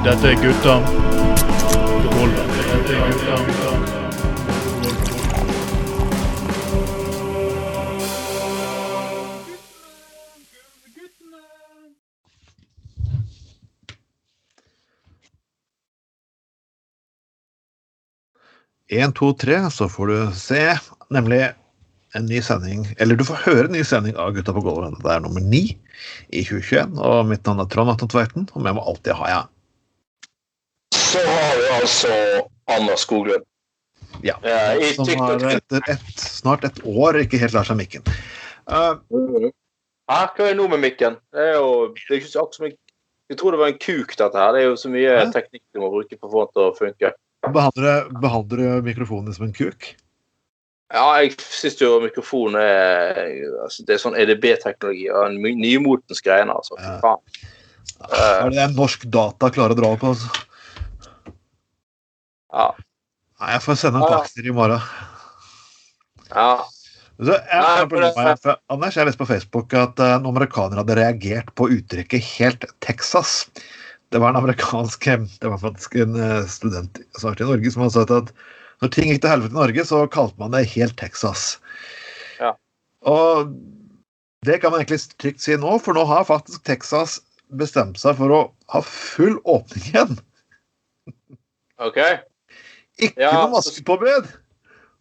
Dette 0.00 0.30
er 0.30 0.38
gutta. 0.40 0.78
Dette 0.80 0.94
er 2.96 3.12
gutta. 3.12 3.34
En, 18.88 19.12
to, 19.12 19.36
tre, 19.36 19.70
så 19.70 19.88
får 19.88 20.06
du 20.06 20.32
se 20.32 20.78
nemlig 21.12 21.52
en 22.16 22.26
ny 22.26 22.40
sending, 22.40 22.88
eller 22.96 23.16
du 23.20 23.24
får 23.28 23.44
høre 23.44 23.68
en 23.68 23.76
ny 23.76 23.84
sending 23.84 24.16
av 24.16 24.32
Gutta 24.32 24.56
på 24.56 24.64
gulvet. 24.64 24.96
Det 25.04 25.12
er 25.12 25.20
nummer 25.22 25.44
ni 25.44 25.76
i 26.32 26.40
2021, 26.40 26.96
og 26.98 27.28
mitt 27.28 27.44
navn 27.44 27.60
er 27.62 27.68
Trond 27.70 27.92
Atten 27.92 28.08
Tveiten, 28.10 28.48
og 28.54 28.64
med 28.64 28.80
meg 28.80 28.88
alltid 28.88 29.12
har 29.20 29.36
jeg 29.36 29.59
Så 31.10 31.18
har 31.26 31.56
vi 31.58 31.70
altså 31.74 32.10
Anna 32.70 32.96
Skoglund. 32.96 33.46
Ja, 34.22 34.36
Ja, 34.44 34.92
som 34.94 35.08
har 35.18 35.40
etter 35.48 35.80
et, 35.88 36.10
snart 36.20 36.64
et 36.68 36.82
år 36.86 37.18
ikke 37.22 37.40
helt 37.40 37.54
lært 37.56 37.70
seg 37.70 37.78
mikken. 37.80 38.04
Uh, 38.70 38.98
hva 39.10 40.20
er 40.26 40.34
det 40.36 40.52
nå 40.58 40.66
med 40.70 40.82
mikken? 40.84 41.16
Det 41.34 41.48
er 41.52 41.56
jo 41.56 41.88
det 41.96 42.04
er 42.12 42.20
ikke 42.20 42.30
så 42.34 42.44
mye 42.62 42.76
Jeg 43.30 43.38
tror 43.38 43.54
det 43.54 43.60
var 43.62 43.72
en 43.72 43.78
kuk, 43.78 44.14
dette 44.18 44.38
her. 44.42 44.52
Det 44.54 44.60
er 44.62 44.68
jo 44.68 44.76
så 44.78 44.90
mye 44.90 45.06
ja. 45.08 45.24
teknikk 45.34 45.62
du 45.74 45.80
må 45.82 45.90
bruke 45.92 46.18
for 46.18 46.28
å 46.28 46.32
få 46.34 46.44
den 46.44 46.52
til 46.54 46.62
å 46.66 46.76
funke. 46.78 47.12
behandler, 47.54 47.88
du- 48.10 48.20
behandler 48.20 48.62
du 48.62 48.88
mikrofonen 48.90 49.34
som 49.34 49.46
en 49.46 49.54
kuk? 49.54 49.94
Ja, 50.90 51.06
jeg 51.22 51.36
syns 51.38 51.78
jo 51.78 52.00
mikrofonen 52.02 52.58
er 52.58 53.20
altså, 53.62 53.86
Det 53.86 53.94
er 53.94 54.02
sånn 54.02 54.18
EDB-teknologi 54.18 55.06
og 55.14 55.34
nymotens 55.38 56.20
greie. 56.20 56.42
altså. 56.42 56.74
Ja. 56.82 56.98
faen. 57.02 57.22
Eh, 58.00 58.46
Er 58.46 58.50
det 58.50 58.58
en 58.64 58.74
norsk 58.74 59.06
data 59.06 59.50
klarer 59.54 59.74
å 59.74 59.78
dra 59.78 59.92
opp? 59.94 60.02
Altså? 60.10 60.49
Ja. 62.52 62.68
Nei, 63.40 63.54
jeg 63.54 63.64
får 63.64 63.80
sende 63.80 64.02
en 64.02 64.12
ja. 64.12 64.20
i 64.42 64.54
morgen. 64.54 64.92
ja. 66.34 66.52
Så 67.20 67.34
jeg, 67.36 67.44
Nei, 67.52 67.72
jeg, 67.76 67.88
for 68.16 68.38
for, 68.40 68.60
Anders, 68.72 68.96
jeg 68.96 69.04
leste 69.04 69.20
på 69.20 69.28
Facebook 69.28 69.74
at 69.76 69.98
uh, 70.00 70.14
noen 70.22 70.30
amerikanere 70.32 70.80
hadde 70.80 70.96
reagert 70.96 71.50
på 71.58 71.68
uttrykket 71.74 72.24
'helt 72.24 72.64
Texas'. 72.80 73.50
Det 74.10 74.22
var 74.22 74.32
en 74.32 74.40
amerikansk 74.40 75.04
Det 75.04 75.50
var 75.52 75.58
faktisk 75.60 75.94
en 76.00 76.16
eh, 76.16 76.46
student 76.48 76.98
som 77.18 77.28
var 77.28 77.42
i 77.42 77.44
Norge 77.46 77.70
som 77.70 77.82
hadde 77.84 77.94
sagt 77.94 78.10
at 78.10 78.32
når 78.80 78.88
ting 78.90 79.12
gikk 79.12 79.20
til 79.22 79.30
helvete 79.30 79.52
i 79.52 79.60
Norge, 79.60 79.84
så 79.84 80.06
kalte 80.08 80.40
man 80.40 80.50
det 80.50 80.64
'helt 80.66 80.96
Texas'. 80.96 81.60
Ja. 82.40 82.56
Og 83.04 83.52
det 84.42 84.60
kan 84.60 84.72
man 84.72 84.80
egentlig 84.80 85.04
trygt 85.20 85.44
si 85.44 85.56
nå, 85.56 85.78
for 85.78 85.92
nå 85.92 86.04
har 86.08 86.24
faktisk 86.24 86.64
Texas 86.64 87.20
bestemt 87.52 88.00
seg 88.00 88.16
for 88.16 88.32
å 88.32 88.40
ha 88.72 88.80
full 88.80 89.36
åpning 89.44 89.84
igjen. 89.92 90.18
OK. 91.78 92.00
Ikke 93.00 93.22
Ja, 93.24 93.32
noe 93.36 93.52
maskepåbud! 93.56 94.28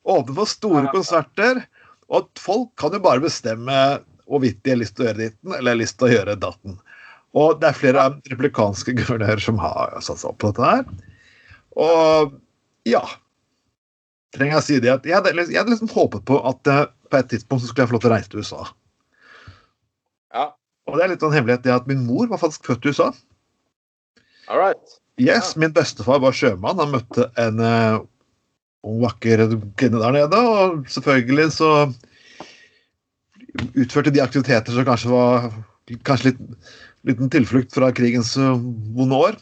Åpne 0.09 0.35
for 0.37 0.49
store 0.49 0.85
Ja. 0.87 0.91
konserter. 0.93 1.63
Og 2.09 2.23
at 2.23 2.41
folk 2.41 2.71
kan 2.79 2.93
jo 2.95 2.99
bare 3.03 3.21
bestemme 3.21 3.75
hvorvidt 4.29 4.61
de 4.63 4.71
har 4.73 4.79
lyst 4.81 4.95
til 4.97 5.05
å 5.05 5.09
gjøre 5.09 5.23
ditten 5.25 5.53
eller 5.57 5.73
har 5.75 5.79
lyst 5.81 5.97
til 5.99 6.07
å 6.07 6.13
gjøre 6.13 6.37
datten. 6.39 6.77
Og 7.37 7.59
det 7.61 7.69
er 7.69 7.77
flere 7.77 8.05
replikanske 8.31 8.93
guvernører 8.97 9.41
som 9.43 9.59
har 9.61 9.93
satt 10.01 10.21
seg 10.21 10.31
opp 10.31 10.39
på 10.41 10.51
dette 10.51 10.65
her. 10.65 10.85
Og 11.77 12.37
ja 12.89 13.03
Trenger 14.33 14.55
jeg 14.55 14.61
å 14.61 14.65
si 14.65 14.79
det 14.79 14.91
at 14.93 15.05
jeg 15.09 15.15
hadde, 15.17 15.31
jeg 15.49 15.57
hadde 15.57 15.71
liksom 15.73 15.89
håpet 15.89 16.21
på 16.29 16.37
at 16.45 16.67
eh, 16.69 16.83
på 17.09 17.17
et 17.17 17.29
tidspunkt 17.31 17.63
så 17.63 17.69
skulle 17.71 17.85
jeg 17.87 17.89
få 17.89 17.95
lov 17.97 18.01
til 18.03 18.11
å 18.11 18.13
reise 18.13 18.29
til 18.29 18.43
USA. 18.43 18.65
Ja. 20.37 20.43
Og 20.85 20.97
det 20.97 21.03
er 21.05 21.09
litt 21.15 21.23
av 21.25 21.31
en 21.31 21.37
hemmelighet 21.39 21.63
det 21.65 21.73
at 21.73 21.87
min 21.89 22.03
mor 22.05 22.27
var 22.29 22.37
faktisk 22.37 22.69
født 22.69 22.85
i 22.85 22.91
USA. 22.93 23.07
All 24.47 24.61
right. 24.61 24.98
Yes, 25.19 25.55
min 25.59 25.73
bestefar 25.75 26.21
var 26.23 26.35
sjømann. 26.35 26.79
Han 26.79 26.93
møtte 26.95 27.27
en 27.41 27.59
uh, 27.59 27.99
vakker 29.03 29.45
kvinne 29.79 29.99
der 29.99 30.15
nede, 30.15 30.39
og 30.39 30.85
selvfølgelig 30.91 31.49
så 31.57 31.71
utførte 33.75 34.13
de 34.13 34.21
aktiviteter 34.23 34.75
som 34.75 34.87
kanskje 34.87 35.11
var 35.11 35.49
kanskje 36.05 36.31
litt 36.31 36.45
liten 37.07 37.29
tilflukt 37.31 37.73
fra 37.75 37.91
krigens 37.95 38.33
eh, 38.37 38.57
vonde 38.95 39.15
år. 39.15 39.37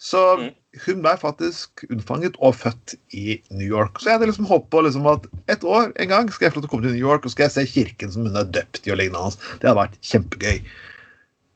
Så 0.00 0.20
Mm. 0.38 0.50
hun 0.84 1.02
ble 1.04 1.12
faktisk 1.16 1.84
unnfanget 1.90 2.36
og 2.40 2.54
født 2.56 2.94
i 3.16 3.40
New 3.50 3.66
York. 3.66 4.00
Så 4.00 4.10
jeg 4.10 4.18
hadde 4.18 4.28
liksom 4.28 4.48
håpet 4.48 4.70
på 4.70 4.82
liksom 4.84 5.06
at 5.08 5.24
et 5.48 5.64
år 5.64 5.92
en 5.96 6.08
gang 6.08 6.28
skal 6.32 6.46
jeg 6.46 6.52
få 6.52 6.60
lov 6.60 6.66
til 6.66 6.68
å 6.68 6.72
komme 6.74 6.86
til 6.88 6.96
New 6.96 7.08
York 7.08 7.24
og 7.24 7.32
skal 7.32 7.46
jeg 7.46 7.54
se 7.54 7.64
kirken 7.72 8.12
som 8.12 8.26
hun 8.28 8.36
er 8.36 8.44
døpt 8.44 8.86
i 8.86 8.92
og 8.92 9.00
lignende. 9.00 9.36
Det 9.60 9.68
hadde 9.70 9.80
vært 9.80 9.96
kjempegøy. 10.04 10.60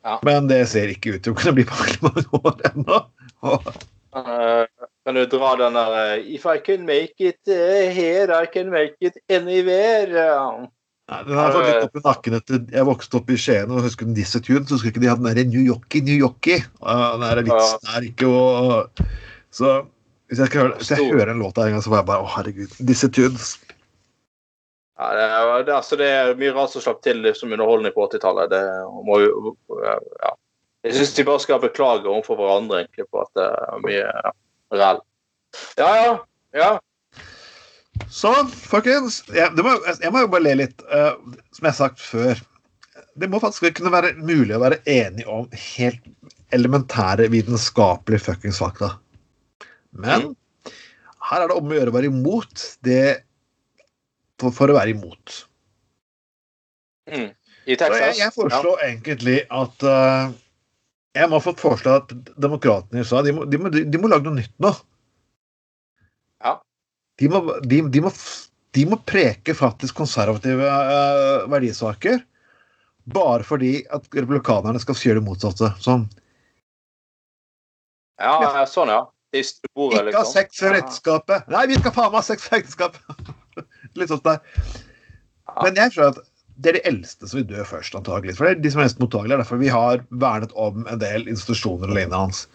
Ja. 0.04 0.18
Men 0.24 0.48
det 0.48 0.62
ser 0.72 0.88
ikke 0.88 1.16
ut 1.16 1.24
til 1.24 1.34
å 1.34 1.36
kunne 1.40 1.56
bli 1.58 1.66
på 1.68 2.08
mange 2.08 2.24
år 2.40 2.64
ennå. 2.72 3.02
Eh, 4.10 4.64
kan 5.04 5.14
du 5.14 5.26
dra 5.30 5.56
den 5.56 5.76
der 5.78 5.92
eh, 5.98 6.34
If 6.34 6.46
I 6.46 6.58
can 6.58 6.82
make 6.86 7.14
it 7.22 7.48
eh, 7.48 7.92
here, 7.94 8.42
I 8.42 8.46
can 8.46 8.70
make 8.70 8.96
it 9.00 9.14
anywhere. 9.28 10.66
Nei, 11.10 11.20
den 11.26 11.38
har 11.38 11.54
fått 11.54 11.66
litt 11.66 11.86
opp 11.86 11.96
i 11.98 12.02
nakken 12.04 12.36
etter 12.38 12.60
Jeg 12.74 12.86
vokste 12.86 13.18
opp 13.18 13.30
i 13.30 13.38
Skien 13.38 13.70
og 13.70 13.86
husker 13.86 14.10
Disse 14.14 14.42
Tune, 14.42 14.64
så 14.66 14.76
husker 14.76 14.92
ikke 14.92 15.02
de 15.02 15.10
hadde 15.10 15.24
den 15.26 15.38
der 15.38 15.50
New 15.50 15.62
Yorkie, 15.62 16.02
New 16.06 16.18
Yorkie. 16.18 16.60
Den 16.82 17.24
der 17.24 17.42
vitsen 17.46 17.94
er 17.94 18.10
ikke 18.10 18.30
å 18.30 18.44
Så 19.54 19.80
hvis 20.30 20.38
jeg, 20.38 20.54
høre, 20.54 20.76
hvis 20.78 20.92
jeg 20.92 21.10
hører 21.10 21.32
en 21.32 21.42
låt 21.42 21.56
der 21.58 21.70
en 21.70 21.74
gang, 21.74 21.82
så 21.82 21.90
var 21.90 22.04
jeg 22.04 22.10
bare 22.12 22.22
Å, 22.22 22.30
herregud. 22.36 22.74
Disse 22.86 23.08
Tunes. 23.10 23.56
Ja, 25.00 25.08
det, 25.16 25.24
er, 25.24 25.64
det, 25.66 25.74
altså, 25.74 25.96
det 25.98 26.06
er 26.12 26.36
mye 26.38 26.52
rart 26.54 26.70
som 26.70 26.84
slapp 26.84 27.00
til 27.02 27.24
som 27.34 27.50
underholdning 27.50 27.94
på 27.94 28.04
80-tallet. 28.06 28.52
Det 28.52 28.62
må 29.08 29.18
jo 29.24 29.54
ja. 29.80 30.34
Jeg 30.86 30.96
syns 30.96 31.16
de 31.16 31.24
bare 31.28 31.42
skal 31.42 31.60
beklage 31.60 32.08
overfor 32.08 32.38
hverandre 32.40 32.82
egentlig 32.82 33.06
på 33.12 33.20
at 33.20 33.32
det 33.36 33.48
er 33.48 33.82
mye 33.84 34.04
ja, 34.04 34.32
ræl. 34.80 35.02
Ja, 35.80 35.90
ja. 35.98 36.14
ja. 36.56 36.70
Så, 38.08 38.32
folkens 38.48 39.20
jeg, 39.34 39.52
det 39.58 39.64
må, 39.66 39.74
jeg 39.90 40.12
må 40.14 40.24
jo 40.24 40.30
bare 40.32 40.46
le 40.46 40.56
litt. 40.62 40.80
Uh, 40.88 41.18
som 41.52 41.66
jeg 41.66 41.72
har 41.74 41.78
sagt 41.82 42.00
før. 42.00 42.40
Det 43.20 43.28
må 43.28 43.40
faktisk 43.42 43.76
kunne 43.76 43.92
være 43.92 44.14
mulig 44.16 44.54
å 44.56 44.62
være 44.62 44.80
enig 44.88 45.26
om 45.28 45.48
helt 45.52 46.00
elementære 46.56 47.28
vitenskapelige 47.32 48.24
fuckings 48.24 48.60
fakta. 48.62 48.94
Men 49.90 50.30
her 51.28 51.44
er 51.44 51.50
det 51.50 51.58
om 51.58 51.68
å 51.68 51.76
gjøre 51.76 51.92
å 51.92 51.96
være 51.98 52.10
imot 52.10 52.64
det 52.86 53.04
for, 54.40 54.54
for 54.54 54.72
å 54.72 54.78
være 54.78 54.94
imot. 54.94 55.42
Mm. 57.10 57.28
I 57.66 57.76
Så 57.76 57.82
Texas. 57.82 58.00
jeg, 58.00 58.16
jeg 58.22 58.34
foreslår 58.34 58.84
egentlig 58.86 59.36
at 59.52 59.84
eh, 59.86 60.32
Jeg 61.18 61.26
må 61.30 61.40
få 61.42 61.54
foreslå 61.58 61.96
at 61.98 62.12
demokratene 62.38 63.00
i 63.00 63.04
USA 63.04 63.22
de 63.26 63.34
må, 63.34 63.46
de, 63.50 63.58
må, 63.58 63.70
de 63.72 63.98
må 63.98 64.10
lage 64.10 64.28
noe 64.28 64.38
nytt 64.38 64.52
nå. 64.62 64.70
Ja. 66.44 66.54
De 67.18 67.30
må, 67.32 67.40
de, 67.66 67.80
må, 68.04 68.12
de 68.78 68.84
må 68.86 68.98
preke 69.10 69.56
faktisk 69.58 69.98
konservative 69.98 70.70
uh, 70.70 71.48
verdisaker. 71.50 72.22
Bare 73.10 73.46
fordi 73.46 73.80
at 73.90 74.06
republikanerne 74.14 74.82
skal 74.82 74.98
gjøre 75.02 75.18
det 75.18 75.26
motsatte. 75.26 75.72
Sånn 75.82 76.06
Ja, 78.20 78.36
ja, 78.44 78.66
sånn, 78.68 78.92
ja. 78.92 79.06
De 79.32 79.42
bordet, 79.78 80.00
Ikke 80.10 80.18
ha 80.18 80.22
liksom. 80.24 80.32
sex 80.34 80.58
før 80.58 80.76
ekteskapet! 80.76 81.50
Nei, 81.50 81.66
vi 81.70 81.78
skal 81.78 81.92
faen 81.94 82.10
meg 82.10 82.18
ha 82.18 82.26
sex 82.26 82.46
før 82.46 82.58
ekteskapet! 82.60 83.30
Litt 83.98 84.10
sånn 84.10 84.22
der. 84.26 84.40
Men 85.62 85.78
jeg 85.78 85.94
tror 85.94 86.10
at 86.10 86.18
det 86.60 86.70
er 86.70 86.76
de 86.78 86.82
eldste 86.90 87.28
som 87.28 87.40
vil 87.40 87.46
dø 87.50 87.64
først, 87.64 87.94
antagelig. 87.96 88.36
For 88.36 88.46
det 88.46 88.58
er 88.58 88.62
de 88.64 88.70
som 88.72 88.80
er 88.82 88.88
mest 88.88 89.00
mottagelige. 89.02 89.38
Derfor 89.40 89.60
vi 89.60 89.70
har 89.72 90.02
vernet 90.22 90.52
om 90.54 90.86
en 90.86 91.00
del 91.00 91.28
institusjoner 91.30 91.88
og 91.88 91.96
lignende 91.96 92.20
hans. 92.20 92.46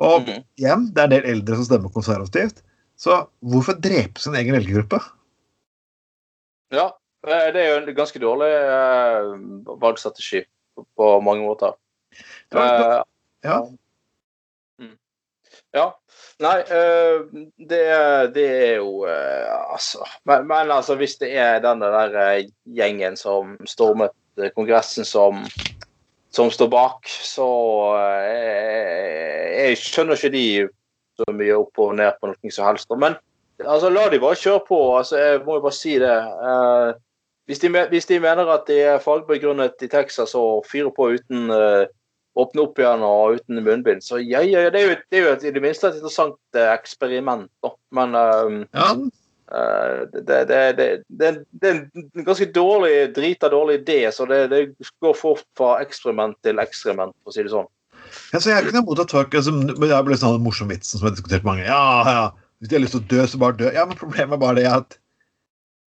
Og 0.00 0.22
Mhm. 0.22 0.44
igjen, 0.56 0.86
det 0.94 1.00
er 1.02 1.04
en 1.04 1.10
del 1.16 1.30
eldre 1.34 1.56
som 1.56 1.64
stemmer 1.68 1.92
konservativt. 1.92 2.62
Så 2.96 3.26
hvorfor 3.42 3.80
drepe 3.80 4.20
sin 4.20 4.34
egen 4.34 4.54
velgergruppe? 4.54 5.00
Ja, 6.72 6.86
eh, 7.26 7.52
det 7.52 7.56
er 7.56 7.68
jo 7.70 7.86
en 7.86 7.94
ganske 7.96 8.20
dårlig 8.20 8.50
eh, 8.50 9.76
valgstrategi 9.80 10.44
på, 10.96 11.20
mange 11.22 11.42
måter. 11.46 11.74
Eh, 12.52 13.02
Ja. 13.42 13.66
ja. 15.74 15.86
Nei, 16.40 16.56
eh, 16.72 17.44
det, 17.68 17.80
det 18.32 18.44
er 18.48 18.76
jo 18.78 19.02
eh, 19.04 19.48
Altså 19.74 20.06
men, 20.24 20.46
men 20.48 20.70
altså, 20.72 20.94
hvis 20.96 21.18
det 21.20 21.34
er 21.36 21.60
den 21.60 21.82
der 21.84 22.16
eh, 22.16 22.46
gjengen 22.64 23.18
som 23.20 23.58
stormet 23.68 24.16
Kongressen 24.56 25.04
som, 25.04 25.42
som 26.32 26.48
står 26.50 26.70
bak, 26.72 27.08
så 27.08 27.48
eh, 27.98 29.66
Jeg 29.66 29.80
skjønner 29.82 30.16
ikke 30.16 30.32
de 30.32 30.46
så 31.20 31.34
mye 31.36 31.58
opp 31.60 31.82
og 31.82 31.94
ned 31.98 32.16
på 32.20 32.30
noe 32.30 32.54
som 32.54 32.70
helst. 32.70 32.88
Men 32.96 33.18
altså, 33.60 33.90
la 33.92 34.06
de 34.08 34.20
bare 34.22 34.38
kjøre 34.40 34.62
på. 34.68 34.80
Altså, 34.96 35.18
jeg 35.20 35.42
må 35.44 35.58
jo 35.58 35.64
bare 35.66 35.76
si 35.76 35.98
det. 36.00 36.16
Eh, 36.48 36.92
hvis, 37.50 37.60
de, 37.60 37.72
hvis 37.90 38.08
de 38.08 38.20
mener 38.22 38.48
at 38.54 38.64
de 38.70 38.78
er 38.94 39.02
fagbegrunnet 39.04 39.84
i 39.84 39.90
Texas 39.92 40.32
og 40.38 40.64
fyrer 40.70 40.92
på 40.96 41.10
uten 41.18 41.52
eh, 41.52 41.90
åpne 42.40 42.64
opp 42.64 42.78
igjen 42.80 43.04
og 43.06 43.38
uten 43.38 43.62
munnbind, 43.64 44.04
så 44.04 44.20
ja, 44.22 44.42
ja, 44.46 44.66
det 44.72 44.82
er 44.82 44.86
jo, 44.86 44.98
det 45.10 45.18
er 45.18 45.26
jo 45.26 45.32
et, 45.36 45.46
i 45.48 45.54
det 45.56 45.62
minste 45.64 45.88
et 45.88 45.98
interessant 46.00 46.38
eh, 46.58 46.70
eksperiment. 46.74 47.50
Da. 47.64 47.74
Men 47.96 48.16
um, 48.16 48.62
ja. 48.76 48.92
Uh, 49.50 50.06
det, 50.14 50.36
det, 50.46 50.58
det, 50.78 50.86
det, 51.08 51.70
er 51.70 51.80
en 51.82 52.26
ganske 52.26 52.46
dårlig, 52.54 52.92
drita 53.16 53.48
dårlig 53.50 53.80
idé, 53.80 54.04
så 54.14 54.26
det, 54.30 54.44
det 54.52 54.60
går 55.02 55.16
fort 55.18 55.42
fra 55.58 55.72
eksperiment 55.82 56.38
til 56.46 56.62
eksperiment, 56.62 57.16
for 57.24 57.32
å 57.32 57.34
si 57.34 57.42
det 57.42 57.54
sånn. 57.54 57.66
Ja, 58.30 58.38
så 58.38 58.52
jeg 58.52 58.70
noe 58.70 58.82
imot 58.84 59.02
at 59.02 59.12
folk 59.12 59.34
altså, 59.38 59.52
Det 59.52 59.90
er 59.90 60.14
en 60.30 60.42
morsom 60.42 60.70
vitsen 60.70 60.98
som 60.98 61.08
har 61.08 61.14
diskutert 61.14 61.46
mange. 61.46 61.66
Ja, 61.66 61.82
ja, 62.06 62.24
hvis 62.58 62.70
de 62.70 62.78
har 62.78 62.84
lyst 62.84 62.94
til 62.96 63.02
å 63.02 63.10
dø, 63.10 63.26
så 63.26 63.40
bare 63.42 63.58
dø. 63.58 63.70
Ja, 63.74 63.86
men 63.88 63.98
problemet 63.98 64.36
er 64.36 64.42
bare 64.42 64.58
det 64.58 64.66
at 64.70 64.98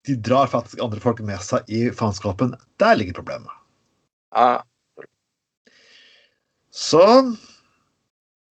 de 0.09 0.17
drar 0.25 0.51
faktisk 0.51 0.81
andre 0.83 1.03
folk 1.03 1.21
med 1.27 1.43
seg 1.45 1.69
i 1.73 1.89
faenskapen. 1.95 2.55
Der 2.81 2.99
ligger 2.99 3.19
problemet. 3.19 3.53
Ja. 4.37 4.63
Så 6.79 7.03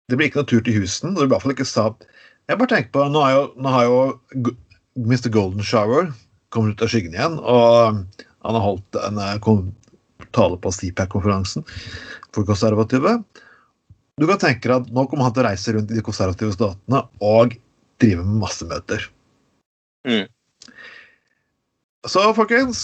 det 0.09 0.17
blir 0.17 0.29
ikke 0.29 0.41
noe 0.41 0.51
tur 0.51 0.63
til 0.65 0.81
Houston. 0.81 1.17
Og 1.17 1.27
i 1.27 1.31
hvert 1.31 1.45
fall 1.45 1.55
ikke 1.55 1.69
Saab. 1.69 2.07
Jeg 2.49 2.59
bare 2.59 2.73
tenker 2.73 2.95
på, 2.97 3.05
Nå 3.13 3.23
har 3.23 3.35
jo, 3.37 3.43
nå 3.61 3.75
har 3.75 3.85
jo 3.87 3.99
Mr. 4.99 5.29
Golden 5.31 5.65
Shower 5.65 6.09
kommet 6.55 6.75
ut 6.75 6.87
av 6.87 6.91
skyggen 6.93 7.15
igjen. 7.15 7.37
Og 7.39 8.01
han 8.47 8.59
har 8.59 8.65
holdt 8.65 8.99
en 9.05 9.21
eh, 9.23 9.37
tale 10.35 10.59
på 10.63 10.73
CPAC-konferansen 10.75 11.67
for 12.35 12.49
konservative. 12.49 13.19
Du 14.19 14.27
kan 14.27 14.41
tenke 14.43 14.67
deg 14.67 14.75
at 14.81 14.91
nå 14.95 15.05
kommer 15.07 15.29
han 15.29 15.37
til 15.37 15.45
å 15.45 15.51
reise 15.51 15.75
rundt 15.77 15.93
i 15.93 15.99
de 15.99 16.05
konservative 16.05 16.57
statene 16.57 17.05
og 17.23 17.55
drive 18.03 18.25
med 18.25 18.41
massemøter. 18.43 19.05
Mm. 20.09 20.27
Så 22.09 22.25
folkens, 22.35 22.83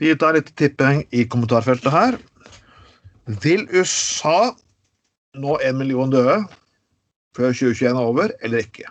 vi 0.00 0.14
tar 0.18 0.34
litt 0.38 0.50
tipping 0.58 1.04
i 1.14 1.26
kommentarfeltet 1.30 1.94
her. 1.94 2.18
Vil 3.26 3.66
USA 3.74 4.52
nå 5.38 5.58
en 5.62 5.78
million 5.78 6.10
døde 6.10 6.40
før 7.36 7.52
2021 7.54 7.90
er 7.90 8.00
over, 8.00 8.32
eller 8.42 8.64
ikke? 8.64 8.88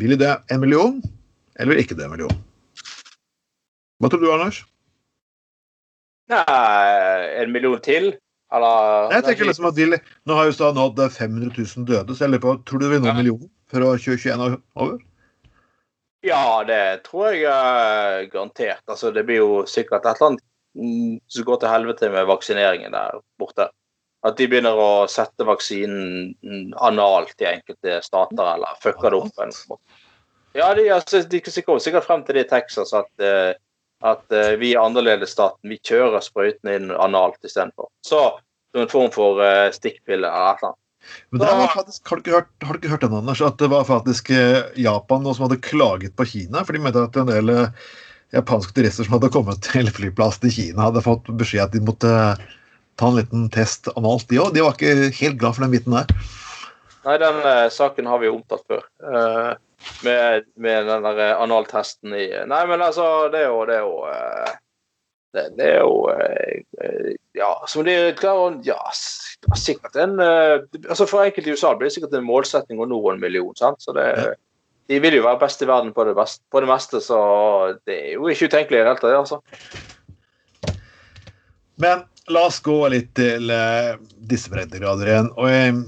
Vil 0.00 0.14
de 0.14 0.20
dø 0.24 0.30
en 0.50 0.60
million, 0.62 1.02
eller 1.60 1.80
ikke 1.82 1.96
dø 1.98 2.06
en 2.06 2.14
million? 2.14 2.36
Hva 4.00 4.08
tror 4.10 4.22
du, 4.22 4.30
Anders? 4.32 4.62
Nei, 6.32 6.42
en 7.42 7.52
million 7.52 7.80
til? 7.84 8.14
Eller 8.52 9.12
Jeg 9.12 9.24
tenker 9.26 9.48
liksom 9.48 9.68
at 9.68 9.76
de, 9.76 9.98
Nå 10.28 10.36
har 10.36 10.48
USA 10.48 10.72
nådd 10.76 11.00
500 11.12 11.52
000 11.56 11.86
døde, 11.88 12.16
så 12.16 12.24
jeg 12.24 12.34
lurer 12.34 12.44
på, 12.44 12.54
tror 12.68 12.80
du 12.80 12.86
det 12.86 12.92
vil 12.94 13.02
nå 13.02 13.08
en 13.10 13.12
Ja. 13.12 13.18
million 13.20 13.50
før 13.72 13.96
2021 13.96 14.32
er 14.48 14.56
over? 14.76 14.98
Ja, 16.22 16.62
det 16.66 17.02
tror 17.04 17.32
jeg 17.34 17.50
er 17.50 18.26
garantert. 18.30 18.82
Altså, 18.86 19.10
det 19.10 19.24
blir 19.26 19.40
jo 19.40 19.64
sikkert 19.66 20.06
et 20.06 20.16
eller 20.20 20.28
annet 20.32 20.44
som 20.72 21.46
går 21.46 21.60
til 21.60 21.72
helvete 21.72 22.10
med 22.12 22.28
vaksineringen 22.30 22.94
der 22.94 23.20
borte. 23.40 23.68
At 24.22 24.38
de 24.38 24.46
begynner 24.46 24.78
å 24.78 24.90
sette 25.10 25.44
vaksinen 25.46 26.32
analt 26.78 27.34
i 27.42 27.48
enkelte 27.50 27.98
stater, 28.06 28.44
eller 28.54 28.78
fucker 28.82 29.10
det 29.10 29.18
opp. 29.18 29.80
Ja, 30.52 30.74
de, 30.76 30.86
altså, 30.92 31.22
de 31.26 31.40
kommer 31.40 31.82
sikkert 31.82 32.06
frem 32.06 32.22
til 32.26 32.38
det 32.38 32.46
i 32.46 32.50
Texas 32.50 32.92
at, 32.94 33.10
eh, 33.24 33.54
at 34.04 34.36
eh, 34.36 34.54
vi 34.60 34.74
i 34.74 34.78
annerledesstaten. 34.78 35.70
Vi 35.72 35.80
kjører 35.80 36.22
sprøytene 36.24 36.76
inn 36.78 36.92
analt 36.92 37.40
istedenfor. 37.42 37.88
Så 38.06 38.22
som 38.72 38.84
en 38.84 38.92
form 38.92 39.10
for 39.14 39.42
eh, 39.44 39.72
stikkpille 39.74 40.28
eller 40.28 40.52
et 40.52 40.62
eller 40.62 40.72
annet. 40.72 40.78
Men 41.34 41.42
faktisk, 41.72 42.04
har, 42.06 42.20
du 42.20 42.22
ikke 42.22 42.36
hørt, 42.36 42.52
har 42.62 42.78
du 42.78 42.88
hørt 42.92 43.02
den, 43.02 43.16
Anders, 43.18 43.40
at 43.42 43.58
det 43.58 43.72
var 43.72 43.88
faktisk 43.88 44.28
Japan 44.78 45.24
som 45.26 45.48
hadde 45.48 45.58
klaget 45.64 46.14
på 46.14 46.28
Kina? 46.30 46.62
For 46.62 46.76
de 46.76 46.82
mente 46.84 47.02
at 47.02 47.18
en 47.18 47.32
del 47.32 47.50
japanske 48.32 48.74
turister 48.76 49.06
som 49.06 49.16
hadde 49.16 49.32
kommet 49.32 49.62
til 49.66 49.90
flyplassen 49.92 50.48
i 50.48 50.54
Kina, 50.54 50.88
hadde 50.88 51.04
fått 51.04 51.28
beskjed 51.40 51.66
at 51.66 51.74
de 51.74 51.82
måtte 51.84 52.12
ta 53.00 53.08
en 53.08 53.18
liten 53.18 53.48
test 53.52 53.90
analt, 53.96 54.28
de 54.30 54.40
òg. 54.40 54.54
De 54.54 54.64
var 54.64 54.76
ikke 54.76 55.12
helt 55.18 55.40
glad 55.40 55.56
for 55.56 55.64
den 55.64 55.74
biten 55.74 55.96
der. 55.96 56.08
Nei, 57.02 57.18
den 57.18 57.40
eh, 57.42 57.68
saken 57.72 58.06
har 58.06 58.20
vi 58.22 58.30
omtalt 58.30 58.66
før. 58.70 58.84
Eh, 59.02 59.52
med, 60.06 60.44
med 60.54 60.86
den 60.86 61.06
der 61.08 61.22
eh, 61.24 61.40
analtesten 61.42 62.14
i 62.14 62.28
Nei, 62.46 62.60
men 62.70 62.84
altså, 62.84 63.26
det 63.32 63.40
er 63.42 63.48
jo 63.50 63.64
Det 63.66 63.74
er 63.74 63.82
jo, 63.82 63.96
eh, 64.06 64.52
det, 65.34 65.44
det 65.58 65.66
er 65.66 65.80
jo 65.80 65.96
eh, 66.12 66.60
eh, 66.84 67.08
Ja, 67.34 67.50
som 67.66 67.82
de 67.88 67.96
klarer 68.18 68.60
Ja, 68.62 68.78
sikkert 69.58 69.98
en 69.98 70.20
eh, 70.22 70.62
altså 70.84 71.08
For 71.10 71.24
enkelte 71.24 71.50
i 71.50 71.56
USA 71.56 71.72
blir 71.74 71.90
det 71.90 71.96
sikkert 71.96 72.14
en 72.14 72.28
målsetting 72.28 72.78
å 72.78 72.86
nå 72.86 73.00
en 73.10 73.22
million, 73.22 73.50
sant? 73.58 73.82
Så 73.82 73.96
det 73.96 74.06
De 74.92 74.98
vil 75.00 75.16
jo 75.16 75.24
være 75.24 75.40
best 75.40 75.62
i 75.64 75.68
verden 75.68 75.94
på 75.96 76.04
det, 76.04 76.12
best, 76.18 76.42
på 76.52 76.60
det 76.60 76.68
meste, 76.68 77.00
så 77.00 77.18
det 77.88 77.96
er 77.96 78.10
jo 78.18 78.28
ikke 78.28 78.50
utenkelig 78.50 78.76
i 78.76 78.82
det 78.82 78.88
hele 78.90 78.98
tatt, 79.00 79.08
det, 79.08 79.20
altså. 79.22 79.38
Men 81.80 82.04
la 82.30 82.44
oss 82.50 82.60
gå 82.62 82.76
litt 82.92 83.14
til 83.16 83.48
uh, 83.50 83.96
disse 84.28 84.52
breddegrader 84.52 85.08
igjen. 85.08 85.30
Og 85.40 85.48
eh, 85.50 85.80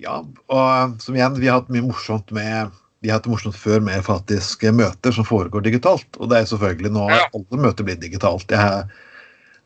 ja, 0.00 0.20
og 0.22 0.60
eh, 0.60 0.92
som 1.02 1.16
igjen, 1.16 1.38
vi 1.40 1.48
har 1.48 1.62
hatt 1.62 1.72
mye 1.72 1.88
morsomt 1.88 2.30
med 2.36 2.76
vi 3.00 3.08
har 3.08 3.16
hatt 3.16 3.24
det 3.24 3.32
morsomt 3.32 3.56
før 3.56 3.80
med 3.80 4.02
faktisk 4.04 4.66
møter 4.76 5.14
som 5.16 5.24
foregår 5.24 5.64
digitalt. 5.64 6.18
Og 6.20 6.28
det 6.28 6.42
er 6.42 6.50
selvfølgelig 6.50 6.92
nå 6.92 7.06
har 7.08 7.16
Ja. 7.16 7.28
alle 7.38 7.62
møter 7.64 7.86
blir 7.86 7.96
digitalt. 7.96 8.52
Jeg, 8.52 8.90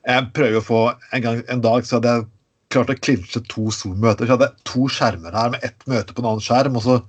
jeg 0.07 0.29
prøver 0.37 0.61
å 0.61 0.69
få 0.69 0.83
en, 0.95 1.23
gang, 1.25 1.43
en 1.51 1.65
dag 1.65 1.83
så 1.83 1.99
hadde 1.99 2.13
jeg 2.13 2.29
klart 2.71 2.93
å 2.95 2.97
klinsje 3.01 3.43
to 3.51 3.67
Zoom-møter. 3.75 4.29
Så 4.29 4.37
hadde 4.37 4.53
jeg 4.53 4.69
to 4.71 4.87
skjermer 4.87 5.35
her 5.35 5.51
med 5.51 5.67
ett 5.67 5.83
møte 5.91 6.15
på 6.15 6.23
en 6.23 6.31
annen 6.31 6.47
skjerm, 6.47 6.79
og 6.79 6.87
så 6.87 7.01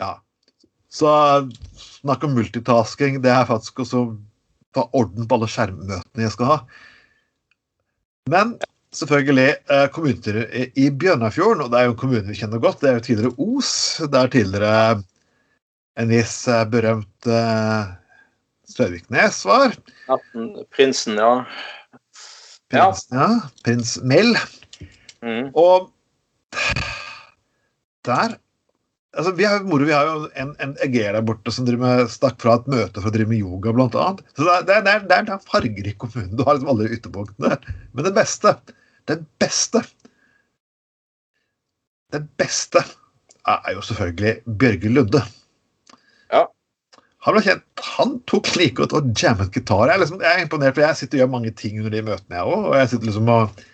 Ja. 0.00 0.12
Så 0.90 1.10
snakk 1.78 2.24
om 2.26 2.36
multitasking. 2.36 3.20
Det 3.24 3.32
er 3.32 3.48
faktisk 3.48 3.82
også 3.84 4.04
ta 4.74 4.86
orden 4.92 5.26
på 5.28 5.38
alle 5.38 5.48
skjermmøtene 5.50 6.26
jeg 6.26 6.34
skal 6.34 6.50
ha. 6.50 6.60
Men 8.30 8.54
selvfølgelig 8.94 9.56
kommuner 9.94 10.38
i- 10.54 10.90
Bjørnafjorden, 10.90 11.64
og 11.64 11.72
det 11.72 11.80
er 11.80 11.88
jo 11.88 11.94
en 11.94 12.00
kommune 12.00 12.30
vi 12.30 12.38
kjenner 12.38 12.62
godt, 12.62 12.80
det 12.80 12.90
er 12.90 12.98
jo 12.98 13.04
tidligere 13.08 13.34
Os. 13.58 13.72
Det 13.98 14.20
er 14.20 14.32
tidligere 14.32 15.02
en 15.96 16.10
viss 16.10 16.36
eh, 16.50 16.64
berømt 16.70 17.26
eh, 17.30 17.92
Støviknes 18.66 19.42
var. 19.46 19.74
Prinsen, 20.74 21.18
ja. 21.20 21.44
Prinsen, 22.72 23.18
ja. 23.18 23.28
Prins 23.66 23.98
Mel. 24.02 24.32
Mm. 25.22 25.50
Og 25.54 25.90
der 28.04 28.38
altså 29.14 29.32
Vi 29.38 29.46
har 29.46 29.64
moro, 29.66 29.86
vi 29.86 29.94
har 29.94 30.08
jo 30.08 30.28
en, 30.40 30.52
en 30.62 30.74
eger 30.84 31.16
der 31.16 31.24
borte 31.26 31.52
som 31.54 31.66
med, 31.66 32.06
stakk 32.12 32.40
fra 32.42 32.56
et 32.58 32.70
møte 32.70 33.00
for 33.00 33.10
å 33.10 33.14
drive 33.14 33.30
med 33.30 33.42
yoga, 33.42 33.74
blant 33.76 33.96
annet. 33.98 34.24
Så 34.36 34.46
det 34.46 34.54
er, 34.76 34.84
det 34.86 34.94
er, 34.94 35.04
det 35.10 35.18
er 35.18 35.34
en 35.36 35.46
fargerik 35.50 35.98
kommune. 36.02 36.32
Du 36.34 36.44
har 36.46 36.56
liksom 36.56 36.72
alle 36.74 36.90
ytterpunktene 36.96 37.54
der. 37.54 37.76
Men 37.92 38.08
det 38.08 38.14
beste, 38.16 38.56
det 39.10 39.20
beste 39.42 39.84
Det 42.14 42.20
beste 42.38 42.80
er 43.44 43.72
jo 43.74 43.82
selvfølgelig 43.82 44.56
Bjørge 44.60 44.90
Lunde. 44.92 45.20
Ja. 46.32 46.44
Han 47.26 47.34
ble 47.34 47.42
kjent, 47.42 47.64
han 47.96 48.18
tok 48.30 48.50
like 48.54 48.76
godt 48.78 48.94
og 48.94 49.10
jammet 49.18 49.50
gitar. 49.52 49.88
Jeg 49.88 49.96
er, 49.96 50.02
liksom, 50.04 50.22
jeg 50.22 50.30
er 50.38 50.44
imponert, 50.44 50.76
for 50.76 50.86
jeg 50.86 51.00
sitter 51.00 51.18
og 51.18 51.24
gjør 51.24 51.32
mange 51.34 51.52
ting 51.58 51.80
under 51.80 51.90
de 51.90 52.04
møtene, 52.06 52.38
jeg 52.38 52.54
òg. 52.54 52.68
Og 52.70 52.76
jeg 52.78 52.92
sitter 52.92 53.10
liksom 53.10 53.32
og 53.34 53.64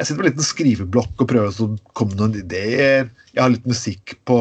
jeg 0.00 0.08
sitter 0.08 0.16
på 0.16 0.24
en 0.24 0.30
liten 0.30 0.46
skriveblokk 0.48 1.20
og 1.20 1.28
prøver 1.28 1.58
å 1.60 1.66
komme 1.98 2.16
noen 2.16 2.38
ideer. 2.40 3.10
Jeg 3.34 3.42
har 3.42 3.50
litt 3.52 3.66
musikk 3.68 4.14
på 4.24 4.38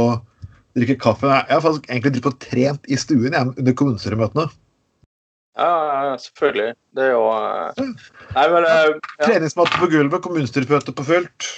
drikker 0.77 0.99
kaffe. 1.01 1.29
Jeg 1.29 1.55
har 1.55 1.63
faktisk 1.63 1.87
egentlig 1.89 2.13
dritt 2.15 2.27
på 2.27 2.35
trent 2.43 2.89
i 2.91 2.97
stuen 2.99 3.33
jeg, 3.35 3.53
under 3.57 3.77
kommunestyremøtene. 3.81 4.49
Ja, 5.59 6.15
selvfølgelig. 6.21 6.75
Det 6.95 7.07
er 7.09 7.15
jo 7.15 7.23
eh, 7.35 7.81
Nei, 8.35 8.45
men 8.53 8.67
eh, 8.69 8.91
ja. 8.93 9.25
Treningsmatte 9.25 9.81
på 9.81 9.89
gulvet, 9.91 10.21
kommunestyremøte 10.23 10.93
på 10.95 11.07
fullt. 11.07 11.49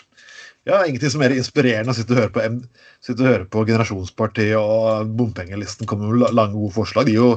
Ja, 0.70 0.84
ingenting 0.86 1.10
som 1.10 1.22
er 1.24 1.32
mer 1.32 1.42
inspirerende 1.42 1.94
å 1.94 1.98
sitte 1.98 2.14
og 2.14 2.22
høre 2.22 2.34
på, 2.34 2.42
M 2.46 2.58
sitte 3.02 3.24
og 3.26 3.30
høre 3.32 3.46
på 3.50 3.64
Generasjonspartiet 3.66 4.58
og 4.62 5.10
bompengelisten 5.18 5.90
komme 5.90 6.10
med 6.10 6.22
la- 6.22 6.34
lange, 6.38 6.54
gode 6.58 6.76
forslag. 6.76 7.08
De 7.10 7.16
gir 7.16 7.24
jo 7.24 7.32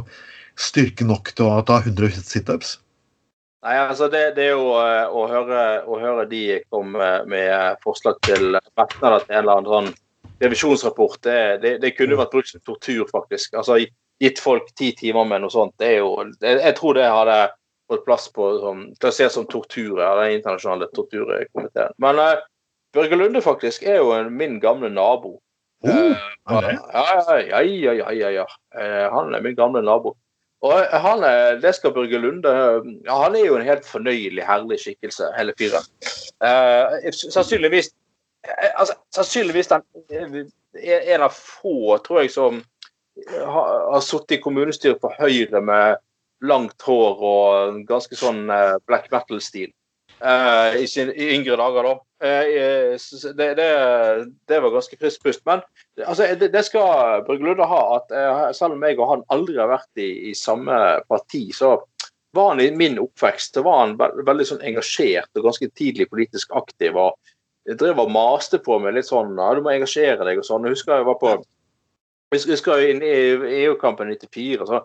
styrke 0.61 1.07
nok 1.09 1.33
til 1.35 1.49
å 1.49 1.63
ta 1.67 1.81
100 1.83 2.21
situps. 2.21 2.79
Nei, 3.65 3.79
altså 3.81 4.11
det, 4.13 4.35
det 4.37 4.51
er 4.51 4.59
jo 4.59 4.75
eh, 4.77 5.09
å 5.09 5.25
høre, 5.31 5.61
å 5.89 5.97
høre 6.01 6.27
de 6.29 6.43
komme 6.73 7.11
med 7.33 7.81
forslag 7.85 8.21
til 8.29 8.59
merknader 8.77 9.25
til 9.25 9.33
en 9.33 9.41
eller 9.41 9.55
annen 9.57 9.73
sånn 9.73 9.93
revisjonsrapport, 10.43 11.21
det, 11.23 11.39
det, 11.63 11.75
det 11.83 11.93
kunne 11.99 12.19
vært 12.19 12.33
brukt 12.33 12.51
som 12.51 12.63
tortur, 12.67 13.05
faktisk. 13.11 13.55
Altså 13.59 13.79
gitt 14.23 14.41
folk 14.43 14.71
ti 14.79 14.93
timer 14.97 15.27
med 15.29 15.45
noe 15.45 15.53
sånt, 15.53 15.75
det 15.83 15.95
er 15.95 16.03
jo 16.03 16.17
det, 16.41 16.57
Jeg 16.63 16.77
tror 16.79 16.99
det 16.99 17.11
hadde 17.11 17.39
fått 17.91 18.05
plass 18.07 18.27
på 18.33 18.49
som, 18.63 18.85
klassert 19.03 19.35
som 19.35 19.47
tortur 19.51 20.01
av 20.03 20.23
den 20.23 20.39
internasjonale 20.39 20.89
torturkomiteen. 20.97 21.97
Men 22.03 22.21
uh, 22.23 22.43
Børge 22.95 23.19
Lunde 23.19 23.43
faktisk 23.45 23.83
er 23.83 23.99
jo 24.01 24.13
en, 24.17 24.31
min 24.39 24.61
gamle 24.63 24.91
nabo. 24.93 25.39
Uh, 25.85 26.15
er 26.49 26.71
ja, 27.51 27.61
ja, 27.61 27.93
ja, 27.93 28.13
ja, 28.13 28.31
ja. 28.41 28.45
Eh, 28.79 29.03
han 29.13 29.35
er 29.35 29.43
min 29.45 29.57
gamle 29.59 29.83
nabo. 29.85 30.15
Og 30.65 30.95
han 31.05 31.25
er, 31.29 31.59
det 31.61 31.75
skal 31.77 31.93
Børge 31.93 32.17
Lunde 32.23 32.53
Han 33.05 33.35
er 33.37 33.43
jo 33.45 33.59
en 33.59 33.67
helt 33.67 33.85
fornøyelig, 33.85 34.45
herlig 34.47 34.79
skikkelse, 34.81 35.29
hele 35.37 35.53
fyren. 35.59 35.85
Eh, 36.41 37.11
sannsynligvis 37.13 37.91
altså, 38.75 38.97
Sannsynligvis 39.15 39.71
den, 39.71 39.85
er 40.75 41.15
en 41.15 41.27
av 41.29 41.35
få, 41.37 41.99
tror 42.05 42.23
jeg, 42.23 42.33
som 42.35 42.63
har, 43.31 43.71
har 43.95 44.03
sittet 44.05 44.39
i 44.39 44.43
kommunestyret 44.43 45.01
på 45.03 45.13
Høyre 45.19 45.63
med 45.63 46.03
langt 46.45 46.83
hår 46.85 47.23
og 47.25 47.81
ganske 47.89 48.19
sånn 48.19 48.49
eh, 48.53 48.77
black 48.89 49.09
metal-stil. 49.13 49.71
Uh, 50.25 50.77
I 50.79 50.87
sine 50.89 51.13
yngre 51.19 51.57
dager, 51.59 51.87
da. 51.89 51.95
Uh, 52.25 53.33
det, 53.37 53.49
det, 53.59 53.69
det 54.49 54.61
var 54.63 54.73
ganske 54.73 54.99
friskt 55.01 55.25
pust. 55.25 55.43
Men 55.49 55.65
altså, 56.05 56.29
det, 56.39 56.51
det 56.55 56.63
skal 56.69 57.25
Børge 57.27 57.45
Lunde 57.45 57.67
ha, 57.69 57.81
at 57.99 58.15
uh, 58.15 58.45
selv 58.57 58.77
om 58.77 58.87
jeg 58.87 58.99
og 59.01 59.11
han 59.11 59.25
aldri 59.35 59.59
har 59.59 59.73
vært 59.73 60.01
i, 60.01 60.31
i 60.31 60.37
samme 60.39 60.79
parti, 61.11 61.49
så 61.57 61.77
var 62.35 62.53
han 62.53 62.63
i 62.63 62.71
min 62.75 62.97
oppvekst 62.99 63.55
så 63.55 63.63
var 63.63 63.77
han 63.85 63.93
ve 63.99 64.09
veldig 64.27 64.47
sånn 64.49 64.65
engasjert 64.67 65.39
og 65.39 65.45
ganske 65.47 65.69
tidlig 65.79 66.09
politisk 66.11 66.55
aktiv. 66.59 66.97
og 66.99 67.15
drev 67.73 68.01
og 68.03 68.13
maste 68.13 68.61
på 68.61 68.77
meg 68.83 68.97
litt 68.97 69.09
sånn 69.09 69.33
ja, 69.39 69.55
'Du 69.55 69.63
må 69.65 69.73
engasjere 69.73 70.25
deg' 70.27 70.41
og 70.43 70.47
sånn. 70.49 70.67
Jeg 70.67 70.77
husker 70.77 70.99
jeg 70.99 71.09
var 71.09 71.21
på 71.21 71.35
jeg 72.35 72.51
husker 72.51 72.83
inn 72.83 73.03
i 73.05 73.15
EU-kampen 73.65 74.11
i 74.11 74.17
94. 74.19 74.67
så 74.67 74.81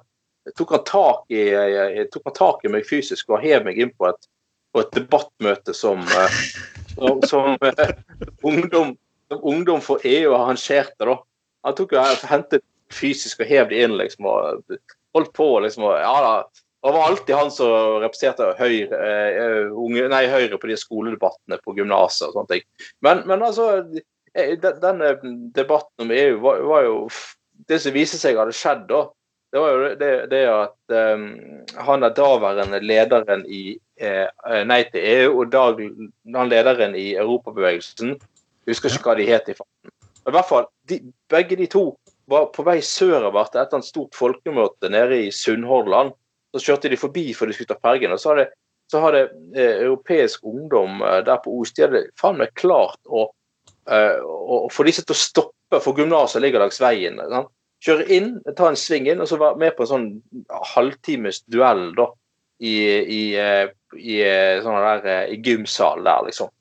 tok 0.58 0.72
han 0.76 0.84
tak 0.86 1.34
i, 1.34 1.42
jeg, 1.50 2.08
tok 2.14 2.28
han 2.30 2.36
tak 2.38 2.66
i 2.66 2.72
meg 2.72 2.86
fysisk 2.88 3.30
og 3.34 3.42
hev 3.42 3.66
meg 3.66 3.80
inn 3.82 3.92
på 3.98 4.10
et, 4.10 4.30
på 4.74 4.84
et 4.84 4.92
debattmøte 4.94 5.74
som, 5.74 6.04
som, 6.94 7.24
som 7.26 7.58
ungdom, 8.44 8.96
som 9.32 9.42
ungdom 9.42 9.82
for 9.82 10.06
EU 10.06 10.36
arrangerte. 10.38 11.10
da. 11.10 11.18
Han 11.66 11.78
tok 11.78 11.98
jo 11.98 12.06
hentet 12.30 12.66
fysisk 12.94 13.42
og 13.42 13.50
hev 13.50 13.70
det 13.70 13.84
inn, 13.84 13.98
liksom, 13.98 14.30
og 14.30 14.80
holdt 15.18 15.34
på 15.34 15.50
liksom, 15.66 15.88
og, 15.90 15.98
ja 15.98 16.16
da, 16.26 16.34
det 16.86 16.92
var 16.96 17.08
alltid 17.10 17.36
han 17.36 17.52
som 17.52 18.00
representerte 18.04 18.56
Høyre, 18.60 19.00
uh, 19.00 19.74
unge, 19.76 20.06
nei, 20.12 20.24
Høyre 20.32 20.60
på 20.62 20.70
de 20.72 20.78
skoledebattene 20.80 21.60
på 21.64 21.76
gymnaset 21.76 22.30
og 22.30 22.38
sånne 22.38 22.54
ting. 22.54 22.66
Men, 23.04 23.26
men 23.28 23.44
altså, 23.44 23.84
denne 24.34 25.14
debatten 25.56 26.06
om 26.06 26.14
EU 26.16 26.38
var, 26.44 26.62
var, 26.70 26.86
jo 26.86 27.00
Det 27.68 27.80
som 27.82 27.92
viste 27.92 28.20
seg 28.22 28.38
hadde 28.40 28.56
skjedd 28.56 28.86
da, 28.88 29.02
det 29.52 29.62
var 29.64 29.74
jo 29.74 29.88
det, 30.00 30.12
det 30.32 30.42
at 30.48 30.94
um, 31.18 31.24
han 31.88 32.06
er 32.06 32.14
daværende 32.16 32.80
lederen 32.86 33.44
i 33.50 33.74
uh, 34.00 34.62
Nei 34.70 34.84
til 34.94 35.02
EU, 35.02 35.32
og 35.42 35.52
dag, 35.52 35.82
han 36.36 36.52
lederen 36.52 36.96
i 36.96 37.16
Europabevegelsen 37.18 38.14
Jeg 38.14 38.72
husker 38.72 38.94
ikke 38.94 39.10
hva 39.10 39.18
de 39.18 39.28
het 39.28 39.50
i 39.50 39.58
farten. 39.58 39.92
I 40.30 40.36
hvert 40.36 40.48
fall, 40.48 40.70
de, 40.88 41.02
begge 41.32 41.58
de 41.58 41.68
to 41.72 41.84
var 42.30 42.52
på 42.54 42.64
vei 42.68 42.78
sørover 42.86 43.50
til 43.50 43.58
et 43.58 43.66
eller 43.66 43.80
annet 43.80 43.90
stort 43.90 44.18
folkemøte 44.18 44.92
nede 44.94 45.24
i 45.26 45.32
Sunnhordland. 45.34 46.14
Så 46.56 46.64
kjørte 46.66 46.90
de 46.92 46.98
forbi 46.98 47.28
for 47.38 47.50
de 47.50 47.56
skulle 47.56 47.70
ta 47.70 47.78
fergen. 47.84 48.16
Og 48.16 48.22
så 48.22 48.34
hadde, 48.34 48.48
så 48.90 49.04
hadde 49.04 49.28
eh, 49.56 49.84
europeisk 49.86 50.48
ungdom 50.50 51.04
eh, 51.06 51.20
der 51.28 51.42
på 51.44 51.54
Os 51.62 51.76
de 51.76 51.86
hadde 51.86 52.04
faen 52.20 52.40
meg 52.42 52.56
klart 52.58 53.00
å, 53.06 53.28
eh, 53.90 54.18
å, 54.24 54.66
få 54.74 54.88
disse 54.88 55.06
til 55.06 55.18
å 55.18 55.24
stoppe, 55.24 55.82
for 55.84 55.98
gymnaset 55.98 56.42
ligger 56.42 56.64
langs 56.64 56.82
veien. 56.82 57.22
Sant? 57.30 57.52
Kjøre 57.86 58.10
inn, 58.12 58.32
ta 58.58 58.68
en 58.68 58.80
sving 58.80 59.06
inn, 59.08 59.22
og 59.24 59.30
så 59.30 59.38
være 59.40 59.60
med 59.62 59.78
på 59.78 59.86
en 59.86 59.92
sånn 59.94 60.08
halvtimes 60.74 61.46
duell 61.48 61.94
da, 61.96 62.10
i, 62.60 62.76
i, 62.92 63.22
eh, 63.40 63.70
i, 63.96 64.18
eh, 64.26 64.60
sånn 64.64 64.80
der, 64.84 65.06
eh, 65.08 65.36
i 65.36 65.38
gymsalen 65.44 66.08
der, 66.08 66.26
liksom. 66.28 66.52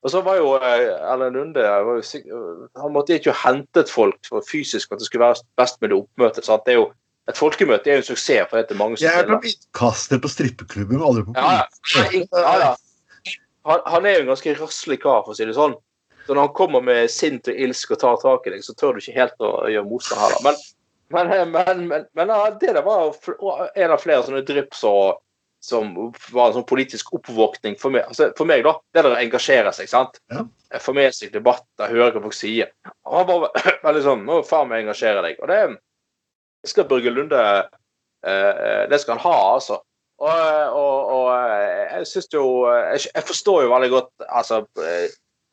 Og 0.00 0.12
så 0.12 0.22
var 0.24 0.38
jo 0.38 0.54
Erlend 0.56 1.36
Lunde 1.36 1.64
Han 2.80 2.92
måtte 2.94 3.18
ikke 3.18 3.34
hentet 3.36 3.90
folk 3.92 4.16
for 4.24 4.40
fysisk 4.48 4.94
at 4.94 5.02
det 5.02 5.10
skulle 5.10 5.26
være 5.26 5.44
best 5.60 5.76
med 5.82 5.92
det 5.92 5.98
oppmøtet. 5.98 6.46
sant? 6.46 6.64
Det 6.64 6.72
er 6.72 6.78
jo 6.78 6.86
et 7.30 7.40
folkemøte 7.40 7.90
er 7.90 7.98
jo 7.98 8.04
en 8.04 8.08
suksess. 8.10 8.48
for 8.50 8.60
det 8.60 8.74
er 8.74 8.80
mange 8.80 8.98
som 8.98 9.06
Jeg 9.06 9.22
er 9.22 9.28
på 9.28 9.38
midtkaster 9.44 10.20
på 10.22 10.30
strippeklubben, 10.30 11.02
aldri 11.02 11.26
på 11.28 11.36
ja, 11.36 11.62
ja, 12.32 12.56
ja. 12.64 12.74
Han, 13.68 13.80
han, 13.84 14.06
er 14.06 14.18
jo 14.18 14.24
en 14.24 14.32
ganske 14.32 14.56
røslig 14.56 15.00
kar, 15.02 15.22
for 15.24 15.34
å 15.34 15.38
si 15.38 15.46
det 15.46 15.56
sånn. 15.56 15.76
Så 16.26 16.34
når 16.34 16.46
han 16.46 16.54
kommer 16.56 16.84
med 16.84 17.10
sint 17.12 17.48
og 17.50 17.64
ilsk 17.66 17.94
og 17.94 18.00
tar 18.02 18.20
tak 18.22 18.46
i 18.46 18.54
deg, 18.54 18.64
så 18.64 18.76
tør 18.78 18.96
du 18.96 19.02
ikke 19.02 19.16
helt 19.18 19.44
å 19.44 19.50
gjøre 19.68 19.88
motstand 19.88 20.22
her. 20.22 20.36
Men, 20.46 20.60
men, 21.10 21.34
men, 21.52 21.82
men, 21.90 22.06
men 22.16 22.32
det 22.60 22.72
der 22.76 22.86
var 22.86 23.10
en 23.10 23.94
av 23.96 24.00
flere 24.00 24.22
sånne 24.26 24.44
drypp 24.46 24.76
som 24.76 25.18
var 26.32 26.46
en 26.46 26.56
sånn 26.56 26.68
politisk 26.68 27.12
oppvåkning 27.18 27.76
for 27.80 27.92
meg. 27.92 28.06
Altså, 28.08 28.30
for 28.38 28.48
meg, 28.48 28.64
da. 28.64 28.76
Det 28.94 29.02
der 29.02 29.12
å 29.12 29.20
engasjere 29.20 29.72
seg. 29.76 29.90
sant? 29.92 30.20
Ja. 30.32 30.46
Få 30.80 30.94
med 30.96 31.12
seg 31.16 31.34
debatter, 31.34 31.90
høre 31.90 32.14
hva 32.14 32.24
folk 32.24 32.36
sier. 32.36 32.70
Han 33.10 33.28
var 33.28 33.50
veldig 33.86 34.04
sånn 34.06 34.24
Nå 34.28 34.40
faen 34.48 34.70
meg 34.70 34.86
engasjere 34.86 35.24
deg. 35.26 35.40
Og 35.42 35.50
det 35.50 35.60
skal 36.68 36.88
Børge 36.88 37.10
Lunde 37.10 37.40
eh, 38.26 38.82
Det 38.90 39.00
skal 39.00 39.16
han 39.16 39.24
ha, 39.24 39.54
altså. 39.54 39.80
Og, 40.20 40.40
og, 40.76 41.06
og 41.16 41.28
jeg 41.94 42.06
syns 42.06 42.28
jo 42.34 42.44
jeg, 42.68 43.00
jeg, 43.14 43.24
forstår 43.24 43.62
jo 43.64 43.70
veldig 43.72 43.88
godt 43.94 44.26
altså, 44.28 44.58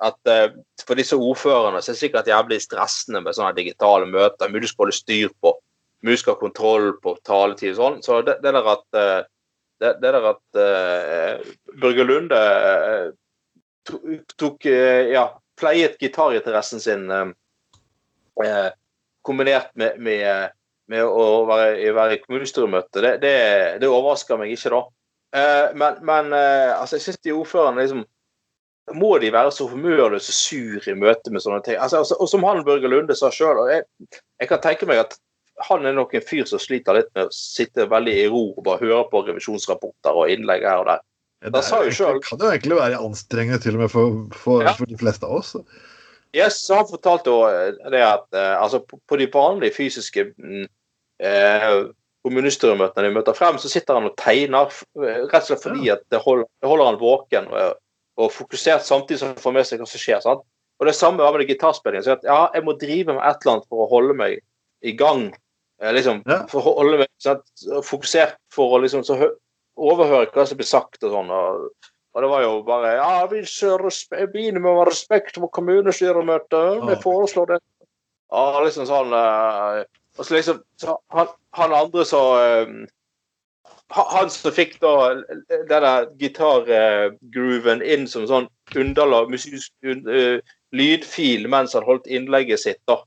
at 0.03 0.29
uh, 0.29 0.57
for 0.83 0.99
disse 0.99 1.15
ordførerne 1.15 1.79
så 1.81 1.91
er 1.91 1.95
det 1.95 2.01
sikkert 2.01 2.27
jævlig 2.27 2.59
stressende 2.61 3.21
med 3.23 3.37
sånne 3.37 3.55
digitale 3.55 4.09
møter. 4.09 4.51
Mye 4.51 4.65
du 4.65 4.67
skal 4.67 4.85
holde 4.85 4.97
styr 4.97 5.31
på. 5.41 5.53
Mye 6.03 6.17
du 6.17 6.21
skal 6.21 6.35
ha 6.35 6.41
kontroll 6.41 6.91
på 7.03 7.15
taletid 7.25 7.77
og 7.77 7.79
sånn. 7.79 8.03
Så 8.05 8.19
det, 8.27 8.37
det, 8.43 8.53
der 8.57 8.69
at 8.73 8.85
uh, 8.99 9.23
det, 9.79 9.93
det, 10.03 10.11
der 10.17 10.29
at 10.33 10.59
uh, 10.59 11.55
Børge 11.79 12.07
Lunde 12.11 12.43
tok 14.35 14.65
Ja, 14.67 15.29
pleiet 15.55 15.95
gitarinteressen 16.01 16.81
sin 16.83 17.05
kombinert 19.23 19.69
med, 19.79 19.95
med 20.03 20.51
med 20.91 21.03
å 21.05 21.45
være, 21.47 21.93
være 21.95 22.17
i 22.17 22.21
kommunestyremøte, 22.23 23.01
det, 23.03 23.13
det, 23.23 23.33
det, 23.81 23.89
overrasker 23.89 24.39
meg 24.39 24.53
ikke, 24.55 24.71
da. 24.73 24.83
Eh, 25.37 25.65
men, 25.77 25.99
men 26.07 26.31
eh, 26.35 26.71
altså, 26.75 26.97
jeg 26.97 27.07
syns 27.07 27.19
de 27.25 27.33
ordførerne 27.35 27.83
liksom 27.83 28.05
Må 28.95 29.09
de 29.19 29.33
være 29.35 29.51
så 29.51 29.65
humørløse 29.67 30.31
sur 30.31 30.85
i 30.87 30.93
møte 30.95 31.33
med 31.35 31.43
sånne 31.43 31.59
ting? 31.65 31.75
Altså, 31.75 31.99
altså, 31.99 32.15
og 32.23 32.29
som 32.31 32.45
han 32.47 32.63
Børge 32.63 32.87
Lunde 32.87 33.17
sa 33.19 33.27
sjøl, 33.35 33.59
jeg, 33.67 33.83
jeg, 34.39 34.47
kan 34.47 34.61
tenke 34.63 34.87
meg 34.87 35.01
at 35.01 35.17
han 35.67 35.83
er 35.89 35.97
nok 35.97 36.13
en 36.15 36.23
fyr 36.23 36.47
som 36.47 36.61
sliter 36.61 36.95
litt 36.95 37.09
med 37.17 37.27
å 37.27 37.35
sitte 37.35 37.89
veldig 37.91 38.13
i 38.15 38.29
ro 38.31 38.45
og 38.53 38.63
bare 38.63 38.85
høre 38.85 39.03
på 39.11 39.25
revisjonsrapporter 39.27 40.15
og 40.15 40.31
innlegg 40.31 40.63
her 40.63 40.85
og 40.85 40.87
der. 40.93 41.03
Ja, 41.43 41.51
det, 41.51 41.65
er, 41.67 41.91
det 41.91 42.23
kan 42.25 42.39
jo 42.41 42.47
egentlig 42.49 42.79
være 42.79 43.03
anstrengende 43.03 43.59
til 43.61 43.75
og 43.75 43.83
med 43.83 43.91
for, 43.91 44.15
for, 44.33 44.63
ja. 44.65 44.73
for 44.77 44.89
de 44.89 44.97
fleste 44.97 45.27
av 45.27 45.35
oss. 45.41 45.51
Yes, 46.35 46.59
han 46.73 46.87
fortalte 46.89 47.31
også 47.31 47.91
det 47.93 48.03
at 48.03 48.27
uh, 48.35 48.55
altså 48.63 48.81
på, 48.83 48.99
på, 49.07 49.19
de 49.19 49.29
vanlige 49.33 49.75
fysiske 49.77 50.25
mm, 50.35 50.67
eh, 51.23 51.69
kommunestyremøtene 52.27 53.07
de 53.07 53.15
møter 53.15 53.37
frem, 53.37 53.57
så 53.61 53.71
sitter 53.71 53.97
han 53.97 54.09
og 54.09 54.17
tegner, 54.19 54.71
rett 54.99 55.39
og 55.39 55.47
slett 55.47 55.63
fordi 55.63 55.91
at 55.93 56.03
det 56.11 56.21
holder, 56.23 56.47
det 56.61 56.69
holder 56.71 56.91
han 56.91 56.99
våken 57.01 57.49
og, 57.53 57.79
og, 58.19 58.31
fokusert 58.35 58.85
samtidig 58.85 59.21
som 59.21 59.33
han 59.33 59.41
får 59.41 59.55
med 59.55 59.67
seg 59.69 59.81
hva 59.81 59.89
som 59.89 60.03
skjer. 60.03 60.21
sant? 60.25 60.45
Og 60.77 60.89
Det 60.89 60.95
samme 60.95 61.23
var 61.23 61.33
med 61.33 61.41
det 61.41 61.55
gitarspillingen. 61.55 62.05
Så 62.05 62.17
at, 62.17 62.25
ja, 62.27 62.47
jeg 62.53 62.65
må 62.67 62.75
drive 62.77 63.15
med 63.15 63.23
et 63.23 63.41
eller 63.41 63.55
annet 63.55 63.69
for 63.69 63.85
å 63.85 63.91
holde 63.91 64.17
meg 64.17 64.41
i 64.85 64.93
gang. 64.97 65.29
Eh, 65.81 65.93
liksom, 65.95 66.21
ja. 66.29 66.43
For 66.51 66.61
å 66.61 66.75
holde 66.81 67.01
meg 67.01 67.11
sant? 67.23 67.45
fokusert 67.85 68.37
for 68.53 68.75
å 68.75 68.81
liksom, 68.83 69.05
så 69.07 69.17
overhøre 69.77 70.29
hva 70.33 70.45
som 70.49 70.59
blir 70.59 70.69
sagt 70.69 71.05
og 71.07 71.15
sånn. 71.15 71.33
og 71.33 71.69
og 72.17 72.23
det 72.23 72.29
var 72.31 72.41
jo 72.41 72.53
bare 72.65 72.95
Ja, 72.97 73.25
vi 73.29 73.43
begynner 74.33 74.59
med 74.59 74.71
å 74.71 74.79
ha 74.79 74.85
respekt 74.89 75.35
for 75.37 75.53
kommunestyremøtet. 75.53 76.79
Vi 76.89 76.95
foreslår 77.03 77.51
det. 77.51 77.59
Ja, 78.33 78.45
liksom 78.65 78.87
sånn 78.89 79.13
uh, 79.13 79.83
og 80.17 80.25
så 80.25 80.33
liksom 80.33 80.63
så 80.81 80.95
han, 81.13 81.27
han, 81.53 81.73
andre 81.77 82.05
så 82.05 82.21
um, 82.65 82.87
Han 83.93 84.31
som 84.33 84.51
fikk 84.51 84.79
da 84.81 84.93
denne 85.69 85.91
gitargrooven 86.19 87.85
inn 87.85 88.09
som 88.09 88.25
sånn 88.27 88.49
underlag, 88.75 89.29
musisk, 89.31 89.71
uh, 89.85 90.41
lydfil 90.75 91.45
mens 91.47 91.77
han 91.77 91.85
holdt 91.85 92.09
innlegget 92.09 92.65
sitt, 92.65 92.81
da. 92.89 92.97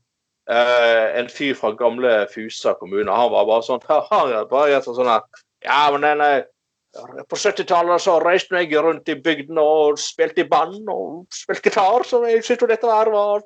Uh, 0.49 1.11
en 1.19 1.29
fyr 1.29 1.53
fra 1.59 1.75
gamle 1.77 2.15
Fusa 2.31 2.73
kommune. 2.79 3.11
Han 3.11 3.29
var 3.35 3.45
bare 3.51 3.67
sånn 3.67 3.83
bare 4.55 4.81
sånn 4.87 5.11
her 5.11 5.27
Ja, 5.67 5.83
men 5.91 6.07
den 6.07 6.25
er 6.25 6.47
på 6.91 7.37
70-tallet 7.39 8.03
så 8.03 8.17
reiste 8.19 8.59
jeg 8.59 8.81
rundt 8.83 9.07
i 9.09 9.15
bygdene 9.15 9.63
og 9.63 9.99
spilte 9.99 10.43
i 10.43 10.49
band 10.49 10.89
og 10.91 11.23
spilte 11.33 11.69
gitar, 11.69 12.03
så 12.07 12.19
jeg 12.27 12.43
syntes 12.43 12.73
dette 12.73 12.91
her 12.91 13.11
var 13.13 13.45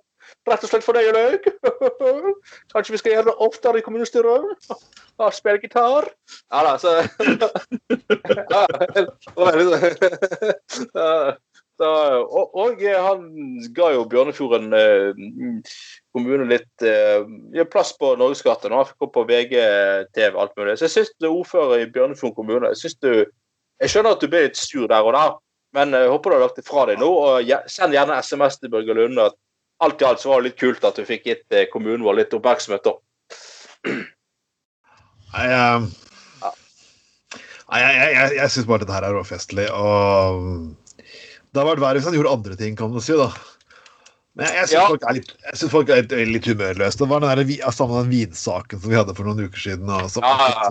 Rett 0.50 0.64
og 0.66 0.70
slett 0.70 0.86
fornøyelig. 0.86 1.40
Kanskje 2.74 2.94
vi 2.94 3.00
skal 3.02 3.14
gjøre 3.16 3.30
det 3.30 3.42
oftere 3.46 3.80
i 3.82 3.86
kommunestyret? 3.86 4.44
Og 5.22 5.34
spille 5.34 5.62
gitar? 5.62 6.04
Ja 6.54 6.60
da, 6.66 6.74
så 6.82 6.90
og, 11.84 12.56
og, 12.56 12.82
han 12.82 13.24
ga 13.76 13.90
jo 13.96 14.06
Bjørnefjorden 14.12 14.76
eh, 14.78 15.72
kommune 16.16 16.48
litt 16.50 16.86
eh, 16.86 17.26
plass 17.72 17.92
på 18.00 18.14
Norgeskartet. 18.20 18.72
Han 18.72 18.88
fikk 18.88 19.08
opp 19.08 19.16
på 19.18 19.26
VGTV 19.30 20.38
alt 20.40 20.56
mulig. 20.56 20.78
Så 20.80 20.88
jeg 20.88 20.94
syns 20.96 21.28
ordfører 21.30 21.84
i 21.84 21.90
Bjørnefjorden 21.92 22.38
kommune 22.38 22.72
jeg, 22.72 22.82
synes 22.84 23.00
du, 23.04 23.12
jeg 23.84 23.92
skjønner 23.92 24.16
at 24.16 24.24
du 24.24 24.30
ble 24.32 24.46
litt 24.48 24.60
sur 24.60 24.88
der 24.92 25.04
og 25.04 25.18
der, 25.18 25.36
men 25.76 25.98
jeg 25.98 26.14
håper 26.14 26.32
du 26.32 26.38
har 26.38 26.46
lagt 26.46 26.62
det 26.62 26.68
fra 26.68 26.86
deg 26.88 27.02
nå. 27.02 27.10
og 27.10 27.52
Send 27.72 27.98
gjerne 27.98 28.22
SMS 28.24 28.62
til 28.62 28.72
Børge 28.72 28.96
Lunde 28.96 29.28
at 29.32 29.36
alt 29.84 30.02
i 30.02 30.08
alt 30.08 30.24
så 30.24 30.32
var 30.32 30.42
det 30.42 30.52
litt 30.52 30.62
kult 30.62 30.88
at 30.88 30.96
du 30.96 31.04
fikk 31.08 31.28
gitt 31.28 31.56
eh, 31.56 31.68
kommunen 31.72 32.06
vår 32.06 32.22
litt 32.22 32.36
oppmerksomhet 32.38 32.86
da. 32.88 32.96
Nei, 35.36 35.48
um, 35.52 35.90
ja. 36.40 36.52
Nei, 37.68 37.82
jeg, 37.82 37.96
jeg, 38.00 38.12
jeg, 38.16 38.36
jeg 38.40 38.54
syns 38.54 38.70
bare 38.70 38.86
dette 38.86 38.96
her 38.96 39.08
er 39.10 39.18
råfestlig. 39.18 39.68
Og 39.76 40.85
det 41.56 41.62
hadde 41.62 41.72
vært 41.72 41.84
verre 41.86 42.00
hvis 42.02 42.08
han 42.10 42.16
gjorde 42.18 42.34
andre 42.36 42.56
ting, 42.60 42.74
kan 42.76 42.92
du 42.92 43.00
si. 43.00 43.16
da. 43.16 43.30
Men 44.36 44.50
jeg, 44.50 44.56
jeg 44.58 44.68
syns 44.68 44.76
ja. 44.76 44.88
folk 44.92 45.06
er 45.08 45.16
litt, 45.16 45.30
folk 45.72 45.92
er 45.92 46.02
litt, 46.02 46.16
litt 46.34 46.50
humørløse. 46.52 47.00
Det 47.00 47.08
var 47.08 47.24
den, 47.24 47.48
der, 47.48 47.72
samme 47.72 48.02
den 48.02 48.12
vinsaken 48.12 48.82
som 48.82 48.92
vi 48.92 48.98
hadde 49.00 49.16
for 49.16 49.30
noen 49.30 49.48
uker 49.48 49.62
siden. 49.64 49.92
Og 49.96 50.10
så, 50.12 50.24
ja, 50.26 50.68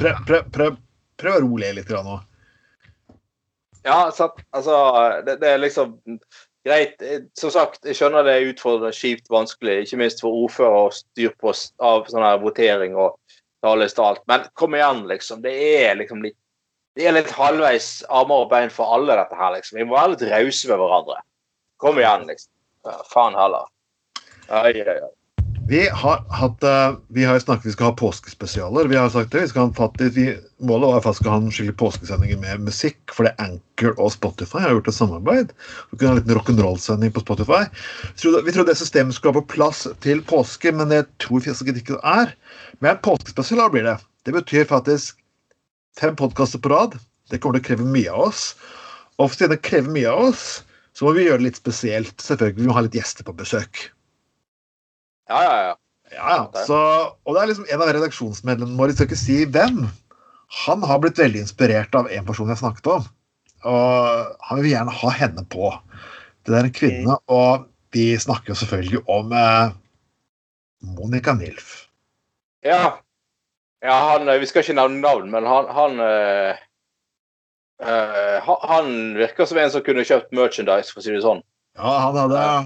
prøv, 0.00 0.24
prøv, 0.26 0.50
prøv, 0.56 0.80
prøv, 1.22 1.36
å 1.38 1.44
roe 1.44 1.72
litt 1.76 1.94
nå. 1.94 2.18
Ja, 3.86 4.00
så, 4.10 4.32
Altså, 4.50 4.74
det, 5.28 5.38
det 5.44 5.54
er 5.54 5.62
liksom 5.62 5.94
greit. 6.66 6.98
Som 7.38 7.54
sagt, 7.54 7.84
jeg 7.86 8.00
skjønner 8.00 8.26
det 8.26 8.34
er 8.34 8.50
utfordrende, 8.50 8.98
kjipt, 8.98 9.30
vanskelig. 9.30 9.84
Ikke 9.86 10.02
minst 10.02 10.26
for 10.26 10.42
ordfører 10.48 10.88
og 10.88 10.98
styr 10.98 11.30
på 11.38 11.54
av 11.78 12.10
sånn 12.10 12.26
her 12.26 12.42
votering 12.42 12.98
og 12.98 13.14
tales 13.62 13.94
til 13.94 14.08
alt. 14.10 14.26
Men 14.26 14.50
kom 14.58 14.74
igjen, 14.74 15.06
liksom. 15.06 15.46
Det 15.46 15.54
er 15.54 15.94
liksom 16.02 16.26
litt 16.26 16.38
det 16.98 17.06
er 17.06 17.14
litt 17.14 17.30
halvveis 17.34 18.00
armer 18.08 18.46
og 18.46 18.50
bein 18.50 18.72
for 18.74 18.96
alle, 18.96 19.14
dette 19.18 19.38
her, 19.38 19.54
liksom. 19.56 19.78
Vi 19.78 19.86
må 19.86 19.98
være 19.98 20.16
litt 20.16 20.26
rause 20.32 20.72
med 20.72 20.82
hverandre. 20.82 21.22
Kom 21.82 22.00
igjen, 22.02 22.26
liksom. 22.30 22.52
Ja, 22.88 22.98
faen 23.12 23.38
heller. 23.38 23.70
Oi, 24.50 24.74
oi, 24.74 24.98
oi. 24.98 25.14
Vi 25.70 25.84
har 25.86 26.24
hatt 26.34 26.64
eh, 26.66 26.96
Vi 27.14 27.24
har 27.24 27.38
snakket 27.38 27.68
vi 27.68 27.72
skal 27.76 27.92
ha 27.92 27.94
påskespesialer. 27.94 28.88
Vi 28.90 28.96
har 28.98 29.10
sagt 29.14 29.30
det, 29.30 29.44
vi 29.44 29.50
skal 29.52 29.68
ha 29.68 29.74
fattig, 29.76 30.08
vi, 30.16 30.24
Målet 30.66 30.96
var 30.96 31.04
faktisk 31.04 31.28
å 31.28 31.36
ha 31.36 31.38
skikkelig 31.46 31.76
påskesendinger 31.78 32.40
med 32.42 32.64
musikk, 32.66 32.98
fordi 33.14 33.30
Anchor 33.38 33.94
og 33.94 34.10
Spotify 34.16 34.64
har 34.64 34.74
gjort 34.74 34.90
et 34.90 34.98
samarbeid. 34.98 35.54
Vi 35.92 36.00
kunne 36.00 36.10
ha 36.10 36.16
en 36.16 36.20
liten 36.24 36.34
rock'n'roll-sending 36.40 37.14
på 37.14 37.22
Spotify. 37.22 37.62
Vi 38.18 38.24
trodde 38.56 38.66
det 38.72 38.80
systemet 38.80 39.14
skulle 39.14 39.36
være 39.36 39.46
på 39.46 39.54
plass 39.54 39.84
til 40.02 40.24
påske, 40.26 40.74
men 40.74 40.90
det 40.90 41.04
tror 41.22 41.38
vi 41.38 41.52
faktisk 41.52 41.70
ikke 41.70 42.00
det 42.00 42.16
er. 42.18 42.34
Men 42.82 42.98
påskespesialer 43.06 43.70
blir 43.70 43.86
det. 43.86 43.96
Det 44.26 44.34
betyr 44.34 44.66
faktisk 44.68 45.19
fem 45.98 46.16
podkaster 46.18 46.62
på 46.62 46.72
rad. 46.72 46.98
Det 47.30 47.40
kommer 47.40 47.58
til 47.58 47.64
å 47.64 47.68
kreve 47.70 47.86
mye 47.86 48.10
av 48.12 48.30
oss. 48.30 48.44
Og 49.20 49.32
siden 49.34 49.54
det 49.54 49.62
krever 49.66 49.92
mye 49.92 50.10
av 50.10 50.30
oss, 50.30 50.44
så 50.96 51.06
må 51.06 51.14
vi 51.16 51.26
gjøre 51.26 51.42
det 51.42 51.50
litt 51.50 51.60
spesielt. 51.60 52.16
Selvfølgelig, 52.22 52.62
Vi 52.62 52.68
må 52.68 52.76
ha 52.76 52.84
litt 52.86 52.98
gjester 52.98 53.26
på 53.26 53.36
besøk. 53.36 53.86
Ja, 55.30 55.40
ja, 55.46 55.56
ja. 55.68 55.74
Ja, 56.10 56.30
ja. 56.40 56.62
Så, 56.66 56.76
og 57.22 57.36
det 57.36 57.42
er 57.42 57.50
liksom 57.52 57.68
en 57.70 57.82
av 57.84 57.92
redaksjonsmedlemmene 57.94 58.80
våre, 58.80 58.94
skal 58.96 59.06
ikke 59.06 59.18
si 59.20 59.44
hvem, 59.46 59.84
han 60.64 60.82
har 60.82 60.98
blitt 61.02 61.20
veldig 61.20 61.44
inspirert 61.44 61.94
av 61.94 62.08
en 62.10 62.26
person 62.26 62.50
jeg 62.50 62.58
snakket 62.58 62.88
om. 62.90 63.04
Og 63.70 64.32
han 64.48 64.62
vil 64.62 64.72
gjerne 64.72 64.96
ha 65.02 65.12
henne 65.14 65.44
på. 65.52 65.70
Det 66.48 66.56
er 66.56 66.66
en 66.66 66.74
kvinne, 66.74 67.18
og 67.30 67.68
vi 67.94 68.08
snakker 68.18 68.52
jo 68.52 68.58
selvfølgelig 68.58 69.04
om 69.12 69.30
eh, 69.36 69.76
Monica 70.98 71.36
Nilf. 71.36 71.84
Ja. 72.66 72.98
Ja 73.84 73.96
han, 74.12 74.28
eh, 74.28 74.40
vi 74.42 74.48
skal 74.48 74.64
ikke 74.64 74.76
nevne 74.78 75.00
navn, 75.04 75.30
men 75.32 75.46
han 75.48 75.70
han, 75.76 76.00
øh, 76.00 76.52
han 78.72 78.92
virker 79.16 79.48
som 79.48 79.58
en 79.58 79.72
som 79.72 79.84
kunne 79.86 80.04
kjøpt 80.04 80.34
merchandise, 80.36 80.92
for 80.92 81.00
å 81.00 81.06
si 81.06 81.14
det 81.14 81.24
sånn. 81.24 81.42
Ja, 81.78 81.96
han 82.04 82.18
hadde 82.18 82.44
uh, 82.44 82.64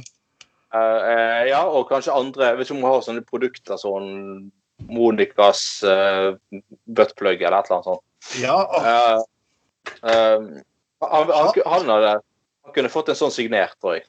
uh, 0.75 1.43
ja, 1.47 1.61
og 1.69 1.91
kanskje 1.91 2.15
andre 2.17 2.49
Jeg 2.49 2.57
vet 2.57 2.67
ikke 2.67 2.75
om 2.75 2.83
hun 2.83 2.91
har 2.91 3.03
sånne 3.05 3.27
produkter 3.29 3.79
sånn 3.79 4.09
Monicas 4.91 5.61
uh, 5.87 6.35
buttplug 6.97 7.43
eller 7.45 7.61
et 7.61 7.69
eller 7.69 7.79
annet 7.79 7.91
sånt. 7.93 8.05
Ja, 8.41 8.59
Uh, 10.01 10.63
han, 11.05 11.29
han, 11.29 11.49
han, 11.67 11.91
hadde, 11.93 12.13
han 12.65 12.73
kunne 12.73 12.89
fått 12.93 13.11
en 13.13 13.19
sånn 13.19 13.33
signert, 13.35 13.75
tror 13.83 13.99
jeg. 13.99 14.07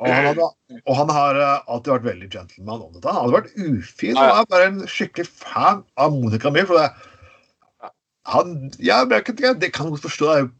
og, 0.00 0.06
han 0.10 0.26
hadde, 0.30 0.46
og 0.82 0.96
han 0.98 1.12
har 1.14 1.38
eh, 1.38 1.68
alltid 1.70 1.92
vært 1.94 2.08
veldig 2.08 2.30
gentleman 2.32 2.82
om 2.82 2.92
dette. 2.96 3.06
Han 3.08 3.20
hadde 3.22 3.36
vært 3.36 3.52
ufin. 3.56 4.16
Ja, 4.16 4.24
ja. 4.26 4.32
Han 4.34 4.42
er 4.42 4.50
bare 4.50 4.70
en 4.72 4.80
skikkelig 4.90 5.28
fan 5.30 5.84
av 5.96 6.12
Monica 6.16 6.50
Milf. 6.50 6.66
for 6.72 6.80
det- 6.82 7.90
Han, 8.30 8.70
ja, 8.78 9.04
jeg, 9.08 9.24
kan- 9.24 9.58
det 9.58 9.72
kan 9.72 9.90
godt 9.90 10.02
forstå. 10.02 10.34
det 10.34 10.50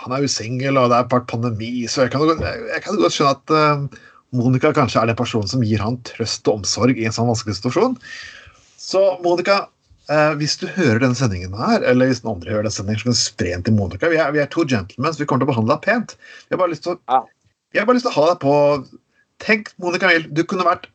Han 0.00 0.12
er 0.16 0.22
jo 0.22 0.28
singel, 0.28 0.78
og 0.78 0.88
det 0.90 0.96
er 0.96 1.10
vært 1.12 1.28
pandemi, 1.28 1.84
så 1.86 2.06
jeg 2.06 2.12
kan, 2.14 2.22
jeg 2.40 2.82
kan 2.82 2.96
godt 2.96 3.12
skjønne 3.12 3.34
at 3.36 3.50
uh, 3.52 3.98
Monica 4.32 4.72
kanskje 4.72 5.02
er 5.02 5.06
den 5.10 5.16
personen 5.18 5.46
som 5.50 5.60
gir 5.62 5.78
han 5.84 5.98
trøst 6.08 6.48
og 6.48 6.62
omsorg 6.62 6.96
i 6.96 7.04
en 7.04 7.12
sånn 7.12 7.28
vanskelig 7.28 7.58
situasjon. 7.58 7.98
Så 8.80 9.02
Monica, 9.22 9.66
eh, 10.12 10.32
hvis 10.40 10.56
du 10.60 10.66
hører 10.70 11.02
denne 11.02 11.18
sendingen 11.18 11.56
her, 11.58 11.84
eller 11.88 12.10
hvis 12.10 12.22
noen 12.24 12.38
andre 12.38 12.54
hører 12.54 12.68
denne 12.68 12.76
sendingen, 12.76 13.00
så 13.00 13.08
kan 13.08 13.16
du 13.16 13.20
spre 13.22 13.52
den 13.52 13.66
til 13.66 13.76
Monica. 13.76 14.10
Vi 14.12 14.20
er, 14.20 14.32
vi 14.34 14.42
er 14.42 14.50
to 14.52 14.66
gentlemen, 14.68 15.12
så 15.12 15.24
vi 15.24 15.28
kommer 15.30 15.44
til 15.44 15.50
å 15.50 15.54
behandle 15.54 15.76
deg 15.76 15.86
pent. 15.88 16.16
Vi 16.46 16.56
har 16.56 16.62
bare 16.62 16.74
lyst 16.74 16.86
til 16.86 16.96
å, 16.96 17.22
jeg 17.72 17.88
bare 17.88 17.98
lyst 17.98 18.08
til 18.08 18.14
å 18.14 18.18
ha 18.20 18.32
deg 18.32 18.42
på 18.44 18.56
Tenk, 19.42 19.72
Monica 19.82 20.10
Mild, 20.10 20.28
du 20.36 20.44
kunne 20.46 20.66
vært 20.68 20.90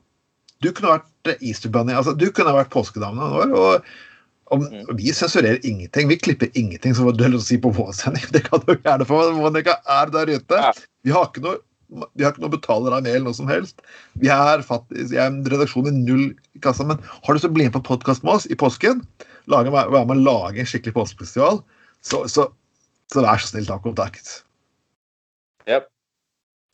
du 0.63 0.71
kunne 0.74 0.95
vært 0.95 1.30
eh, 1.30 1.41
Easter 1.45 1.69
Bunny, 1.73 1.93
altså 1.93 2.15
du 2.17 2.30
kunne 2.34 2.56
vært 2.56 2.71
påskedamen 2.73 3.34
vår. 3.36 3.51
Og, 3.53 3.73
og 3.77 3.95
og, 4.56 4.93
vi 4.95 5.12
sensurerer 5.13 5.60
ingenting. 5.67 6.08
Vi 6.08 6.17
klipper 6.17 6.49
ingenting, 6.53 6.95
som 6.95 7.10
du 7.12 7.23
har 7.23 7.34
lyst 7.34 7.49
til 7.49 7.58
å 7.58 7.58
si 7.58 7.62
på 7.65 7.73
vår 7.75 7.91
sending. 7.97 8.23
Det 8.36 8.45
kan 8.47 8.63
du 8.63 8.73
gjerne 8.75 9.08
få. 9.08 9.19
Monica 9.36 9.77
er 9.97 10.13
der 10.13 10.32
ute. 10.38 10.62
Vi 11.03 11.13
har 11.15 11.27
ikke 11.30 11.43
noe 11.43 11.60
vi 11.89 12.26
har 12.26 12.34
ikke 12.34 12.43
noe 12.43 12.52
betaler 12.54 12.95
av 12.97 13.06
mail, 13.06 13.21
noe 13.23 13.36
som 13.38 13.47
helst. 13.47 13.80
Vi 14.19 14.30
er 14.34 14.63
faktisk, 14.65 15.13
jeg 15.15 15.21
er 15.23 15.30
en 15.32 15.43
redaksjon 15.47 15.88
i 15.88 15.93
null 15.95 16.26
kassa, 16.65 16.84
men 16.88 17.00
har 17.00 17.30
du 17.32 17.38
lyst 17.38 17.45
til 17.47 17.54
å 17.54 17.58
bli 17.58 17.67
med 17.69 17.76
på 17.78 17.84
podkast 17.88 18.26
med 18.28 18.34
oss 18.36 18.47
i 18.52 18.58
påsken, 18.60 19.04
lage, 19.52 19.71
være 19.71 20.04
med 20.10 20.17
å 20.17 20.26
lage 20.26 20.63
en 20.63 20.67
skikkelig 20.69 20.97
påskespesial, 20.97 21.62
så, 22.04 22.26
så, 22.32 22.50
så 23.13 23.23
vær 23.23 23.39
så 23.39 23.54
snill, 23.54 23.69
ta 23.69 23.80
kontakt. 23.84 24.41
Yep. 25.67 25.88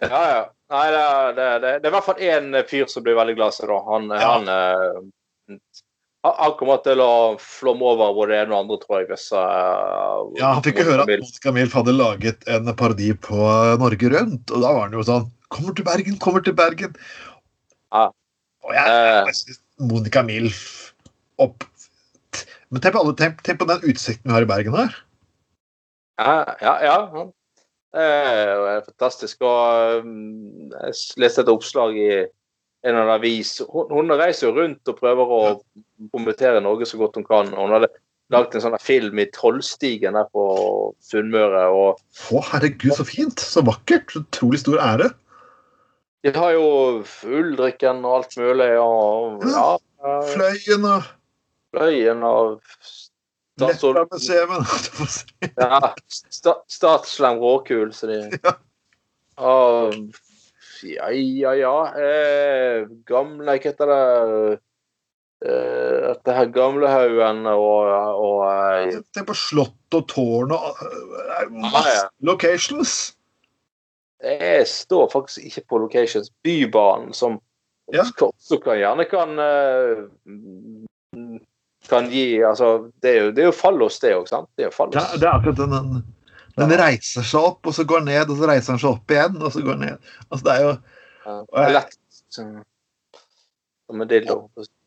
Ja, 0.03 0.23
ja. 0.33 0.43
Nei, 0.73 0.85
det, 0.89 1.05
det, 1.37 1.47
det, 1.61 1.71
det 1.83 1.87
er 1.87 1.91
i 1.91 1.93
hvert 1.93 2.07
fall 2.07 2.21
én 2.25 2.55
fyr 2.69 2.87
som 2.89 3.05
blir 3.05 3.17
veldig 3.19 3.35
glad 3.37 3.53
i 3.53 3.57
seg, 3.59 3.69
da. 3.69 3.79
Han, 3.91 4.09
Ja. 4.09 4.31
han, 4.31 4.49
eh, 4.49 5.59
han, 6.23 6.53
kommer 6.59 6.79
til 6.85 7.01
å 7.03 7.35
flomme 7.41 7.83
over 7.83 8.13
både 8.15 8.31
det 8.31 8.37
er 8.41 8.51
og 8.53 8.59
andre, 8.61 8.77
tror 8.79 9.01
jeg. 9.01 9.09
Hvis, 9.11 9.25
uh, 9.35 10.23
Ja, 10.39 10.53
Han 10.55 10.63
fikk 10.63 10.79
jo 10.79 10.87
høre 10.87 11.03
at. 11.03 11.11
Monica 11.19 11.53
Milf 11.55 11.75
hadde 11.75 11.95
laget 11.97 12.47
en 12.47 12.71
parodi 12.79 13.09
på 13.27 13.39
Norge 13.81 14.11
Rundt, 14.13 14.53
og 14.53 14.63
da 14.63 14.71
var 14.71 14.87
han 14.87 14.95
jo 14.95 15.05
sånn 15.07 15.29
Kommer 15.53 15.75
til 15.77 15.85
Bergen, 15.85 16.15
kommer 16.17 16.41
til 16.41 16.55
Bergen! 16.57 16.95
Ja. 17.93 18.07
Og 18.63 18.73
jeg, 18.73 18.87
Eh. 18.87 19.25
jeg 19.27 19.35
synes 19.41 19.59
Monica 19.91 20.23
Milf 20.25 20.93
opp 21.43 21.67
Men 22.71 22.81
tenk 22.81 22.95
på, 22.95 23.03
alle, 23.03 23.13
tenk, 23.19 23.43
tenk 23.45 23.59
på 23.61 23.67
den 23.69 23.83
utsikten 23.85 24.31
vi 24.31 24.33
har 24.33 24.45
i 24.47 24.49
Bergen 24.49 24.73
her. 24.73 24.95
Ja, 26.17 26.55
ja. 26.63 26.73
ja. 26.81 27.25
Det 27.93 28.05
er 28.07 28.79
fantastisk. 28.87 29.43
Og 29.45 30.01
um, 30.01 30.71
jeg 30.71 31.21
leste 31.21 31.43
et 31.43 31.51
oppslag 31.53 31.93
i 31.99 32.07
en 32.83 32.89
eller 32.91 33.01
annen 33.05 33.15
avis. 33.15 33.57
Hun, 33.71 33.91
hun 33.91 34.15
reiser 34.19 34.49
jo 34.49 34.55
rundt 34.57 34.91
og 34.91 34.97
prøver 34.99 35.35
å 35.35 35.41
promotere 36.11 36.63
Norge 36.63 36.87
så 36.89 36.99
godt 36.99 37.19
hun 37.19 37.27
kan. 37.27 37.51
Hun 37.55 37.75
hadde 37.75 37.89
laget 38.33 38.57
en 38.57 38.65
sånn 38.65 38.79
film 38.81 39.19
i 39.21 39.27
Trollstigen 39.35 40.17
der 40.17 40.27
på 40.33 40.45
Sunnmøre. 41.03 41.65
og 41.71 42.01
Å, 42.35 42.43
herregud, 42.51 42.95
så 42.97 43.07
fint! 43.07 43.39
Så 43.39 43.63
vakkert! 43.65 44.11
Så 44.11 44.23
utrolig 44.25 44.63
stor 44.63 44.81
ære. 44.83 45.13
De 46.23 46.31
har 46.35 46.53
jo 46.55 46.67
uldrikken 47.27 48.03
og 48.07 48.19
alt 48.19 48.37
mulig. 48.39 48.69
og 48.79 49.43
ja, 49.47 49.65
Fløyen 50.33 50.85
og 50.87 51.07
Fløyen 51.73 52.23
og 52.27 52.61
Statsråd 53.53 53.99
Leppamuseet. 53.99 55.49
Ja, 55.59 55.93
sta, 56.09 56.57
Statslem 56.71 57.41
råkul, 57.43 57.91
så 57.95 58.11
de 58.11 58.21
Ja. 58.43 58.55
Og, 59.41 59.95
ja, 60.83 61.09
ja, 61.13 61.53
ja. 61.57 61.73
Eh, 61.97 62.85
gamle 63.09 63.45
Hva 63.57 63.57
heter 63.63 63.91
det? 63.91 64.59
Eh, 65.43 65.97
dette 66.07 66.31
her 66.37 66.47
Gamlehaugen 66.55 67.41
og, 67.51 67.89
og 68.15 68.43
eh, 68.47 68.93
Tenk 69.11 69.27
på 69.27 69.35
slott 69.35 69.97
og 69.97 70.05
tårn 70.07 70.53
og 70.55 70.69
eh, 70.85 71.01
Ja, 71.33 71.47
masse 71.51 71.97
ja. 71.97 72.05
locations. 72.23 72.93
Jeg 74.23 74.67
står 74.71 75.09
faktisk 75.11 75.49
ikke 75.49 75.65
på 75.69 75.81
locations. 75.83 76.31
Bybanen, 76.43 77.13
som 77.13 77.41
Ja. 77.91 78.05
også 78.23 78.57
kan 78.63 78.77
gjerne 78.79 79.03
kan 79.11 79.35
eh, 79.43 80.05
kan 81.89 82.07
gi 82.09 82.39
Altså, 82.47 82.89
det 83.03 83.09
er 83.11 83.23
jo, 83.25 83.31
det 83.31 83.43
er 83.43 83.49
jo 83.49 83.51
fallos, 83.51 83.99
det 83.99 84.13
òg, 84.15 84.27
sant? 84.31 84.47
Det 84.55 84.63
er 84.63 84.69
jo 84.71 84.75
fallos. 84.77 84.95
Ja, 84.95 85.19
det 85.19 85.27
er 85.27 85.33
akkurat 85.35 85.59
den, 85.59 85.75
den, 85.75 86.03
den 86.59 86.75
reiser 86.77 87.25
seg 87.25 87.47
opp, 87.51 87.65
og 87.65 87.73
så 87.75 87.85
går 87.89 88.05
ned, 88.05 88.29
og 88.29 88.37
så 88.39 88.49
reiser 88.49 88.75
den 88.75 88.81
seg 88.83 88.91
opp 88.91 89.13
igjen, 89.13 89.39
og 89.41 89.53
så 89.55 89.63
går 89.65 89.79
ned. 89.81 90.11
Altså, 90.29 90.43
det 90.45 90.53
er 90.53 90.65
jo. 90.67 90.73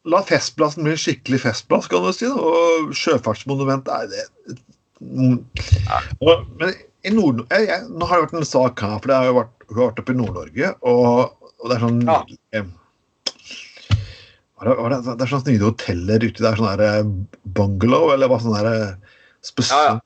La 0.06 0.20
festplassen 0.26 0.86
bli 0.86 0.94
en 0.94 1.00
skikkelig 1.00 1.40
festplass, 1.42 1.88
kan 1.90 2.04
du 2.04 2.12
si. 2.14 2.28
Da. 2.30 2.36
Og 2.38 2.94
sjøfartsmonument 2.96 3.90
er 3.92 4.10
det 4.12 4.26
Mm. 4.96 5.42
og, 6.24 6.46
Men 6.56 6.70
i 7.04 7.10
Nord... 7.12 7.42
Jeg, 7.50 7.66
jeg, 7.68 7.82
nå 7.92 8.06
har 8.08 8.16
det 8.16 8.26
vært 8.30 8.38
en 8.38 8.48
sak 8.48 8.80
her, 8.80 8.94
for 8.96 9.10
det 9.10 9.18
har 9.18 9.26
jo 9.28 9.34
vært, 9.36 9.66
har 9.68 9.80
vært 9.90 10.00
oppe 10.00 10.14
i 10.14 10.16
Nord-Norge, 10.16 10.70
og, 10.88 11.50
og 11.60 11.68
det 11.68 11.76
er 11.76 11.82
sånn 11.84 11.98
Ja. 12.06 12.16
eh, 12.56 12.64
det, 14.56 14.72
det, 14.72 15.00
det 15.04 15.26
er 15.26 15.30
sånne 15.34 15.52
nye 15.52 15.66
hoteller 15.66 16.24
ute 16.24 16.40
der, 16.40 16.56
sånn 16.56 16.70
der 16.70 16.84
eh, 16.86 17.10
bungalow, 17.58 18.08
eller 18.14 18.32
hva 18.32 18.40
sånn 18.40 18.56
der 18.56 18.70
eh, 18.72 19.18
spesielt 19.44 19.92
Ja. 19.92 20.00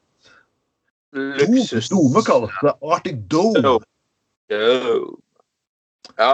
Dome 1.13 2.23
kalles 2.27 2.55
det. 2.63 2.75
Arctic 2.83 3.17
Dome. 3.31 3.63
Dome. 3.63 3.85
Ja. 6.19 6.33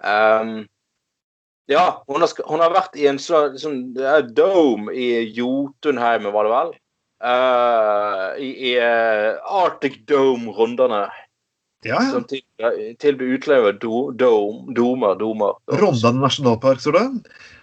Um, 0.00 0.66
ja, 1.66 2.04
hun 2.06 2.22
har, 2.22 2.30
hun 2.46 2.62
har 2.62 2.74
vært 2.74 2.96
i 2.96 3.06
en 3.10 3.18
sånn 3.18 3.80
er 3.98 4.26
dome 4.36 4.92
i 4.94 5.26
Jotunheimen, 5.34 6.32
var 6.34 6.46
det 6.46 6.52
vel? 6.52 6.74
Uh, 7.26 8.26
I 8.38 8.50
i 8.70 8.72
uh, 8.78 9.40
Arctic 9.64 10.02
Dome-rundene. 10.08 11.06
Ja, 11.86 12.00
ja. 12.00 12.10
Som 12.10 12.26
tilbyr 12.28 12.94
tilbyr 13.00 13.36
utleie 13.36 13.72
do, 13.80 14.10
dome, 14.12 14.72
domer. 14.76 15.16
domer. 15.20 15.56
Rondane 15.80 16.22
nasjonalpark, 16.22 16.80
står 16.82 16.98
det. 16.98 17.06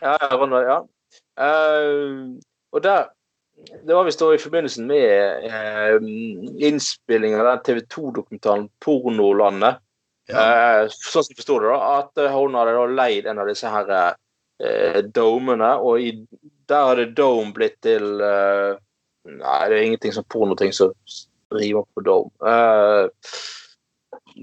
Ja, 0.02 0.18
ja, 0.20 0.30
Ronna, 0.36 0.62
ja. 0.68 0.80
Uh, 1.40 2.38
og 2.74 2.84
der 2.84 3.08
Det 3.64 3.96
var 3.96 4.04
visst 4.04 4.22
i 4.22 4.38
forbindelse 4.42 4.84
med 4.84 5.46
eh, 5.48 5.96
innspilling 6.68 7.36
av 7.38 7.46
den 7.46 7.64
TV 7.64 7.82
2-dokumentaren 7.96 8.70
'Pornolandet'. 8.84 9.80
Ja. 10.32 10.40
Eh, 10.40 10.88
sånn 10.88 11.24
som 11.24 11.34
jeg 11.34 11.40
forstår 11.42 11.66
det, 11.66 11.72
da, 11.72 11.80
at 12.00 12.22
eh, 12.24 12.36
hun 12.36 12.56
hadde 12.56 12.76
da 12.78 12.86
leid 12.88 13.28
en 13.28 13.42
av 13.44 13.50
disse 13.52 13.72
her 13.72 13.92
eh, 13.94 15.00
domene, 15.16 15.74
og 15.84 16.00
i 16.00 16.14
der 16.70 16.90
hadde 16.90 17.12
Dome 17.18 17.54
blitt 17.56 17.80
til 17.84 18.22
eh, 18.24 18.80
Nei, 19.24 19.60
det 19.72 19.76
er 19.78 19.86
ingenting 19.86 20.12
som 20.12 20.26
pornoting 20.28 20.74
som 20.76 20.92
rimer 21.56 21.86
på 21.96 22.04
Dome. 22.04 22.32
Eh, 22.44 23.06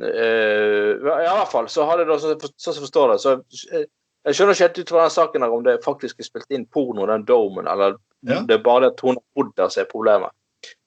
eh, 0.09 0.93
I 0.97 1.03
hvert 1.05 1.51
fall 1.53 1.69
så 1.69 1.85
hadde 1.89 2.07
det, 2.09 2.17
sånn 2.23 2.39
sånn 2.41 2.55
som 2.57 2.79
jeg 2.79 2.85
forstår 2.87 3.13
det, 3.13 3.19
så 3.21 3.35
eh, 3.77 3.85
jeg 4.29 4.37
skjønner 4.37 4.57
ikke 4.57 4.67
helt 4.69 4.81
ut 4.81 4.93
fra 4.95 5.03
den 5.05 5.13
saken 5.17 5.45
her 5.45 5.57
om 5.57 5.67
det 5.67 5.83
faktisk 5.85 6.21
er 6.21 6.29
spilt 6.29 6.57
inn 6.57 6.65
porno, 6.69 7.05
den 7.09 7.27
domen, 7.29 7.69
eller 7.69 7.99
Ja. 8.29 8.43
det 8.45 8.59
er 8.59 8.65
bare 8.65 8.85
det 8.85 8.93
at 8.95 9.01
hun 9.07 9.17
har 9.17 9.25
bodd 9.39 9.53
der 9.57 9.73
som 9.73 9.83
er 9.85 9.91
problemet. 9.91 10.35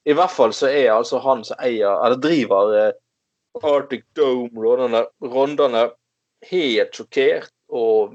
I 0.06 0.14
hvert 0.14 0.30
fall 0.30 0.52
så 0.54 0.68
er 0.70 0.92
altså 0.94 1.18
han 1.24 1.42
som 1.46 1.58
eier, 1.64 1.98
eller 2.04 2.20
driver 2.22 2.74
eh, 2.78 2.92
Arctic 3.62 4.04
Dome-rondene 4.18 5.04
rondene 5.22 5.88
helt 6.50 6.94
sjokkert 6.94 7.50
og 7.74 8.14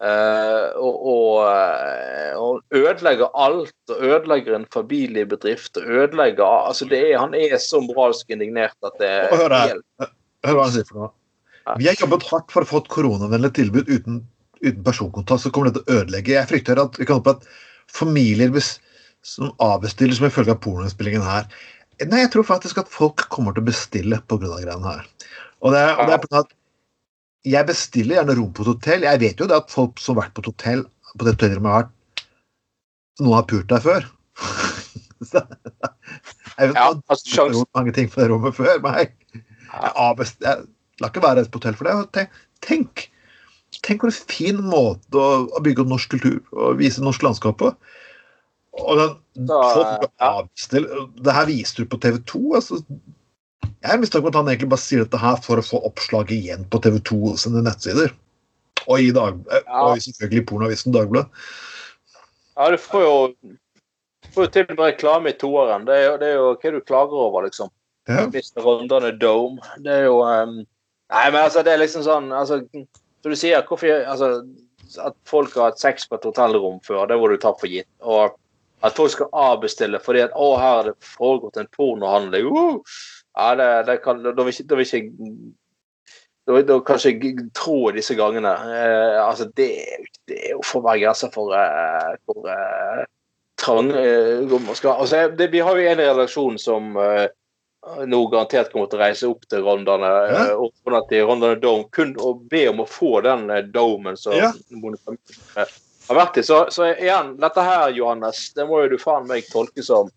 eh, 0.00 0.66
og, 0.78 1.06
og, 1.12 1.36
eh, 1.50 2.32
og 2.40 2.76
ødelegger 2.76 3.32
alt, 3.34 3.76
og 3.90 4.04
ødelegger 4.08 4.56
en 4.56 4.68
familiebedrift. 4.72 5.76
og 5.76 5.82
ødelegger, 5.84 6.44
altså 6.44 6.88
det 6.88 7.02
er, 7.10 7.18
Han 7.18 7.34
er 7.34 7.56
så 7.58 7.80
moralsk 7.84 8.30
indignert 8.30 8.76
at 8.84 9.00
det 9.00 9.14
hør 9.32 9.56
er 9.56 9.80
Hør 10.46 10.56
hva 10.56 10.64
han 10.64 10.72
sier 10.72 10.86
for 10.88 11.02
noe. 11.02 11.10
Vi 11.76 11.86
har 11.86 11.98
jobbet 12.00 12.24
hardt 12.30 12.52
for 12.52 12.64
å 12.64 12.68
få 12.68 12.80
et 12.80 12.88
koronavennlig 12.88 13.50
tilbud 13.58 13.90
uten, 13.90 14.22
uten 14.64 14.84
personkontakt, 14.84 15.42
så 15.44 15.50
kommer 15.54 15.70
det 15.70 15.80
til 15.80 15.84
å 15.86 15.98
ødelegge. 16.00 16.36
Jeg 16.36 16.48
frykter 16.50 16.80
at 16.82 16.98
vi 17.00 17.06
kan 17.08 17.20
håpe 17.20 17.36
at 17.38 17.46
familier 17.90 18.52
som 19.26 19.50
avbestiller 19.60 20.16
som 20.16 20.28
en 20.28 20.32
følge 20.34 20.54
av 20.54 20.60
pornoinnspillingen 20.64 21.24
her 21.26 21.48
Nei, 22.00 22.22
jeg 22.22 22.30
tror 22.32 22.46
faktisk 22.48 22.78
at 22.80 22.88
folk 22.88 23.26
kommer 23.28 23.52
til 23.52 23.60
å 23.60 23.66
bestille 23.66 24.16
pga. 24.24 24.38
greiene 24.48 24.80
her. 24.86 25.02
Og 25.60 25.74
det, 25.74 25.80
er- 25.84 25.98
og 26.00 26.06
det 26.08 26.14
er 26.14 26.22
på 26.22 26.30
at 26.38 26.54
jeg 27.44 27.66
bestiller 27.68 28.16
gjerne 28.16 28.36
rom 28.38 28.54
på 28.56 28.62
et 28.64 28.70
hotell. 28.70 29.04
Jeg 29.04 29.20
vet 29.20 29.40
jo 29.42 29.48
det 29.50 29.56
at 29.58 29.68
folk 29.72 30.00
som 30.00 30.16
har 30.16 30.22
vært 30.24 30.32
på 30.38 30.40
et 30.40 30.48
hotell 30.48 30.82
på 31.12 31.26
det 31.26 31.34
hotellrommet 31.34 31.68
de 31.68 31.74
har 31.74 31.82
vært, 31.82 32.24
noen 33.20 33.36
har 33.36 33.46
pult 33.52 33.68
der 33.68 33.84
før. 33.84 34.08
Så, 35.30 35.42
jeg 36.56 36.70
vet 36.70 36.76
Ja, 36.80 36.86
altså, 37.12 37.42
har 37.42 37.52
gjort 37.52 37.76
mange 37.76 37.92
ting 37.92 38.08
på 38.08 38.22
det 38.22 38.30
rommet 38.32 38.56
før. 38.56 38.80
meg. 38.80 39.12
jeg, 39.34 39.92
avbest, 40.06 40.40
jeg 40.40 40.64
lar 41.04 41.12
ikke 41.12 41.24
være 41.26 41.44
på 41.52 41.60
hotell 41.60 41.76
for 41.76 41.84
det. 41.90 41.96
Tenk, 42.16 42.40
tenk, 42.64 43.04
tenk 43.84 44.04
hvor 44.04 44.12
fin 44.12 44.60
måte 44.66 45.18
å, 45.18 45.46
å 45.54 45.62
bygge 45.64 45.84
opp 45.84 45.92
norsk 45.92 46.14
kultur 46.16 46.40
og 46.56 46.80
vise 46.80 47.02
norsk 47.04 47.22
landskap 47.26 47.60
på. 47.62 47.72
Og 48.80 49.00
den, 49.00 49.16
Da, 49.48 49.60
ja. 50.20 50.32
Det 50.70 51.34
her 51.34 51.46
viser 51.48 51.82
du 51.82 51.90
på 51.90 51.98
TV 52.02 52.18
2. 52.28 52.42
Altså, 52.58 52.80
jeg 53.80 53.90
har 53.90 54.00
mistanke 54.02 54.26
om 54.26 54.32
at 54.32 54.38
han 54.40 54.50
egentlig 54.52 54.70
bare 54.72 54.82
sier 54.82 55.04
dette 55.04 55.20
her 55.20 55.38
for 55.44 55.60
å 55.60 55.64
få 55.64 55.80
oppslag 55.88 56.32
igjen 56.34 56.66
på 56.70 56.82
TV 56.84 56.98
2 57.10 57.36
sine 57.40 57.62
nettsider. 57.64 58.12
Og 58.86 59.00
i 59.00 59.10
dag, 59.14 59.40
eh, 59.50 59.62
Ja. 59.66 59.82
og 59.86 59.98
selvfølgelig 60.02 60.46
pornoavisen 60.48 60.92
Dagbladet. 60.92 61.28
Ja, 62.56 62.70
du 62.70 62.76
får 62.76 63.02
jo 63.06 63.14
får 64.34 64.46
jo 64.46 64.50
til 64.54 64.66
med 64.68 64.78
reklame 64.78 65.30
i 65.30 65.38
toeren. 65.38 65.86
Det 65.86 65.94
er 65.96 66.04
jo, 66.06 66.16
det 66.20 66.28
er 66.28 66.34
jo 66.34 66.50
hva 66.54 66.72
du 66.72 66.80
klager 66.80 67.22
over, 67.26 67.46
liksom. 67.46 67.70
Ja. 68.08 68.26
Mr. 68.26 68.62
Rondane 68.64 69.12
Dome. 69.18 69.60
Det 69.78 69.92
er 69.92 70.04
jo 70.08 70.22
um, 70.24 70.66
Nei, 71.10 71.30
men 71.30 71.40
altså, 71.42 71.62
det 71.66 71.72
er 71.72 71.80
liksom 71.82 72.04
sånn 72.06 72.30
altså, 72.32 72.60
Som 73.20 73.34
du 73.34 73.38
sier, 73.38 73.62
hvorfor 73.68 74.04
altså, 74.08 74.30
At 75.04 75.16
folk 75.28 75.54
har 75.54 75.70
hatt 75.70 75.82
sex 75.82 76.08
på 76.08 76.18
et 76.18 76.26
hotellrom 76.26 76.80
før, 76.82 77.06
det 77.06 77.18
må 77.20 77.28
du 77.30 77.36
tatt 77.38 77.60
for 77.60 77.70
gitt. 77.70 77.88
Og 78.02 78.36
at 78.82 78.96
folk 78.96 79.12
skal 79.12 79.28
avbestille 79.36 80.00
fordi 80.02 80.24
at 80.24 80.34
å, 80.34 80.54
her 80.58 80.76
har 80.80 80.88
det 80.88 80.96
foregått 81.04 81.60
en 81.60 81.68
pornohandling. 81.76 82.48
Uh! 82.48 83.00
Ja, 83.36 83.54
det, 83.54 83.68
det 83.86 84.00
kan, 84.02 84.22
da 84.24 84.34
vil 84.42 84.54
ikke, 84.54 84.66
da 84.66 84.78
vil 84.78 84.88
ikke 84.88 85.02
da, 86.48 86.62
da 86.66 86.78
kan 86.82 86.98
ikke 87.06 87.46
tro 87.54 87.78
disse 87.94 88.16
gangene. 88.18 88.50
Eh, 88.50 89.18
altså, 89.22 89.46
det, 89.56 89.68
det 90.28 90.38
er 90.48 90.54
jo 90.56 90.64
for 90.66 90.84
hver 90.84 90.98
grense 91.02 91.30
for, 91.34 91.54
eh, 91.54 92.16
for 92.26 92.48
eh, 92.50 93.04
trang 93.60 93.92
eh, 93.94 94.40
hvor 94.48 94.64
man 94.64 94.78
skal, 94.78 94.96
altså, 95.04 95.28
Vi 95.36 95.62
har 95.62 95.76
jo 95.76 95.90
en 95.90 96.02
redaksjon 96.02 96.58
som 96.58 96.96
eh, 96.96 97.28
nå 98.06 98.26
garantert 98.28 98.72
kommer 98.72 98.90
til 98.90 98.98
å 98.98 99.02
reise 99.02 99.28
opp 99.30 99.46
til 99.48 99.62
Rondane 99.64 100.10
Ja. 100.30 100.42
eh, 100.50 100.56
og 100.56 100.72
til 101.08 101.24
Rondane 101.26 101.60
Dome 101.60 101.88
kun 101.92 102.14
å 102.20 102.34
be 102.50 102.66
om 102.68 102.82
å 102.84 102.88
få 102.88 103.20
den 103.24 103.48
eh, 103.50 103.62
domen 103.62 104.16
som 104.20 104.36
Ja. 104.36 104.52
Eh, 105.56 105.66
har 106.10 106.16
vært 106.16 106.36
i. 106.38 106.42
Så, 106.42 106.66
så 106.70 106.90
igjen, 106.92 107.36
dette 107.40 107.62
her, 107.64 107.90
Johannes, 107.96 108.52
det 108.54 108.66
må 108.68 108.82
jo 108.82 108.92
du 108.96 108.98
faen 108.98 109.26
meg 109.30 109.48
tolke 109.52 109.82
som 109.82 110.10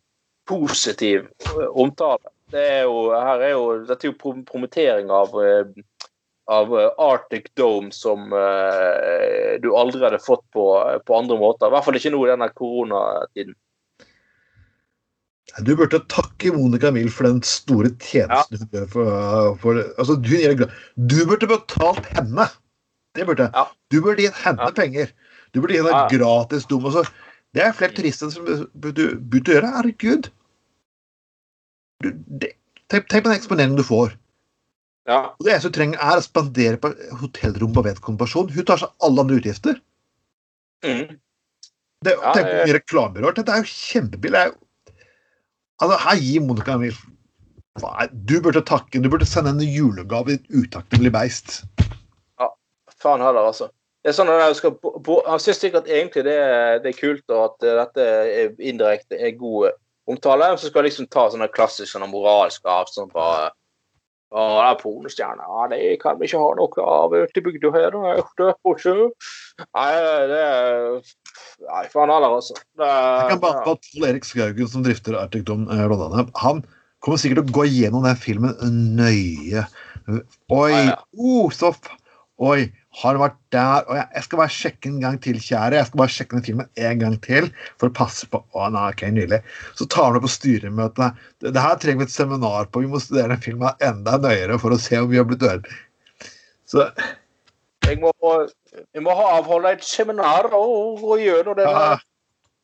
positiv 0.49 1.27
eh, 1.39 1.69
omtale. 1.71 2.33
Det 2.53 2.61
er 2.61 2.83
jo, 2.83 3.09
her 3.15 3.41
er 3.41 3.55
jo, 3.55 3.65
dette 3.87 4.07
er 4.07 4.11
jo 4.11 4.43
promotering 4.45 5.09
av 5.09 5.31
eh, 5.41 5.63
av 6.51 6.79
eh, 6.79 6.89
Arctic 6.99 7.53
Dome 7.55 7.91
som 7.95 8.33
eh, 8.33 9.59
du 9.63 9.71
aldri 9.75 10.03
hadde 10.03 10.19
fått 10.19 10.43
på, 10.51 10.65
på 11.05 11.15
andre 11.15 11.37
måter. 11.39 11.67
I 11.69 11.75
hvert 11.77 11.85
fall 11.87 11.95
ikke 11.99 12.11
nå 12.11 12.25
i 12.27 12.31
denne 12.33 12.49
koronatiden. 12.51 13.55
Du 15.61 15.75
burde 15.77 15.99
takke 16.09 16.53
Monica 16.55 16.89
Milf 16.91 17.17
for 17.19 17.27
den 17.27 17.41
store 17.45 17.91
tjenesten 18.01 18.63
hun 18.63 18.69
gjør 18.73 18.85
for, 18.89 19.09
for 19.61 19.81
altså, 20.01 20.15
det 20.23 20.55
glad. 20.57 20.71
Du 20.95 21.19
burde 21.29 21.49
betalt 21.51 22.07
henne! 22.15 22.47
Det 23.13 23.27
burde 23.27 23.51
Ja. 23.53 23.67
Du 23.91 23.99
burde 24.01 24.23
gitt 24.23 24.39
henne 24.41 24.71
penger. 24.73 25.11
Du 25.53 25.61
burde 25.61 25.75
gi 25.75 25.83
henne 25.83 26.07
gratis 26.09 26.65
dom. 26.65 26.87
Altså. 26.89 27.03
Det 27.53 27.61
er 27.61 27.75
flere 27.77 27.93
turister 27.93 28.31
som 28.33 28.47
burde, 28.73 29.11
burde 29.19 29.53
gjøre. 29.53 29.69
Herregud! 29.75 30.31
Du, 32.01 32.09
det, 32.41 32.55
tenk, 32.89 33.05
tenk 33.11 33.27
på 33.27 33.29
den 33.29 33.37
eksponeringen 33.37 33.77
du 33.77 33.85
får. 33.85 34.15
Ja. 35.09 35.35
Og 35.35 35.45
det 35.45 35.53
eneste 35.53 35.69
du 35.69 35.77
trenger, 35.77 35.99
er 36.01 36.17
å 36.17 36.25
spandere 36.25 36.79
på 36.81 36.93
hotellrom 37.19 37.75
på 37.75 37.83
vedkommende 37.85 38.23
person. 38.23 38.49
Hun 38.49 38.67
tar 38.67 38.81
seg 38.81 39.05
alle 39.05 39.27
andre 39.27 39.37
utgifter. 39.43 39.77
Mm. 40.87 41.19
Det, 42.03 42.17
Ja, 42.17 42.33
tenk 42.35 42.49
på 42.49 42.57
mye 42.57 42.77
reklamebyråer. 42.79 43.35
Dette 43.37 43.53
er 43.53 43.61
jo 43.61 43.69
kjempebillig. 43.69 44.47
Altså, 45.83 45.99
her 45.99 46.19
gir 46.21 46.41
Monica 46.41 46.77
en 46.79 46.91
Du 48.29 48.41
burde 48.41 48.61
takke. 48.63 49.01
Du 49.03 49.09
burde 49.09 49.25
sende 49.25 49.51
en 49.51 49.59
julegave 49.59 50.31
i 50.31 50.39
et 50.39 50.45
utakknemlig 50.49 51.11
beist. 51.11 51.63
Ja, 52.39 52.47
Faen 53.01 53.21
heller, 53.21 53.49
altså. 53.51 53.67
Det 54.03 54.11
er 54.11 54.15
sånn 54.17 54.29
at 54.31 54.41
jeg, 54.43 54.55
skal, 54.59 54.73
jeg 55.07 55.41
syns 55.43 55.59
sikkert 55.63 55.87
egentlig 55.87 56.25
det, 56.27 56.37
det 56.83 56.91
er 56.91 56.97
kult, 56.97 57.23
og 57.31 57.43
at 57.45 57.65
eh, 57.65 57.75
dette 57.79 58.07
er 58.07 58.55
indirekte 58.59 59.15
er 59.15 59.35
god 59.39 59.69
eh, 59.69 59.77
omtale. 60.11 60.49
Så 60.59 60.67
skal 60.69 60.83
jeg 60.83 60.91
liksom 60.91 61.07
ta 61.11 61.29
sånne 61.31 61.47
klassiske 61.51 61.95
sånne 61.95 62.09
moralske 62.11 62.67
avstand 62.67 63.13
på 63.15 63.23
eh, 63.23 63.51
Å, 64.33 64.43
det 64.49 64.65
er 64.65 64.77
pornostjerne. 64.81 65.45
Ja, 65.45 65.65
det 65.71 65.79
kan 66.01 66.19
vi 66.19 66.27
ikke 66.27 66.41
ha 66.41 66.53
noe 66.57 66.85
av 66.89 67.13
ute 67.13 67.37
i 67.39 67.45
bygda 67.45 67.69
her. 67.75 67.93
Er 67.93 68.21
Nei, 69.77 69.89
det 70.31 70.39
er 70.41 70.95
Nei, 71.63 71.83
faen 71.93 72.11
heller, 72.11 72.37
altså. 72.39 72.55
Det, 72.77 72.87
Jeg 72.87 73.31
kan 73.33 73.41
bare 73.43 73.65
ta 73.65 73.75
Pål 73.79 74.07
Erik 74.09 74.27
Skaugen, 74.27 74.69
som 74.69 74.85
drifter 74.85 75.17
Arctic-dom 75.19 75.65
eh, 75.71 75.83
Rondane. 75.89 76.27
Han 76.43 76.63
kommer 77.03 77.19
sikkert 77.21 77.43
til 77.43 77.53
å 77.53 77.57
gå 77.61 77.67
gjennom 77.71 78.07
den 78.07 78.19
filmen 78.19 78.55
nøye. 78.97 79.65
Oi, 80.07 80.71
Nei, 80.71 80.87
ja. 80.91 80.97
oh, 81.17 81.51
stopp! 81.53 81.89
Oi, 82.43 82.65
har 82.99 83.15
det 83.15 83.21
vært 83.21 83.37
der? 83.53 83.85
Oi, 83.93 83.99
jeg 84.01 84.25
skal 84.25 84.39
bare 84.41 84.53
sjekke 84.53 84.89
en 84.89 84.99
gang 85.03 85.17
til, 85.21 85.37
kjære. 85.39 85.77
Jeg 85.77 85.89
skal 85.89 86.01
bare 86.01 86.13
sjekke 86.15 86.37
den 86.37 86.45
filmen 86.47 86.69
en 86.89 87.01
gang 87.03 87.17
til 87.23 87.49
for 87.81 87.89
å 87.89 87.95
passe 87.95 88.27
på. 88.29 88.41
Å, 88.57 88.67
nei, 88.73 88.87
ok, 88.89 89.05
Nydelig. 89.13 89.39
Så 89.79 89.87
tar 89.93 90.09
han 90.09 90.17
det 90.17 90.23
på 90.25 90.31
styremøtene. 90.33 91.11
Det, 91.39 91.53
det 91.55 91.63
her 91.63 91.79
trenger 91.81 92.03
vi 92.03 92.09
et 92.09 92.15
seminar 92.15 92.69
på. 92.69 92.83
Vi 92.83 92.91
må 92.91 93.01
studere 93.03 93.35
den 93.35 93.43
filmen 93.45 93.85
enda 93.85 94.17
nøyere 94.21 94.57
for 94.61 94.75
å 94.75 94.81
se 94.81 94.99
om 94.99 95.11
vi 95.13 95.21
har 95.21 95.29
blitt 95.29 95.45
ødelagt. 95.45 95.69
Så 96.69 96.87
Jeg 97.83 97.99
må, 98.01 98.11
jeg 98.95 99.03
må 99.03 99.13
ha 99.17 99.29
avholde 99.39 99.73
et 99.77 99.83
seminar 99.85 100.47
og 100.55 100.99
gå 101.01 101.17
gjennom 101.23 101.57
denne 101.57 101.85
ja, 101.87 101.97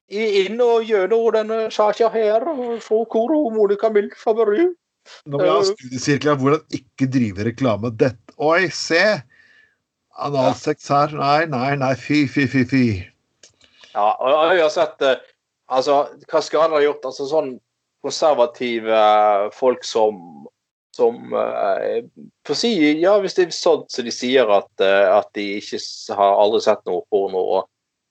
i- 0.09 0.45
inn 0.45 0.61
og 0.63 0.85
gjennom 0.87 1.31
denne 1.35 1.57
saka 1.73 2.09
her 2.13 2.45
og 2.49 2.79
se 2.85 3.01
hvor 3.13 3.33
Monica 3.53 3.89
Milf 3.93 4.23
har 4.25 4.37
vært. 4.39 4.75
Nå 5.25 5.39
må 5.39 5.45
jeg 5.45 5.55
ha 5.55 5.65
studiesirkler 5.67 6.35
om 6.35 6.41
hvordan 6.43 6.79
ikke 6.79 7.07
drive 7.11 7.45
reklame. 7.49 7.91
Dette. 7.97 8.35
Oi, 8.37 8.67
se! 8.69 9.03
Analsex 10.19 10.87
her. 10.91 11.13
Nei, 11.15 11.45
nei, 11.49 11.75
nei. 11.79 11.93
Fy, 11.95 12.25
fy, 12.27 12.45
fy, 12.51 12.63
fy. 12.67 12.83
Ja, 13.93 14.11
og 14.19 14.53
jeg 14.53 14.63
har 14.65 14.73
sett 14.73 15.01
eh, 15.07 15.19
Altså, 15.69 15.99
hva 16.31 16.39
skal 16.41 16.63
han 16.65 16.71
ha 16.73 16.79
gjort? 16.81 17.03
Altså 17.05 17.27
sånn 17.29 17.51
konservative 18.01 18.99
folk 19.53 19.83
som 19.85 20.15
som 20.95 21.33
eh, 21.33 22.05
for 22.45 22.55
å 22.55 22.59
si, 22.59 22.71
ja, 23.01 23.15
Hvis 23.21 23.37
det 23.37 23.47
er 23.47 23.55
sånn 23.55 23.83
som 23.91 24.07
de 24.07 24.13
sier, 24.13 24.49
at, 24.51 24.71
eh, 24.83 25.09
at 25.13 25.29
de 25.37 25.45
ikke 25.59 25.79
har 26.17 26.39
aldri 26.41 26.63
sett 26.65 26.81
noe 26.89 27.05
porno 27.11 27.43
og, 27.57 27.69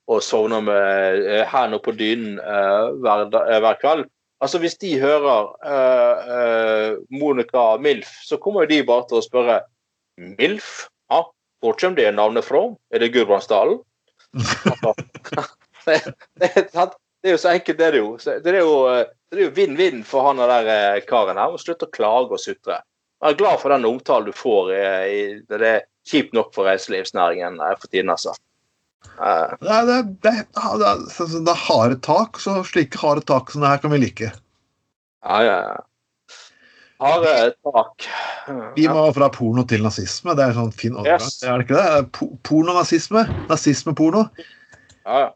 og 0.09 0.23
sovner 0.25 0.63
med 0.65 1.25
uh, 1.27 1.43
hendene 1.51 1.81
på 1.85 1.93
dynen 1.93 2.39
eh, 2.41 2.85
hver, 3.03 3.27
eh, 3.43 3.59
hver 3.61 3.81
kveld 3.81 4.07
Altså 4.39 4.61
Hvis 4.63 4.77
de 4.79 4.93
hører 5.01 5.49
eh, 5.67 6.29
eh, 6.35 6.93
Monica 7.11 7.73
Milf, 7.77 8.07
så 8.23 8.39
kommer 8.39 8.63
jo 8.63 8.71
de 8.71 8.85
bare 8.87 9.03
til 9.09 9.19
å 9.19 9.25
spørre 9.25 9.57
Milf? 10.39 10.87
Ja, 11.11 11.25
hvor 11.59 11.75
kommer 11.75 11.99
det 11.99 12.13
navnet 12.15 12.47
fra? 12.47 12.61
Er 12.93 13.03
det 13.03 13.11
Gudbrandsdalen? 13.15 13.81
Altså, 14.69 14.93
det, 16.39 16.51
det, 16.71 16.83
det 17.21 17.31
er 17.31 17.35
jo 17.35 17.41
så 17.41 17.53
enkelt, 17.53 17.77
det 17.79 17.87
er 17.87 17.95
det 17.95 18.01
jo. 18.03 18.11
Det 18.43 18.51
er 18.51 18.61
jo 18.61 18.75
eh, 18.91 19.07
det 19.29 19.37
er 19.37 19.45
jo 19.45 19.55
vinn-vinn 19.55 20.03
for 20.07 20.25
han 20.25 20.41
og 20.41 20.49
der 20.49 20.69
eh, 20.73 21.01
karen 21.05 21.37
her. 21.37 21.53
å 21.53 21.61
Slutte 21.61 21.85
å 21.85 21.93
klage 21.93 22.33
og 22.33 22.41
sutre. 22.41 22.79
Er 23.19 23.35
glad 23.37 23.59
for 23.61 23.73
den 23.73 23.85
omtalen 23.85 24.29
du 24.29 24.35
får. 24.35 24.71
I, 24.73 24.85
i, 25.11 25.19
det 25.51 25.59
er 25.59 25.83
kjipt 26.09 26.33
nok 26.33 26.53
for 26.55 26.69
reiselivsnæringen 26.69 27.59
eh, 27.61 27.75
for 27.77 27.91
tiden, 27.91 28.13
altså. 28.13 28.33
Uh. 29.19 29.51
Det 29.61 29.75
er, 29.75 29.85
det, 29.87 29.99
det, 30.23 30.33
det, 30.55 31.27
det 31.45 31.53
er 31.53 31.61
harde 31.67 31.99
tak, 32.03 32.39
så 32.41 32.57
slike 32.67 32.99
harde 32.99 33.23
tak 33.27 33.51
som 33.51 33.63
det 33.63 33.71
her 33.71 33.83
kan 33.83 33.93
vi 33.93 34.01
like. 34.01 34.31
ja, 34.31 35.39
ja, 35.45 35.59
ja. 35.75 35.77
Harde 36.99 37.35
tak. 37.63 38.07
Vi 38.75 38.87
må 38.91 39.05
fra 39.15 39.29
porno 39.31 39.63
til 39.67 39.85
nazisme. 39.85 40.33
Det 40.35 40.43
er 40.43 40.51
en 40.51 40.57
sånn 40.57 40.73
fin 40.75 40.97
overgang. 40.97 41.21
Yes. 41.29 41.37
Er 41.45 41.61
det 41.61 41.67
ikke 41.67 41.77
det? 41.79 42.25
Porno-nazisme. 42.43 43.23
Nazisme-porno? 43.47 44.25
Ja, 45.05 45.21
ja. 45.21 45.29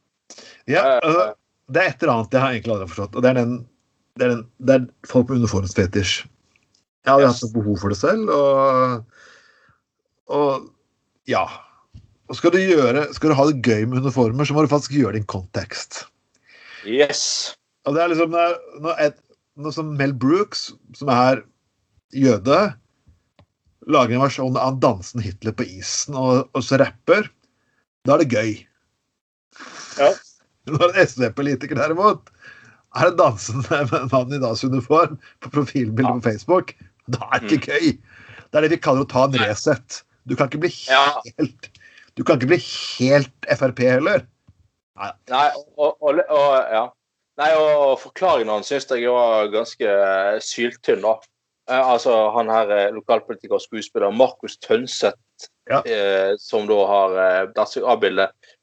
Ja, 0.68 0.82
Eh, 0.98 1.32
det 1.74 1.82
er 1.82 1.92
et 1.92 2.04
eller 2.04 2.14
annet 2.14 2.36
jeg 2.36 2.44
har 2.44 2.56
egentlig 2.56 2.76
aldri 2.76 2.90
forstått. 2.92 3.18
Og 3.18 3.26
det 3.26 3.32
er 3.34 3.40
den 3.42 3.56
det 4.14 4.26
er, 4.28 4.36
den, 4.36 4.44
det 4.62 4.76
er 4.76 5.10
folk 5.10 5.32
med 5.32 5.42
uniformsfetisj. 5.42 6.22
Jeg 7.04 7.12
hadde 7.12 7.32
hatt 7.32 7.44
noe 7.44 7.56
behov 7.56 7.80
for 7.82 7.92
det 7.92 7.98
selv, 8.00 8.30
og, 8.32 9.24
og 10.32 10.68
ja. 11.30 11.44
Og 12.32 12.38
skal 12.38 12.54
du, 12.54 12.60
gjøre, 12.62 13.08
skal 13.18 13.34
du 13.34 13.38
ha 13.38 13.48
det 13.50 13.64
gøy 13.66 13.88
med 13.90 14.06
uniformer, 14.06 14.48
så 14.48 14.56
må 14.56 14.64
du 14.64 14.72
faktisk 14.72 14.96
gjøre 14.96 15.16
det 15.16 15.24
i 15.24 15.26
en 15.26 15.32
kontekst. 15.34 16.04
Yes. 16.88 17.24
Og 17.88 17.98
det 17.98 18.04
er 18.04 18.14
liksom 18.14 18.32
når, 18.32 18.56
når, 18.86 19.02
et, 19.04 19.18
når 19.60 19.76
som 19.76 19.92
Mel 20.00 20.14
Brooks, 20.16 20.70
som 20.96 21.12
er 21.12 21.44
jøde, 22.16 22.60
lager 23.92 24.16
en 24.16 24.24
versjon 24.24 24.60
av 24.60 24.78
dansen 24.84 25.24
Hitler 25.24 25.56
på 25.58 25.66
isen 25.68 26.16
og, 26.16 26.46
og 26.56 26.64
så 26.64 26.80
rapper, 26.80 27.28
da 28.08 28.16
er 28.16 28.24
det 28.24 28.32
gøy. 28.32 28.54
Ja. 30.00 30.14
Når 30.72 30.84
en 30.94 31.00
SV-politiker 31.08 31.76
derimot 31.80 32.30
er 32.96 33.10
en 33.10 33.18
dansende 33.20 33.80
med 33.92 34.08
mann 34.14 34.34
i 34.36 34.40
DAS-uniform 34.44 35.16
på 35.44 35.52
profilbildet 35.54 36.20
på 36.20 36.26
Facebook, 36.30 36.74
da 37.12 37.26
er 37.34 37.44
det 37.44 37.58
ikke 37.60 37.74
gøy. 37.80 37.88
Det 38.54 38.60
er 38.60 38.66
det 38.68 38.74
vi 38.76 38.82
kaller 38.86 39.04
å 39.08 39.10
ta 39.12 39.26
en 39.28 39.40
Resett. 39.42 40.04
Du 40.30 40.36
kan 40.40 40.48
ikke 40.48 40.62
bli 40.64 40.72
Ja. 40.88 41.20
helt 41.40 41.70
Du 42.16 42.22
kan 42.24 42.38
ikke 42.38 42.52
bli 42.54 42.60
helt 42.62 43.48
Frp 43.58 43.80
heller. 43.90 44.22
Nei, 45.02 45.48
og, 45.76 45.96
og, 46.06 46.20
og 46.30 46.52
ja. 46.70 46.84
Nei, 47.42 47.48
og 47.58 47.96
forklaringen 47.98 48.52
hans 48.54 48.70
syns 48.70 48.86
jeg 48.94 49.10
var 49.10 49.50
ganske 49.50 49.90
eh, 49.90 50.36
syltynn, 50.46 51.02
da. 51.02 51.16
Eh, 51.72 51.82
altså, 51.96 52.14
han 52.36 52.52
her 52.54 52.70
eh, 52.76 52.92
lokalpolitiker 52.94 53.58
og 53.58 53.64
skuespiller 53.66 54.14
Markus 54.14 54.60
Tønseth, 54.62 55.18
Ja. 55.72 55.80
eh, 55.82 56.36
som 56.38 56.68
da 56.70 56.78
har 56.86 57.18
eh, 57.24 57.48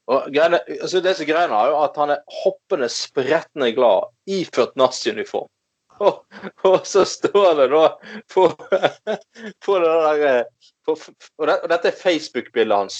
Og 0.09 0.27
greiene, 0.33 0.59
altså 0.81 1.01
det 1.03 1.15
som 1.17 1.29
er 1.29 1.53
er 1.53 1.71
jo 1.71 1.79
at 1.83 1.97
han 1.99 2.13
er 2.15 2.21
hoppende, 2.41 2.89
sprettende 2.89 3.71
glad, 3.75 4.09
iført 4.27 4.75
naziuniform. 4.79 5.49
Og, 6.01 6.23
og 6.65 6.87
så 6.87 7.03
står 7.05 7.51
det 7.59 7.67
da 7.69 7.81
på, 8.33 8.47
på 9.65 9.75
det 9.83 9.89
der 9.91 10.23
eh, 10.25 10.69
på, 10.81 10.95
og, 11.37 11.43
det, 11.45 11.59
og 11.61 11.67
dette 11.69 11.91
er 11.91 11.99
Facebook-bildet 11.99 12.77
hans 12.77 12.95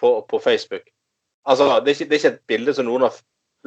på, 0.00 0.22
på 0.30 0.38
Facebook. 0.40 0.86
Altså, 1.44 1.66
det 1.84 1.92
er, 1.92 1.94
ikke, 1.98 2.06
det 2.08 2.16
er 2.16 2.22
ikke 2.22 2.32
et 2.38 2.46
bilde 2.48 2.74
som 2.78 2.88
noen 2.88 3.04
har 3.04 3.18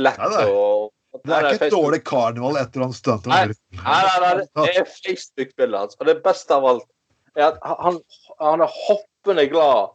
lett 0.02 0.17
Nei, 0.24 0.32
nei. 0.34 0.48
å 0.50 1.22
Det 1.22 1.36
er 1.36 1.48
ikke 1.52 1.67
et 1.70 1.76
dårlig 1.76 2.02
karneval 2.10 2.58
etter 2.63 2.86
han 2.88 2.98
stuntet. 2.98 3.30
Nei, 3.30 3.44
nei, 3.84 4.02
nei, 4.26 4.34
det 4.63 4.74
er 4.82 4.89
Facebook-bildet 5.04 5.78
hans. 5.84 6.00
Og 6.02 6.10
det 6.10 6.17
beste 6.26 6.58
av 6.58 6.65
alt 6.72 6.88
er 7.38 7.52
at 7.52 7.62
han, 7.84 8.02
han 8.41 8.65
er 8.65 8.78
hoppende 8.88 9.46
glad 9.52 9.94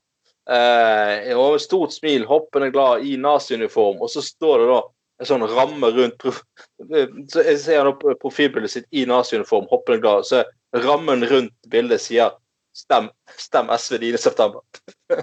eh, 0.51 1.33
og 1.37 1.61
stort 1.63 1.95
smil 1.95 2.27
hoppende 2.29 2.71
glad 2.75 3.07
i 3.07 3.17
naziuniform, 3.21 4.01
og 4.03 4.13
så 4.13 4.25
står 4.25 4.63
det 4.63 4.69
da 4.73 4.81
en 5.17 5.29
sånn 5.31 5.47
ramme 5.49 5.89
rundt 5.97 6.27
så 7.33 7.45
Jeg 7.47 7.61
ser 7.63 7.87
han 7.89 7.97
på 8.01 8.17
profilbildet 8.21 8.75
sitt 8.75 8.89
i 8.93 9.07
naziuniform, 9.09 9.69
hoppende 9.73 10.03
glad, 10.05 10.29
så 10.29 10.45
rammen 10.85 11.25
rundt 11.31 11.71
bildet 11.73 12.03
sier 12.05 12.35
Stem, 12.77 13.07
stem 13.41 13.71
SV 13.73 13.95
9. 14.03 14.19
september. 14.21 14.61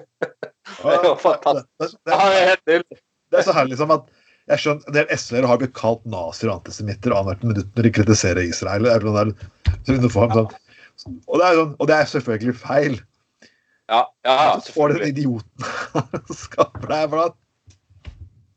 Det 0.81 0.95
var 1.03 1.19
fantastisk. 1.21 1.67
Det, 1.77 1.89
det, 2.05 2.15
Ja, 2.15 2.29
det 2.31 2.37
er 2.39 2.47
helt 2.47 2.63
nydelig. 2.65 2.97
det 3.29 3.37
er 3.37 3.45
så 3.45 3.53
herlig 3.53 3.77
som 3.77 3.91
at 3.93 4.07
jeg 4.49 4.61
skjønner, 4.63 4.87
En 4.89 4.95
del 4.97 5.11
SV-ere 5.13 5.49
har 5.51 5.59
blitt 5.61 5.75
kalt 5.77 6.01
nazier 6.09 6.49
og 6.49 6.61
antisemitter 6.61 7.13
annethvert 7.13 7.45
minutt 7.45 7.77
når 7.77 7.87
de 7.87 7.91
kritiserer 7.99 8.41
Israel. 8.47 8.87
Det 8.87 8.95
er 8.95 9.05
sånn 9.05 9.19
der, 9.19 9.31
så 9.85 9.97
sånn. 11.03 11.19
Og, 11.27 11.37
det 11.37 11.45
er 11.45 11.59
sånn, 11.59 11.75
og 11.77 11.91
det 11.91 11.95
er 11.99 12.09
selvfølgelig 12.11 12.55
feil. 12.63 12.97
Ja, 13.91 14.13
ja, 14.23 14.33
ja, 14.45 14.61
Så 14.61 14.73
får 14.73 14.89
den 14.93 14.97
selvfølgelig. 14.97 15.17
idioten 15.17 15.63
her 15.93 16.35
skaper 16.39 16.87
deg 16.93 17.11
det 17.11 17.25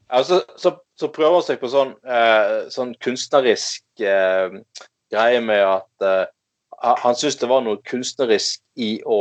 Ja, 0.07 0.21
så, 0.25 0.41
så, 0.57 0.71
så 0.95 1.09
prøver 1.11 1.41
han 1.41 1.47
seg 1.49 1.59
på 1.61 1.71
sånn, 1.73 1.97
eh, 2.07 2.69
sånn 2.71 2.93
kunstnerisk 3.03 4.05
eh, 4.07 4.61
greie 5.11 5.41
med 5.43 5.65
at 5.67 6.07
eh, 6.07 6.29
han 7.03 7.17
syntes 7.19 7.41
det 7.41 7.51
var 7.51 7.65
noe 7.67 7.81
kunstnerisk 7.89 8.63
i 8.79 9.01
å 9.03 9.19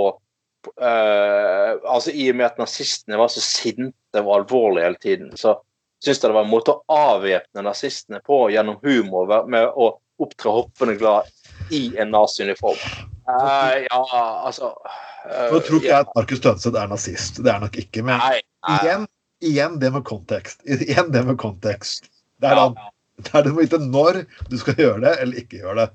eh, 0.78 1.72
Altså 1.90 2.14
i 2.14 2.28
og 2.30 2.38
med 2.38 2.52
at 2.52 2.62
nazistene 2.62 3.18
var 3.18 3.34
så 3.34 3.42
sinte 3.42 4.22
og 4.22 4.32
alvorlige 4.40 4.86
hele 4.86 5.02
tiden, 5.02 5.34
så 5.34 5.58
syntes 6.04 6.22
jeg 6.22 6.30
det 6.30 6.38
var 6.38 6.46
en 6.46 6.54
måte 6.54 6.76
å 6.76 6.84
avvæpne 7.16 7.66
nazistene 7.66 8.22
på 8.26 8.44
gjennom 8.54 8.78
humor 8.86 9.34
med 9.50 9.72
å 9.74 9.96
opptre 10.22 10.54
hoppende 10.54 10.96
glad 11.00 11.28
i 11.74 11.90
en 12.00 12.14
naziuniform. 12.14 12.78
Eh, 13.26 13.86
ja, 13.90 14.02
altså 14.46 14.76
Nå 15.26 15.60
tror 15.66 15.80
ikke 15.80 15.90
jeg 15.90 16.06
at 16.06 16.12
Markus 16.18 16.42
Tønseth 16.44 16.80
er 16.80 16.90
nazist. 16.92 17.42
Det 17.44 17.52
er 17.52 17.62
nok 17.64 17.78
ikke. 17.82 18.04
Men 18.06 18.22
Nei, 18.22 18.40
nei. 18.68 18.78
igjen, 18.78 19.08
igjen 19.46 19.80
det 19.82 19.92
med 19.96 20.06
kontekst. 20.08 20.62
Igjen 20.68 21.12
det 21.14 21.26
med 21.28 21.40
kontekst. 21.42 22.10
Det 22.44 22.52
er, 22.52 22.60
da, 22.60 22.90
det 23.24 23.34
er 23.42 23.52
må 23.54 23.64
vite 23.64 23.80
når 23.82 24.24
du 24.52 24.58
skal 24.62 24.78
gjøre 24.80 25.02
det, 25.06 25.14
eller 25.24 25.42
ikke 25.42 25.62
gjøre 25.64 25.86
det. 25.86 25.90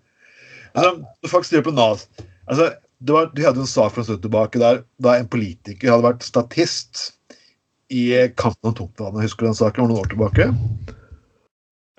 Altså, 0.75 0.93
folk 1.31 1.47
styrer 1.47 1.67
på 1.67 1.75
NAS 1.75 2.05
altså, 2.47 2.69
det 3.03 3.15
var, 3.17 3.31
De 3.35 3.43
hadde 3.43 3.59
en 3.65 3.67
sak 3.67 3.91
for 3.91 4.03
en 4.03 4.07
stund 4.07 4.21
tilbake 4.23 4.61
der 4.63 4.85
da 5.03 5.17
en 5.19 5.27
politiker 5.31 5.91
hadde 5.91 6.07
vært 6.07 6.27
statist 6.27 7.09
i 7.91 8.05
kampen 8.39 8.71
om 8.71 8.77
tungtvannet. 8.77 9.25
Husker 9.25 9.47
du 9.47 9.51
den 9.51 9.59
saken? 9.59 9.89
Det 9.89 9.91
noen 9.91 10.03
år 10.05 10.11
tilbake. 10.13 10.47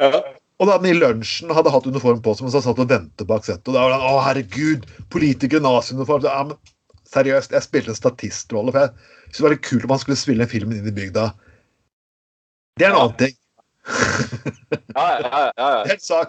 Ja. 0.02 0.22
Og 0.62 0.70
da 0.70 0.78
han 0.78 0.86
i 0.88 0.94
lunsjen 0.94 1.52
hadde 1.58 1.74
hatt 1.74 1.88
uniform 1.90 2.22
på 2.24 2.36
seg, 2.36 2.46
men 2.46 2.54
så 2.54 2.62
satt 2.62 2.78
han 2.78 2.86
og 2.86 2.94
ventet 2.94 3.28
bak 3.28 3.44
settet. 3.48 3.66
Og 3.68 3.76
da 3.76 3.84
var 3.84 3.96
han 3.98 4.06
å 4.08 4.22
herregud, 4.24 4.86
politiker 5.12 5.60
i 5.60 5.66
naziuniform. 5.66 6.28
Ja, 6.30 6.46
men 6.48 6.60
seriøst, 7.12 7.52
jeg 7.56 7.66
spilte 7.66 7.94
en 7.94 8.00
statistrolle. 8.00 8.74
For 8.74 8.86
jeg 8.86 8.94
syntes 8.96 9.38
det 9.38 9.46
var 9.46 9.56
litt 9.56 9.68
kult 9.68 9.86
om 9.88 9.94
han 9.96 10.02
skulle 10.04 10.20
spille 10.22 10.46
en 10.48 10.52
film 10.52 10.74
inn 10.76 10.88
i 10.88 10.96
bygda. 10.96 11.28
Det 12.80 12.88
er 12.88 12.92
en 12.92 12.98
Ja. 12.98 13.04
annen 13.06 13.18
ting. 13.22 13.38
Ja, 14.96 15.06
ja, 15.20 15.40
ja, 15.58 15.70
ja, 15.88 15.96
så 16.00 16.22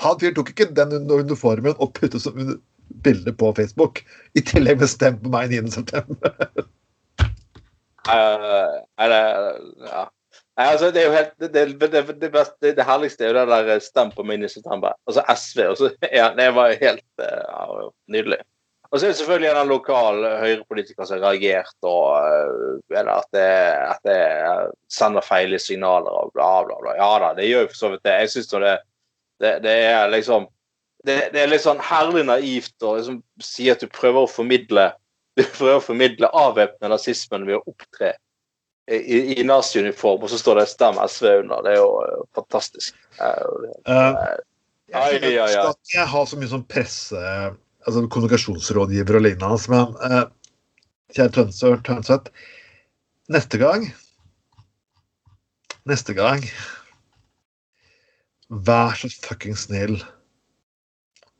Han 0.00 0.18
fyren 0.20 0.34
tok 0.34 0.50
ikke 0.50 0.66
den 0.74 0.92
un- 0.96 1.12
uniformen 1.20 1.74
og 1.78 1.92
puttet 1.94 2.22
som 2.22 2.36
bilde 3.04 3.32
på 3.32 3.52
Facebook. 3.56 4.02
I 4.34 4.40
tillegg 4.40 4.80
med 4.80 4.88
'stem 4.88 5.18
på 5.22 5.28
meg 5.30 5.50
9.9.' 5.50 6.64
Eh, 8.08 8.72
Nei, 8.98 9.08
det 9.08 9.20
ja. 9.86 10.04
Nei, 10.58 10.66
altså, 10.66 10.90
det 10.90 11.02
er 11.02 11.06
jo 11.06 11.12
helt 11.12 11.34
Det, 11.40 11.52
det, 11.52 11.90
det, 11.92 12.20
det, 12.20 12.30
beste, 12.32 12.84
herligste 12.84 13.24
er 13.24 13.28
jo 13.28 13.36
det 13.38 13.48
der 13.68 13.78
stem 13.84 14.10
på 14.10 14.24
meg 14.26 14.42
i 14.42 14.48
september. 14.48 14.92
Altså 15.06 15.22
SV. 15.36 15.60
Og 15.70 15.76
så, 15.76 15.90
ja, 16.12 16.32
det 16.36 16.48
var 16.54 16.72
jo 16.72 16.78
helt 16.80 17.04
ja, 17.18 17.90
nydelig. 18.08 18.40
Og 18.90 18.98
så 18.98 19.06
er 19.06 19.12
det 19.12 19.18
selvfølgelig 19.20 19.50
en 19.54 19.68
lokal 19.70 20.16
høyrepolitiker 20.42 21.06
som 21.06 21.20
har 21.20 21.30
reagert, 21.30 21.76
og 21.86 22.16
eh, 22.18 22.98
eller 22.98 23.12
at, 23.20 23.28
det, 23.36 23.50
at 23.94 24.00
det 24.08 24.16
sender 24.90 25.22
feil 25.22 25.54
signaler 25.62 26.10
og 26.10 26.32
bla, 26.34 26.48
bla, 26.66 26.78
bla. 26.82 26.96
Ja 26.98 27.10
da, 27.22 27.28
det 27.38 27.46
gjør 27.46 27.66
jo 27.68 27.68
for 27.70 27.78
så 27.84 27.90
vidt 27.92 28.02
det. 28.08 28.16
Jeg 28.24 28.32
syns 28.34 28.50
det, 28.50 28.72
det, 29.44 29.52
det 29.68 29.76
er 29.92 30.10
liksom 30.10 30.48
det, 31.06 31.20
det 31.32 31.40
er 31.44 31.52
litt 31.52 31.62
sånn 31.64 31.78
herlig 31.80 32.26
naivt 32.28 32.82
å 32.84 32.96
liksom 32.98 33.22
si 33.40 33.70
at 33.72 33.80
du 33.80 33.86
prøver 33.88 34.26
å 34.26 34.28
formidle 34.30 34.90
du 35.38 35.44
prøver 35.46 35.78
å 35.78 35.84
formidle 35.86 36.28
avvæpne 36.36 36.90
nazismen 36.90 37.46
ved 37.46 37.60
å 37.60 37.62
opptre 37.70 38.10
i, 38.90 39.38
i 39.38 39.44
naziuniform, 39.46 40.24
og 40.26 40.32
så 40.32 40.38
står 40.40 40.58
det 40.58 40.66
'Stem 40.66 40.98
SV' 40.98 41.44
under. 41.44 41.62
Det 41.62 41.72
er 41.76 41.78
jo 41.78 41.90
eh, 42.02 42.22
fantastisk. 42.34 42.96
Eh, 43.22 43.44
Uh, 43.86 44.16
Ai, 44.92 45.12
skjønner- 45.14 45.26
ai, 45.30 45.32
Jeg 45.38 45.50
skal 45.54 45.74
ikke 45.78 46.04
har 46.10 46.24
så 46.26 46.36
mye 46.36 46.50
sånn 46.50 46.64
presse... 46.66 47.20
Altså 47.86 48.04
kommunikasjonsrådgiver 48.12 49.16
og 49.16 49.24
lignende, 49.24 49.48
altså, 49.54 49.70
men 49.72 50.12
eh, 50.12 50.24
kjære 51.16 51.32
Tønseth, 51.36 51.82
Tønseth 51.86 52.30
Neste 53.32 53.58
gang 53.58 53.86
Neste 55.88 56.14
gang 56.18 56.44
Vær 58.50 58.96
så 58.98 59.08
fucking 59.24 59.56
snill 59.58 60.00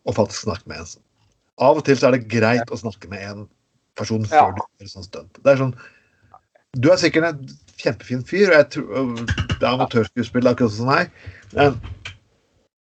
og 0.08 0.14
faktisk 0.16 0.46
snakke 0.46 0.64
med 0.70 0.80
en. 0.80 1.02
Av 1.60 1.76
og 1.76 1.84
til 1.84 1.98
så 1.98 2.08
er 2.08 2.14
det 2.16 2.30
greit 2.32 2.70
å 2.72 2.78
snakke 2.80 3.10
med 3.10 3.20
en 3.26 3.42
person 3.98 4.24
før 4.24 4.48
Ja. 4.48 4.54
du 4.54 4.84
gjør 4.84 4.92
sånn 4.94 5.04
stunt. 5.04 5.40
Det 5.44 5.52
er 5.52 5.58
sånn 5.60 5.74
Du 6.80 6.88
er 6.90 6.96
sikkert 6.96 7.26
en 7.28 7.48
kjempefin 7.76 8.22
fyr, 8.24 8.48
og 8.48 8.56
jeg 8.56 8.68
tror 8.70 9.26
det 9.26 9.66
er 9.66 9.74
amatørskuespill 9.74 10.48
akkurat 10.48 10.72
som 10.72 10.88
meg, 10.88 11.10
men 11.52 11.76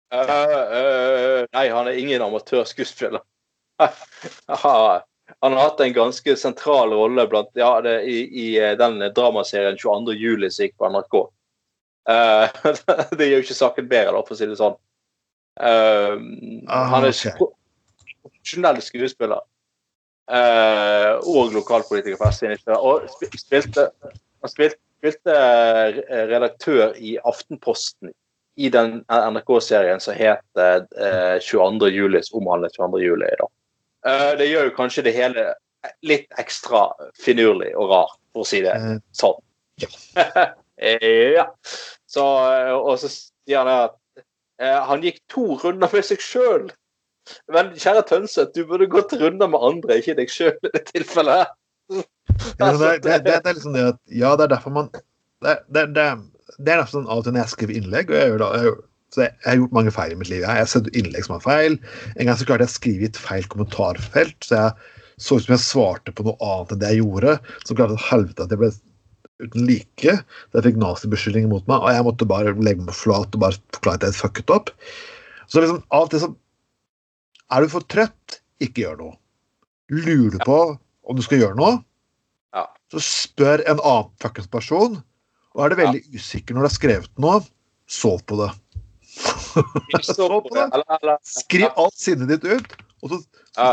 Uh, 0.09 0.25
uh, 0.25 1.43
nei, 1.53 1.67
han 1.69 1.85
er 1.85 1.97
ingen 2.01 2.23
amatørskuespiller. 2.25 3.21
han 5.39 5.53
har 5.53 5.61
hatt 5.61 5.83
en 5.85 5.93
ganske 5.95 6.35
sentral 6.39 6.93
rolle 6.93 7.27
blant, 7.31 7.51
ja, 7.57 7.71
det, 7.85 8.01
i, 8.03 8.17
i 8.27 8.47
eh, 8.59 8.75
den 8.79 8.99
dramaserien 9.15 9.77
22. 9.77 10.17
juli 10.19 10.51
som 10.51 10.65
gikk 10.65 10.77
på 10.79 10.89
NRK. 10.89 11.19
Uh, 12.09 12.73
det 13.17 13.29
gjør 13.29 13.37
jo 13.37 13.45
ikke 13.45 13.59
saken 13.59 13.89
bedre, 13.91 14.15
da, 14.17 14.25
for 14.25 14.35
å 14.35 14.39
si 14.39 14.49
det 14.49 14.59
sånn. 14.59 14.75
Uh, 15.59 16.15
Ah, 16.67 16.89
han 16.95 17.07
er 17.07 17.13
okay. 17.13 17.35
profesjonell 18.23 18.83
skuespiller. 18.83 19.45
Uh, 20.29 21.17
og 21.25 21.55
lokalpolitiker. 21.55 22.19
på 22.19 22.51
ikke? 22.53 22.77
Og 22.77 23.09
spilte, 23.39 23.89
han 24.43 24.51
spilte 24.51 24.81
spilte 24.99 25.35
redaktør 26.29 26.95
i 26.97 27.17
Aftenposten 27.23 28.11
i 28.59 28.69
den 28.69 28.99
NRK-serien 29.07 30.01
som 30.03 30.17
het 30.17 30.43
uh, 30.59 31.37
22. 31.39 31.87
juli, 31.95 32.19
som 32.23 32.41
omhandlet 32.41 32.75
22. 32.75 33.03
juli. 33.05 33.29
da. 33.39 33.47
Eh, 34.07 34.31
det 34.39 34.47
gjør 34.49 34.69
jo 34.69 34.75
kanskje 34.77 35.05
det 35.07 35.15
hele 35.15 35.45
litt 36.05 36.27
ekstra 36.39 36.87
finurlig 37.19 37.71
og 37.79 37.91
rart, 37.91 38.17
for 38.33 38.45
å 38.45 38.47
si 38.47 38.61
det 38.63 38.75
Eh, 38.75 38.97
sånn. 39.15 39.39
Ja. 39.79 41.47
Så, 42.09 42.23
eh, 42.23 42.71
og 42.73 42.95
så 42.97 43.09
sier 43.11 43.59
han 43.59 43.67
at 43.69 44.23
han 44.87 45.03
gikk 45.03 45.19
to 45.31 45.57
runder 45.61 45.91
med 45.91 46.05
seg 46.07 46.23
sjøl. 46.23 46.69
Men 47.51 47.73
kjære 47.77 48.01
Tønseth, 48.07 48.55
du 48.55 48.63
burde 48.67 48.87
gått 48.91 49.13
runder 49.19 49.51
med 49.51 49.61
andre, 49.61 49.99
ikke 49.99 50.15
deg 50.17 50.31
sjøl 50.31 50.55
i 50.55 50.71
det 50.73 50.81
tilfellet. 50.89 51.51
Ja, 51.91 52.71
det, 52.71 52.89
det, 53.03 53.03
det, 53.03 53.19
det 53.27 53.35
er 53.37 53.55
liksom 53.57 53.75
det 53.75 53.85
at 53.91 53.99
Ja, 54.13 54.35
det 54.37 54.45
er 54.45 54.51
derfor 54.51 54.73
man 54.75 54.89
Det, 54.93 55.55
det, 55.73 55.85
det, 55.95 56.03
det 56.59 56.73
er 56.73 56.81
derfor 56.81 56.99
sånn 56.99 57.07
av 57.09 57.21
og 57.21 57.25
til 57.25 57.33
når 57.33 57.41
jeg 57.41 57.53
skriver 57.55 57.79
innlegg 57.79 58.11
og 58.11 58.17
jeg, 58.19 58.29
gjør 58.29 58.41
da, 58.41 58.49
jeg, 58.59 58.73
så 59.13 59.23
jeg, 59.25 59.33
jeg 59.41 59.49
har 59.49 59.59
gjort 59.63 59.75
mange 59.79 59.93
feil 59.95 60.13
i 60.13 60.17
mitt 60.19 60.29
liv. 60.29 60.43
Jeg 60.45 60.61
har 60.61 60.69
sett 60.69 60.89
innlegg 60.93 61.25
som 61.25 61.37
er 61.37 61.45
feil. 61.45 61.77
En 62.15 62.29
gang 62.29 62.37
så 62.37 62.45
klarte 62.45 62.65
jeg 62.67 62.71
å 62.71 62.75
skrive 62.75 63.05
i 63.05 63.09
et 63.09 63.19
feil 63.19 63.47
kommentarfelt, 63.49 64.37
så 64.45 64.59
jeg 64.59 64.97
så 65.19 65.35
ut 65.35 65.43
som 65.43 65.55
jeg 65.55 65.63
svarte 65.65 66.13
på 66.15 66.23
noe 66.23 66.37
annet 66.45 66.75
enn 66.75 66.81
det 66.83 66.91
jeg 66.93 67.01
gjorde. 67.01 67.33
Så 67.67 67.75
klarte 67.75 67.97
jeg 67.97 68.07
helvete 68.07 68.45
at 68.45 68.53
jeg 68.53 68.61
ble 68.61 68.69
uten 69.39 69.65
like. 69.67 70.13
så 70.51 70.59
jeg 70.59 70.67
fikk 70.67 70.79
nazibeskyldninger 70.83 71.51
mot 71.51 71.65
meg, 71.71 71.81
og 71.81 71.91
jeg 71.95 72.05
måtte 72.07 72.27
bare 72.29 72.53
legge 72.59 72.85
meg 72.85 72.95
flat 72.95 73.35
og 73.35 73.43
bare 73.43 73.59
forklare 73.75 73.99
at 74.01 74.07
jeg 74.09 74.19
fucket 74.19 74.53
opp. 74.55 74.71
Så 75.49 75.63
liksom 75.63 75.81
av 75.89 76.07
og 76.07 76.13
til 76.13 76.23
så 76.25 76.31
Er 77.49 77.65
du 77.65 77.71
for 77.73 77.81
trøtt, 77.89 78.35
ikke 78.61 78.83
gjør 78.83 78.97
noe. 78.99 79.15
Lurer 79.89 80.35
du 80.35 80.43
på 80.45 80.57
om 81.09 81.17
du 81.17 81.23
skal 81.25 81.39
gjøre 81.41 81.57
noe, 81.57 81.79
Ja. 82.53 82.67
så 82.93 83.01
spør 83.01 83.63
en 83.65 83.79
annen 83.79 84.11
fuckings 84.21 84.45
person. 84.47 84.99
Og 85.55 85.63
er 85.65 85.69
du 85.73 85.79
veldig 85.81 86.03
usikker 86.13 86.53
når 86.53 86.61
du 86.61 86.67
har 86.69 86.75
skrevet 86.75 87.09
noe, 87.17 87.39
sov 87.89 88.21
på 88.29 88.37
det. 88.37 88.51
Så 90.03 90.27
på 90.29 90.53
det. 90.55 91.17
Skriv 91.27 91.67
alt 91.69 91.97
sinnet 91.97 92.31
ditt 92.33 92.47
ut, 92.47 92.77
og 93.03 93.13
så, 93.13 93.19
så, 93.55 93.67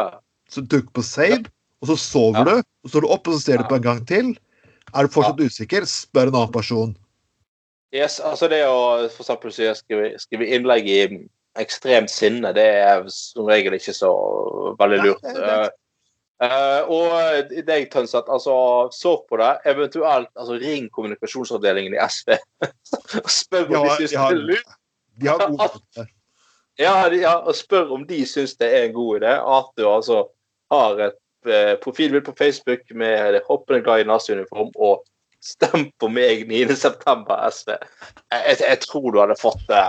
så 0.52 0.64
dukk 0.74 0.90
på 0.96 1.04
save, 1.06 1.44
og 1.82 1.92
så 1.92 1.98
sover 2.00 2.48
du. 2.48 2.54
Og 2.58 2.90
så 2.90 2.94
står 2.94 3.06
du 3.06 3.14
opp, 3.16 3.28
og 3.28 3.38
så 3.38 3.44
ser 3.44 3.62
du 3.62 3.68
på 3.70 3.78
en 3.78 3.86
gang 3.86 4.02
til. 4.08 4.34
Er 4.94 5.06
du 5.06 5.12
fortsatt 5.12 5.42
usikker, 5.42 5.86
spør 5.90 6.30
en 6.30 6.40
annen 6.42 6.54
person. 6.54 6.94
Yes, 7.94 8.18
altså 8.20 8.48
det 8.50 8.64
å 8.66 9.06
for 9.14 9.24
eksempel 9.24 9.54
si, 9.54 9.66
skrive, 9.78 10.12
skrive 10.20 10.48
innlegg 10.56 10.88
i 10.90 11.00
ekstremt 11.56 12.12
sinne, 12.12 12.50
det 12.52 12.66
er 12.82 13.06
som 13.12 13.48
regel 13.48 13.78
ikke 13.78 13.94
så 13.96 14.12
veldig 14.80 14.98
lurt. 15.04 15.28
Ja, 15.32 15.62
er 15.66 15.74
Eh, 16.36 16.52
eh, 16.52 16.90
og 16.92 17.52
deg, 17.64 17.86
Tønseth, 17.92 18.28
altså 18.28 18.54
sov 18.92 19.22
på 19.30 19.38
det. 19.40 19.52
Eventuelt 19.72 20.28
altså, 20.36 20.58
ring 20.60 20.90
kommunikasjonsavdelingen 20.92 21.96
i 21.96 22.02
SV 22.04 22.36
og 22.36 23.30
spør 23.40 23.70
om 23.70 23.72
De 23.72 23.84
de 23.86 23.94
syns 24.02 24.12
de 24.12 24.18
det 24.18 24.26
er 24.26 24.42
lurt. 24.50 24.75
De 25.20 25.28
har 25.32 25.48
gode 25.48 25.70
hoder. 25.72 26.12
Ja, 26.76 27.08
ja, 27.08 27.38
og 27.40 27.56
spør 27.56 27.94
om 27.96 28.02
de 28.04 28.18
syns 28.28 28.52
det 28.60 28.68
er 28.68 28.82
en 28.84 28.92
god 28.92 29.22
idé 29.22 29.30
at 29.32 29.68
du 29.80 29.86
altså 29.88 30.18
har 30.68 30.98
et 31.06 31.48
eh, 31.48 31.72
profilbilde 31.80 32.26
på 32.26 32.34
Facebook 32.36 32.82
med 32.92 33.38
hoppende 33.46 33.80
glad 33.80 34.02
i 34.02 34.08
naziuniform 34.10 34.74
og 34.76 35.06
stem 35.40 35.86
på 36.00 36.10
meg 36.12 36.44
9.9. 36.50 36.76
SV. 37.48 37.72
Jeg, 38.32 38.58
jeg, 38.60 38.78
tror 38.84 39.08
du 39.08 39.20
hadde 39.22 39.38
fått 39.40 39.64
det. 39.70 39.82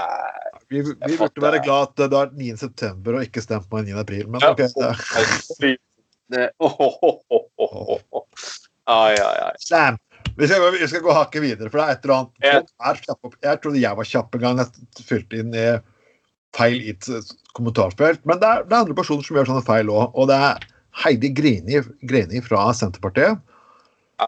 Vi, 0.71 0.83
vi 0.83 1.17
burde 1.19 1.43
være 1.43 1.63
glad 1.65 1.91
at 1.91 2.05
det 2.05 2.19
er 2.21 2.33
9. 2.39 2.49
september 2.63 3.19
og 3.19 3.27
ikke 3.27 3.43
stemt 3.43 3.69
på 3.71 3.83
9. 3.83 3.95
april, 3.99 4.27
men 4.31 4.47
OK. 4.47 4.63
Ja. 4.79 4.93
Det-. 6.31 6.51
Ai, 8.87 9.15
ai, 9.15 9.37
ai. 9.43 9.55
Sam, 9.63 9.99
vi 10.35 10.47
skal, 10.49 10.65
vi 10.73 10.87
skal 10.87 11.03
gå 11.05 11.13
hakket 11.15 11.43
videre, 11.43 11.69
for 11.71 11.79
det 11.79 11.85
er 11.85 11.95
et 11.95 12.07
eller 12.07 12.15
annet 12.17 12.47
yeah. 12.47 12.63
er. 12.89 13.03
Jeg 13.45 13.61
trodde 13.63 13.83
jeg 13.83 13.99
var 13.99 14.09
kjapp 14.11 14.37
en 14.37 14.43
gang 14.43 14.61
jeg 14.63 15.05
fylte 15.07 15.41
inn 15.41 15.53
i 15.55 15.67
feil 16.57 16.79
i 16.81 16.93
et 16.95 17.09
eh, 17.11 17.35
kommentarfelt, 17.57 18.23
men 18.29 18.41
det 18.41 18.49
er, 18.49 18.65
det 18.65 18.75
er 18.75 18.83
andre 18.85 18.97
personer 18.97 19.25
som 19.25 19.37
gjør 19.37 19.49
sånne 19.51 19.67
feil 19.67 19.91
òg. 19.93 20.09
Og 20.17 20.29
det 20.31 20.39
er 20.49 20.67
Heidi 21.03 21.31
Greni, 21.37 21.81
Greni 22.09 22.41
fra 22.45 22.67
Senterpartiet. 22.73 23.37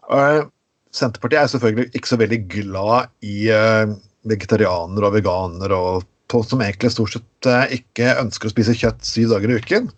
Uh, 0.06 0.46
Senterpartiet 0.94 1.42
er 1.42 1.50
selvfølgelig 1.50 1.90
ikke 1.98 2.12
så 2.12 2.18
veldig 2.20 2.40
glad 2.52 3.10
i 3.26 3.50
uh, 3.50 3.96
vegetarianere 4.30 5.08
og 5.08 5.16
veganere 5.16 5.78
og 5.78 6.06
folk 6.30 6.46
som 6.46 6.62
egentlig 6.62 6.92
stort 6.94 7.16
sett 7.16 7.48
eh, 7.50 7.76
ikke 7.80 8.12
ønsker 8.20 8.46
å 8.46 8.52
spise 8.52 8.76
kjøtt 8.78 9.02
syv 9.06 9.32
dager 9.34 9.50
i 9.50 9.58
uken. 9.58 9.88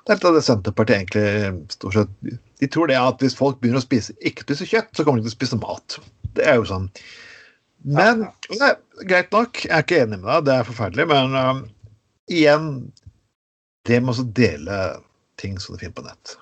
Det 0.00 0.12
er 0.12 0.18
litt 0.18 0.28
av 0.30 0.36
det 0.36 0.44
Senterpartiet 0.46 0.96
egentlig 0.96 1.72
stort 1.74 1.96
sett 1.96 2.38
De 2.60 2.68
tror 2.72 2.88
det 2.90 2.96
at 3.00 3.20
hvis 3.22 3.36
folk 3.36 3.58
begynner 3.60 3.82
å 3.82 3.84
spise, 3.84 4.14
ikke 4.20 4.46
spise 4.46 4.68
kjøtt, 4.68 4.94
så 4.96 5.04
kommer 5.04 5.20
de 5.20 5.28
til 5.28 5.34
å 5.34 5.38
spise 5.38 5.58
mat. 5.60 5.98
Det 6.36 6.46
er 6.46 6.58
jo 6.60 6.68
sånn. 6.68 6.88
Men 7.88 8.26
er 8.60 9.06
greit 9.08 9.30
nok, 9.32 9.62
jeg 9.64 9.72
er 9.72 9.84
ikke 9.84 10.02
enig 10.04 10.20
med 10.20 10.28
deg, 10.28 10.46
det 10.48 10.56
er 10.56 10.68
forferdelig, 10.68 11.06
men 11.08 11.36
um, 11.36 11.62
igjen 12.30 12.66
Det 13.88 14.00
med 14.04 14.20
å 14.20 14.26
dele 14.36 14.80
ting 15.40 15.56
som 15.60 15.74
du 15.74 15.80
finner 15.80 15.96
på 15.96 16.04
nett. 16.04 16.34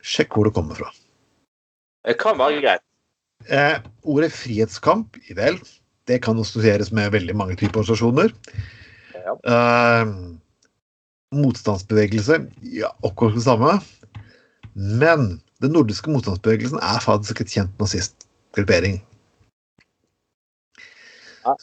Sjekk 0.00 0.36
hvor 0.36 0.48
det 0.48 0.54
kommer 0.56 0.78
fra. 0.78 0.88
Det 2.06 2.16
kan 2.22 2.38
være 2.40 2.62
greit. 2.62 2.84
Eh, 3.52 3.76
ordet 4.08 4.32
frihetskamp, 4.32 5.18
i 5.28 5.36
vel, 5.36 5.58
det 6.08 6.22
kan 6.24 6.40
assosieres 6.40 6.92
med 6.94 7.12
veldig 7.12 7.36
mange 7.36 7.58
typer 7.58 7.82
organisasjoner. 7.82 8.32
Ja. 9.12 9.36
Eh, 9.36 10.14
motstandsbevegelse, 11.38 12.40
ja, 12.74 12.92
akkurat 13.06 13.36
det 13.36 13.44
samme. 13.46 13.76
Men 14.76 15.28
den 15.64 15.72
nordiske 15.76 16.12
motstandsbevegelsen 16.12 16.80
er 16.84 17.02
faktisk 17.04 17.40
et 17.40 17.52
kjent 17.52 17.76
nazistgruppering. 17.80 18.98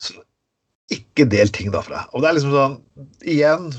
Så 0.01 0.21
ikke 0.93 1.25
del 1.29 1.51
ting 1.53 1.73
derfra. 1.73 2.05
Og 2.13 2.23
det 2.23 2.29
er 2.29 2.37
liksom 2.37 2.53
sånn, 2.55 2.77
igjen 3.25 3.73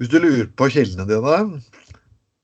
Hvis 0.00 0.10
du 0.10 0.16
lurer 0.18 0.48
på 0.58 0.66
kildene 0.72 1.04
dine, 1.06 1.60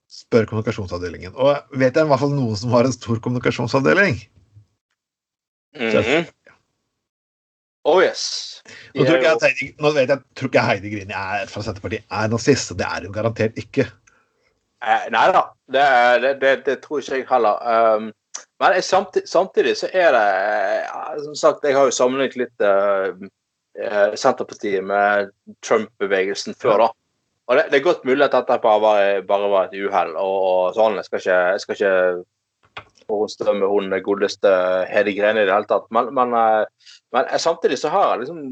spør 0.07 0.47
kommunikasjonsavdelingen. 0.47 1.33
Og 1.35 1.57
vet 1.75 1.97
jeg 1.97 2.07
i 2.07 2.11
hvert 2.13 2.23
fall 2.23 2.35
noen 2.37 2.59
som 2.61 2.71
har 2.71 2.87
en 2.87 2.95
stor 2.95 3.19
kommunikasjonsavdeling. 3.25 4.21
Mhm. 5.75 6.29
Oh 7.89 7.99
yes. 8.03 8.58
Nå 8.95 9.07
tror 9.07 9.19
ikke 9.19 9.31
jeg, 9.31 9.41
Heidi, 9.47 9.71
nå 9.81 9.93
vet 9.97 10.13
jeg, 10.13 10.25
tror 10.39 10.51
ikke 10.53 10.67
Heidi 10.67 10.93
Grini 10.93 11.17
er 11.17 11.49
fra 11.51 11.65
Senterpartiet 11.65 12.07
er 12.21 12.31
nazist, 12.33 12.73
og 12.75 12.79
det 12.81 12.87
er 12.89 13.07
hun 13.07 13.15
garantert 13.15 13.59
ikke. 13.61 13.89
Eh, 14.85 15.09
Nei 15.15 15.25
da, 15.35 15.43
det, 15.75 15.89
det, 16.25 16.33
det, 16.43 16.55
det 16.69 16.79
tror 16.85 17.03
ikke 17.03 17.21
jeg 17.21 17.29
heller. 17.31 17.59
Um, 17.65 18.13
men 18.59 18.77
jeg, 18.77 18.87
samtidig, 18.87 19.29
samtidig 19.31 19.75
så 19.79 19.89
er 19.95 20.15
det 20.15 21.25
Som 21.25 21.35
sagt, 21.39 21.65
jeg 21.67 21.77
har 21.77 21.87
jo 21.87 21.95
sammenlignet 21.95 22.39
litt 22.39 22.65
eh, 22.67 24.15
Senterpartiet 24.19 24.85
med 24.87 25.31
Trump-bevegelsen 25.67 26.57
før, 26.59 26.87
da. 26.87 26.89
Og 27.49 27.57
det, 27.57 27.69
det 27.73 27.79
er 27.79 27.87
godt 27.87 28.05
mulig 28.05 28.27
at 28.27 28.35
dette 28.35 28.59
bare 28.63 28.81
var, 28.83 29.05
bare 29.29 29.51
var 29.51 29.69
et 29.69 29.79
uhell 29.79 30.11
og, 30.21 30.35
og 30.49 30.75
sånn. 30.77 30.99
Jeg 30.99 31.09
skal 31.09 31.23
ikke, 31.23 31.39
jeg 31.55 31.63
skal 31.63 31.79
ikke 31.79 31.93
forhåndsdømme 33.09 33.71
hun 33.71 33.97
godeste 34.05 34.53
Hedi 34.91 35.15
Grene 35.17 35.43
i 35.43 35.49
det 35.49 35.55
hele 35.55 35.69
tatt. 35.71 35.89
Men, 35.95 36.13
men, 36.17 36.35
eh, 36.37 36.93
men 37.17 37.25
eh, 37.27 37.41
samtidig 37.43 37.81
så 37.81 37.93
har 37.95 38.13
jeg 38.13 38.27
liksom 38.27 38.45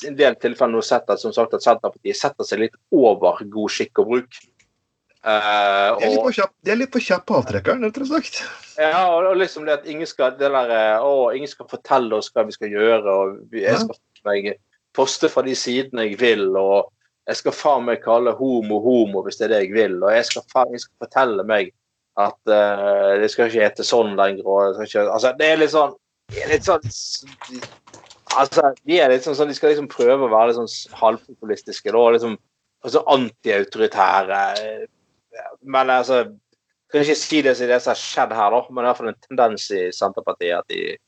i 0.00 0.08
en 0.08 0.16
del 0.16 0.38
tilfeller 0.40 0.78
nå 0.78 0.84
sett 0.86 1.10
at, 1.12 1.20
som 1.20 1.34
sagt, 1.36 1.54
at 1.56 1.64
Senterpartiet 1.64 2.16
setter 2.16 2.46
seg 2.46 2.62
litt 2.62 2.78
over 2.94 3.42
god 3.52 3.74
skikk 3.74 4.00
og 4.00 4.12
bruk. 4.14 4.38
Eh, 5.20 5.88
De 6.00 6.08
er 6.08 6.16
for 6.16 6.32
kjapp, 6.32 6.54
de 6.64 6.72
er 6.72 6.80
litt 6.80 6.94
for 6.94 7.04
kjapp 7.04 7.26
på 7.28 7.36
avtrekkeren, 7.42 7.84
rett 7.84 7.98
og 8.00 8.08
slett. 8.08 8.40
ja, 8.80 9.02
og 9.12 9.34
liksom 9.36 9.66
det 9.68 9.80
at 9.82 9.90
ingen 9.90 10.08
skal, 10.08 10.32
det 10.38 10.48
der, 10.54 11.02
å, 11.04 11.28
ingen 11.36 11.50
skal 11.50 11.68
fortelle 11.68 12.16
oss 12.16 12.30
hva 12.32 12.46
vi 12.48 12.56
skal 12.56 12.72
gjøre, 12.72 13.18
og 13.18 13.58
jeg 13.58 13.82
skal 13.82 14.00
jeg 14.40 14.56
poste 14.96 15.28
fra 15.32 15.44
de 15.46 15.54
sidene 15.58 16.08
jeg 16.08 16.18
vil, 16.20 16.48
og 16.56 16.90
jeg 17.28 17.38
skal 17.42 17.54
faen 17.54 17.86
meg 17.86 18.00
kalle 18.04 18.32
homo 18.38 18.80
homo 18.82 19.22
hvis 19.26 19.38
det 19.38 19.46
er 19.48 19.52
det 19.54 19.60
jeg 19.66 19.74
vil, 19.76 19.98
og 20.02 20.14
jeg 20.14 20.26
skal, 20.30 20.46
jeg 20.72 20.82
skal 20.86 21.06
fortelle 21.06 21.44
meg 21.46 21.74
at 22.26 22.52
uh, 22.52 23.16
det 23.20 23.30
skal 23.32 23.48
ikke 23.48 23.64
hete 23.64 23.86
sånn 23.86 24.14
lenger, 24.18 24.46
og 24.46 24.78
det 24.78 24.88
ikke 24.88 25.06
Altså, 25.08 25.32
det 25.38 25.48
er 25.48 25.60
litt 25.62 25.74
sånn 25.74 25.96
er 26.38 26.52
litt 26.52 26.66
sånn 26.66 26.84
Altså, 28.38 28.70
de 28.86 29.00
er 29.02 29.10
litt 29.10 29.26
sånn, 29.26 29.34
sånn 29.38 29.50
De 29.50 29.56
skal 29.58 29.72
liksom 29.72 29.90
prøve 29.90 30.28
å 30.28 30.30
være 30.30 30.52
litt 30.52 30.60
sånn 30.60 30.98
halvpopulistiske, 31.00 31.90
da, 31.90 32.04
liksom 32.14 32.38
altså 32.86 33.02
antiautoritære. 33.12 34.38
Men 35.68 35.90
altså 35.92 36.22
kan 36.90 37.04
ikke 37.04 37.18
si 37.18 37.42
det 37.44 37.54
som 37.58 37.70
det 37.70 37.78
som 37.82 37.92
har 37.92 38.00
skjedd 38.00 38.34
her, 38.34 38.54
da, 38.54 38.60
men 38.70 38.82
i 38.82 38.88
hvert 38.88 38.98
fall 38.98 39.12
en 39.12 39.22
tendens 39.28 39.68
i 39.74 39.84
Senterpartiet 39.94 40.58
at 40.58 40.72
de 40.72 40.98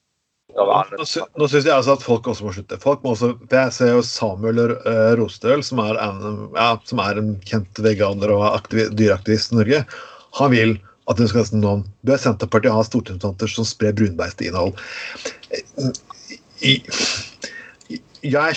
Nå, 0.52 1.06
sy 1.08 1.22
nå 1.40 1.46
syns 1.48 1.64
jeg 1.64 1.72
altså 1.72 1.94
at 1.96 2.02
folk 2.04 2.26
også 2.28 2.44
må 2.44 2.50
slutte. 2.52 2.76
Folk 2.82 3.00
må 3.00 3.14
også, 3.14 3.30
Jeg 3.48 3.72
ser 3.72 3.94
jo 3.94 4.02
Samuel 4.04 4.58
uh, 4.60 5.14
Rostøl, 5.16 5.62
som 5.64 5.80
er, 5.80 5.96
en, 5.96 6.50
ja, 6.52 6.74
som 6.84 7.00
er 7.00 7.20
en 7.22 7.30
kjent 7.48 7.80
veganer 7.80 8.34
og 8.34 8.44
aktivi 8.50 8.84
dyreaktivist 8.92 9.54
i 9.54 9.56
Norge. 9.62 9.80
Han 10.36 10.52
vil 10.52 10.74
at 11.11 11.18
hun 11.18 11.28
skal 11.30 11.46
sånn, 11.48 11.84
Bør 12.07 12.20
Senterpartiet 12.20 12.74
ha 12.74 12.82
stortingsrepresentanter 12.86 13.50
som 13.50 13.66
sprer 13.66 13.94
brunbeistinnhold? 13.98 14.78
Jeg 16.62 16.82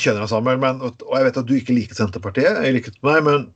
skjønner 0.01 0.21
deg, 0.21 0.29
Samuel, 0.29 0.61
men, 0.61 0.81
og 0.85 1.13
jeg 1.17 1.27
vet 1.27 1.39
at 1.41 1.49
du 1.49 1.55
ikke 1.57 1.77
liker 1.77 1.97
Senterpartiet, 1.97 2.61
jeg 2.61 2.77
liker 2.77 2.97
meg, 3.05 3.23
men 3.25 3.47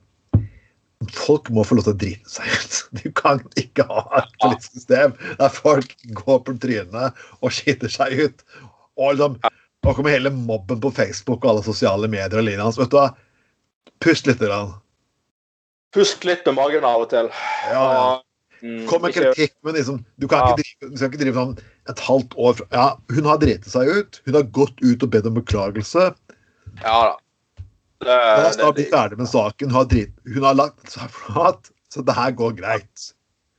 folk 1.15 1.47
må 1.53 1.63
få 1.63 1.77
lov 1.77 1.85
til 1.87 1.93
å 1.93 2.01
drite 2.01 2.33
seg 2.33 2.49
ut. 2.49 2.75
Du 2.99 3.05
kan 3.13 3.41
ikke 3.61 3.85
ha 3.85 4.01
et 4.17 4.31
politisk 4.41 4.79
system 4.79 5.13
der 5.37 5.51
folk 5.53 5.91
går 6.17 6.39
på 6.45 6.55
trynet 6.63 7.19
og 7.39 7.53
skiter 7.53 7.91
seg 7.93 8.17
ut. 8.17 8.41
Og 8.97 9.13
liksom, 9.13 9.37
nå 9.85 9.93
kommer 9.95 10.15
hele 10.15 10.31
mobben 10.33 10.81
på 10.81 10.91
Facebook 10.97 11.45
og 11.45 11.51
alle 11.53 11.65
sosiale 11.67 12.09
medier 12.09 12.41
og 12.41 12.47
linja 12.47 12.65
hans. 12.65 12.79
Vet 12.81 12.89
du 12.91 12.97
hva? 12.97 13.11
Pust 14.03 14.27
litt. 14.27 14.41
Grann. 14.41 14.73
Pust 15.95 16.25
litt 16.25 16.41
med 16.49 16.57
magen 16.57 16.87
av 16.87 17.05
og 17.05 17.13
til. 17.13 17.29
Ja, 17.69 17.85
ja. 17.93 18.09
Mm, 18.60 18.82
Kom 18.89 19.01
med 19.05 19.14
kritikk, 19.16 19.53
men 19.64 19.78
liksom, 19.78 20.01
du, 20.20 20.28
kan 20.28 20.43
ikke 20.43 20.60
drive, 20.60 20.89
du 20.91 20.97
skal 20.99 21.12
ikke 21.12 21.22
drive 21.22 21.38
sånn 21.38 21.53
et 21.91 22.01
halvt 22.03 22.34
år 22.36 22.57
fra 22.57 22.68
Ja, 22.76 22.88
hun 23.16 23.30
har 23.30 23.39
driti 23.39 23.72
seg 23.72 23.88
ut. 23.88 24.20
Hun 24.26 24.36
har 24.36 24.49
gått 24.57 24.84
ut 24.84 25.05
og 25.05 25.14
bedt 25.14 25.30
om 25.30 25.38
beklagelse. 25.38 26.10
Ja 26.84 26.97
da. 27.07 27.16
Det, 27.99 28.16
hun 28.16 28.45
har 28.45 28.60
da 28.60 28.74
bli 28.76 28.86
ferdig 28.91 29.18
med 29.20 29.28
saken. 29.28 29.72
Hun 29.72 29.76
har, 29.76 29.88
drit, 29.91 30.12
hun 30.24 30.45
har 30.47 30.55
lagt 30.55 30.91
seg 30.93 31.10
flat, 31.12 31.72
så 31.91 32.03
det 32.07 32.16
her 32.16 32.36
går 32.39 32.53
greit. 32.60 33.10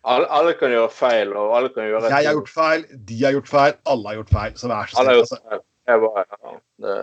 alle, 0.08 0.28
alle 0.32 0.54
kan 0.56 0.72
gjøre 0.72 0.88
feil, 0.96 1.34
og 1.36 1.56
alle 1.58 1.72
kan 1.74 1.84
gjøre 1.84 2.08
Jeg 2.08 2.16
har 2.30 2.38
gjort 2.38 2.52
feil, 2.54 2.86
de 3.08 3.18
har 3.24 3.36
gjort 3.36 3.50
feil, 3.52 3.76
alle 3.92 4.08
har 4.08 4.20
gjort 4.22 4.32
feil. 4.36 4.56
Så 4.56 4.70
vær 4.72 4.88
så 4.88 4.96
snill. 4.96 5.20
Altså, 5.20 5.40
bare, 5.90 6.24
ja, 6.24 6.56
det, 6.84 6.96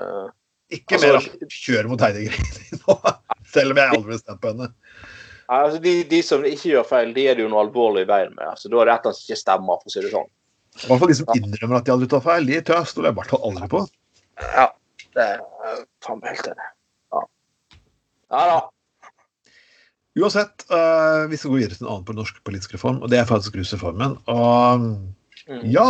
ikke 0.77 0.97
Altså, 0.97 1.11
mer 1.13 1.51
kjør 1.53 1.87
mot 1.91 2.01
Heidi 2.03 2.25
Greni 2.27 2.79
nå. 2.81 2.97
Selv 3.53 3.71
om 3.73 3.79
jeg 3.79 3.93
aldri 3.95 4.11
vil 4.11 4.19
stemt 4.19 4.41
på 4.43 4.51
henne. 4.51 4.67
Altså 5.47 5.79
de, 5.83 5.93
de 6.09 6.21
som 6.25 6.43
ikke 6.45 6.73
gjør 6.73 6.87
feil, 6.87 7.13
de 7.15 7.27
er 7.29 7.37
det 7.37 7.45
jo 7.45 7.51
noe 7.51 7.63
alvorlig 7.63 8.03
i 8.03 8.09
veien 8.09 8.33
med. 8.35 8.45
Altså, 8.49 8.71
da 8.71 8.81
er 8.81 8.89
det 8.89 8.95
et 8.95 9.05
eller 9.05 9.11
annet 9.11 9.19
som 9.19 9.27
ikke 9.27 9.39
stemmer, 9.39 9.81
for 9.81 9.91
å 9.91 9.93
si 9.93 10.03
det 10.03 10.13
sånn. 10.13 10.31
I 10.77 10.87
hvert 10.89 11.03
fall 11.03 11.11
de 11.11 11.17
som 11.17 11.29
innrømmer 11.37 11.79
at 11.79 11.87
de 11.87 11.93
aldri 11.93 12.09
tar 12.11 12.23
feil. 12.25 12.49
De 12.49 12.63
tør 12.67 12.89
stoler 12.89 13.09
jeg 13.09 13.15
i 13.15 13.19
hvert 13.21 13.31
fall 13.33 13.45
aldri 13.47 13.69
på. 13.71 13.83
Ja, 14.43 14.65
det 15.17 15.27
er 15.27 15.45
faen 16.05 16.19
meg 16.19 16.33
helt 16.35 16.49
enig. 16.51 16.67
Ja. 17.15 17.21
ja 18.35 18.43
da. 18.51 18.57
Uansett, 20.17 20.65
uh, 20.73 21.29
vi 21.29 21.37
skal 21.37 21.53
gå 21.53 21.61
videre 21.61 21.77
til 21.77 21.85
en 21.85 21.93
annen 21.93 22.05
på 22.05 22.17
norsk 22.17 22.41
politisk 22.45 22.75
reform, 22.75 22.99
og 23.05 23.13
det 23.13 23.21
er 23.21 23.29
faktisk 23.29 23.55
rusreformen. 23.57 24.17
Og 24.33 24.85
Mm. 25.47 25.63
ja 25.71 25.87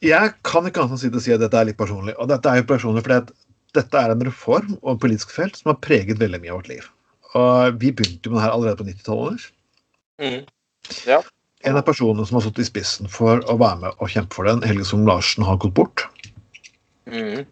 Jeg 0.00 0.32
kan 0.44 0.64
ikke 0.64 0.80
annet 0.80 1.02
enn 1.04 1.16
å 1.16 1.20
si 1.20 1.32
at 1.32 1.42
dette 1.42 1.58
er 1.60 1.66
litt 1.68 1.76
personlig. 1.76 2.14
Og 2.16 2.28
dette 2.30 2.48
er 2.48 2.62
jo 2.62 2.68
personlig 2.68 3.02
fordi 3.04 3.18
at 3.20 3.32
dette 3.76 4.00
er 4.00 4.12
en 4.12 4.24
reform 4.26 4.74
og 4.80 4.94
en 4.94 5.02
politisk 5.02 5.34
felt 5.34 5.58
som 5.58 5.72
har 5.72 5.80
preget 5.84 6.20
veldig 6.20 6.40
mye 6.42 6.52
av 6.52 6.60
vårt 6.62 6.72
liv. 6.72 6.88
Og 7.38 7.80
vi 7.82 7.92
begynte 7.94 8.26
jo 8.26 8.34
med 8.34 8.40
det 8.40 8.46
her 8.46 8.54
allerede 8.56 8.80
på 8.80 8.88
90-tallet. 8.88 9.46
Mm. 10.20 10.40
En 11.70 11.78
av 11.78 11.86
personene 11.86 12.26
som 12.26 12.38
har 12.38 12.46
stått 12.46 12.62
i 12.62 12.66
spissen 12.66 13.10
for 13.12 13.44
å 13.46 13.56
være 13.60 13.84
med 13.84 14.02
og 14.02 14.10
kjempe 14.10 14.36
for 14.38 14.48
den, 14.48 14.64
Helge 14.66 14.88
Som 14.88 15.06
Larsen, 15.08 15.46
har 15.46 15.60
gått 15.62 15.76
bort. 15.76 16.06
Mm. 17.10 17.46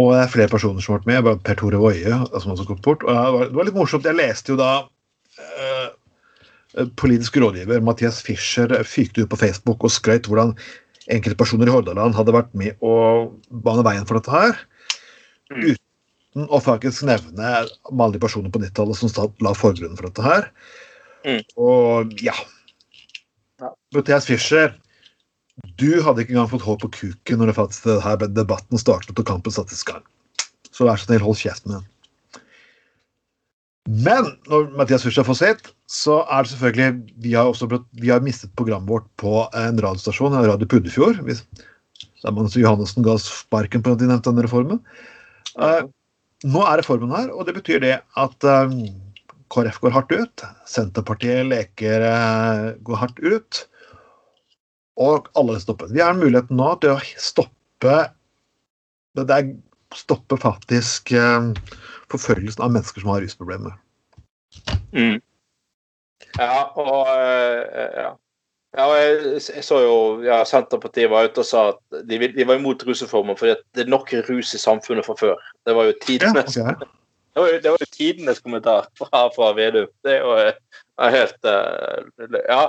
Og 0.00 0.14
det 0.14 0.20
er 0.22 0.30
flere 0.32 0.52
personer 0.52 0.80
som 0.80 0.94
har 0.94 1.02
vært 1.02 1.10
med. 1.10 1.42
Per 1.46 1.58
Tore 1.60 1.80
Woie 1.80 2.20
som 2.32 2.54
også 2.54 2.64
har 2.64 2.70
gått 2.70 2.84
bort. 2.86 3.04
Og 3.04 3.12
det 3.12 3.32
var, 3.34 3.48
det 3.50 3.58
var 3.58 3.68
litt 3.68 3.76
morsomt. 3.76 4.08
Jeg 4.08 4.18
leste 4.18 4.54
jo 4.54 4.58
da 4.60 4.70
eh, 5.36 6.86
politisk 7.00 7.36
rådgiver 7.42 7.84
Mathias 7.84 8.22
Fischer 8.24 8.72
fykte 8.88 9.24
ut 9.24 9.32
på 9.32 9.40
Facebook 9.42 9.84
og 9.84 9.92
skrøt 9.92 10.30
hvordan 10.30 10.54
enkelte 11.14 11.38
personer 11.38 11.68
i 11.68 11.74
Hordaland 11.74 12.16
hadde 12.16 12.34
vært 12.34 12.52
med 12.58 12.78
å 12.84 12.92
bane 13.64 13.84
veien 13.86 14.06
for 14.08 14.18
dette 14.18 14.32
her. 14.32 14.58
Mm. 15.52 15.72
Uten 15.72 16.48
å 16.48 16.60
faktisk 16.64 17.04
nevne 17.08 17.50
alle 17.92 18.22
personer 18.22 18.52
på 18.52 18.62
90-tallet 18.62 18.98
som 18.98 19.34
la 19.44 19.54
forgrunnen 19.56 19.98
for 19.98 20.08
dette 20.08 20.24
her. 20.26 20.48
Mm. 21.26 21.42
Og 21.60 22.14
ja. 22.24 22.36
Ja. 23.62 23.70
Mathias 23.94 24.26
Fischer, 24.26 24.72
du 25.78 26.00
hadde 26.02 26.24
ikke 26.24 26.34
engang 26.34 26.50
fått 26.50 26.64
hår 26.66 26.80
på 26.82 26.90
kuken 26.96 27.42
når 27.42 27.52
det 27.52 27.58
faktisk 27.60 27.86
det 27.90 28.00
her 28.02 28.24
debatten 28.24 28.80
startet 28.80 29.18
og 29.18 29.28
kampen 29.28 29.54
satt 29.54 29.72
i 29.72 29.78
gang. 29.86 30.02
Så 30.72 30.88
vær 30.88 30.98
så 30.98 31.06
snill, 31.06 31.22
hold 31.22 31.38
kjeft 31.38 31.68
med 31.68 31.78
den. 31.78 31.91
Men 33.90 34.28
når 34.46 34.68
Mathias 34.78 35.02
Fischer 35.02 35.26
får 35.26 35.38
sitt, 35.40 35.70
så 35.90 36.20
er 36.30 36.44
det 36.44 36.52
selvfølgelig 36.52 37.22
Vi 37.24 37.32
har 37.34 37.50
også 37.50 37.66
vi 37.98 38.12
har 38.12 38.22
mistet 38.22 38.52
programmet 38.56 38.88
vårt 38.88 39.08
på 39.18 39.48
en 39.58 39.80
radiostasjon, 39.82 40.36
Radio 40.46 40.66
Puddefjord. 40.66 41.22
hvis- 41.26 41.44
Der 42.22 42.30
man 42.30 42.46
Johannessen 42.46 43.02
ga 43.02 43.16
sparken 43.18 43.82
på 43.82 43.92
at 43.92 43.98
de 43.98 44.06
nevnte 44.06 44.30
denne 44.30 44.44
reformen. 44.44 44.80
Uh, 45.58 45.82
nå 46.44 46.62
er 46.62 46.78
reformen 46.78 47.10
her, 47.10 47.30
og 47.34 47.46
det 47.46 47.54
betyr 47.54 47.80
det 47.80 48.00
at 48.16 48.44
eh, 48.44 48.68
KrF 49.50 49.80
går 49.80 49.90
hardt 49.90 50.12
ut. 50.12 50.42
Senterpartiet 50.64 51.46
leker 51.48 52.00
uh, 52.00 52.78
går 52.82 52.96
hardt 52.96 53.18
ut. 53.18 53.66
Og 54.96 55.28
alle 55.34 55.58
stopper. 55.58 55.88
Vi 55.90 56.00
har 56.00 56.14
muligheten 56.14 56.56
nå 56.56 56.80
til 56.80 56.94
å 56.94 57.00
stoppe 57.18 58.12
det 59.16 59.26
der 59.26 59.52
stoppe 59.94 60.38
faktisk 60.40 61.12
eh, 61.12 61.52
forfølgelsen 62.12 62.64
av 62.64 62.74
mennesker 62.74 63.04
som 63.04 63.12
har 63.14 63.22
rusproblemer. 63.24 63.76
Mm. 64.92 65.20
Ja, 66.38 66.64
og 66.78 67.08
eh, 67.12 67.98
ja. 67.98 68.10
ja 68.78 68.86
jeg, 68.96 69.42
så 69.64 69.80
jo 69.82 69.96
ja, 70.24 70.42
Senterpartiet 70.48 71.10
var 71.12 71.28
ute 71.28 71.42
og 71.42 71.48
sa 71.48 71.64
at 71.72 72.02
de, 72.08 72.20
de 72.36 72.48
var 72.48 72.60
imot 72.60 72.84
rusreformen 72.88 73.38
fordi 73.38 73.56
det 73.76 73.84
er 73.84 73.92
nok 73.92 74.12
rus 74.28 74.54
i 74.56 74.60
samfunnet 74.60 75.08
fra 75.08 75.16
før. 75.18 75.46
Det 75.66 75.76
var 75.76 75.90
jo 75.90 75.94
Ja, 75.96 76.00
tidenes, 76.06 76.56
det 76.56 77.40
var 77.40 77.48
jo, 77.48 77.60
det 77.64 77.70
var 77.74 77.80
jo 77.80 77.92
tidenes 77.92 78.40
kommentar 78.44 78.88
fra, 78.98 79.26
fra 79.34 79.52
Vedum. 79.56 79.88
Det 80.04 80.18
er 80.18 80.24
jo 80.24 80.36
eh, 80.40 80.81
er 81.00 81.14
helt 81.14 81.48
uh, 81.48 82.38
Ja. 82.48 82.62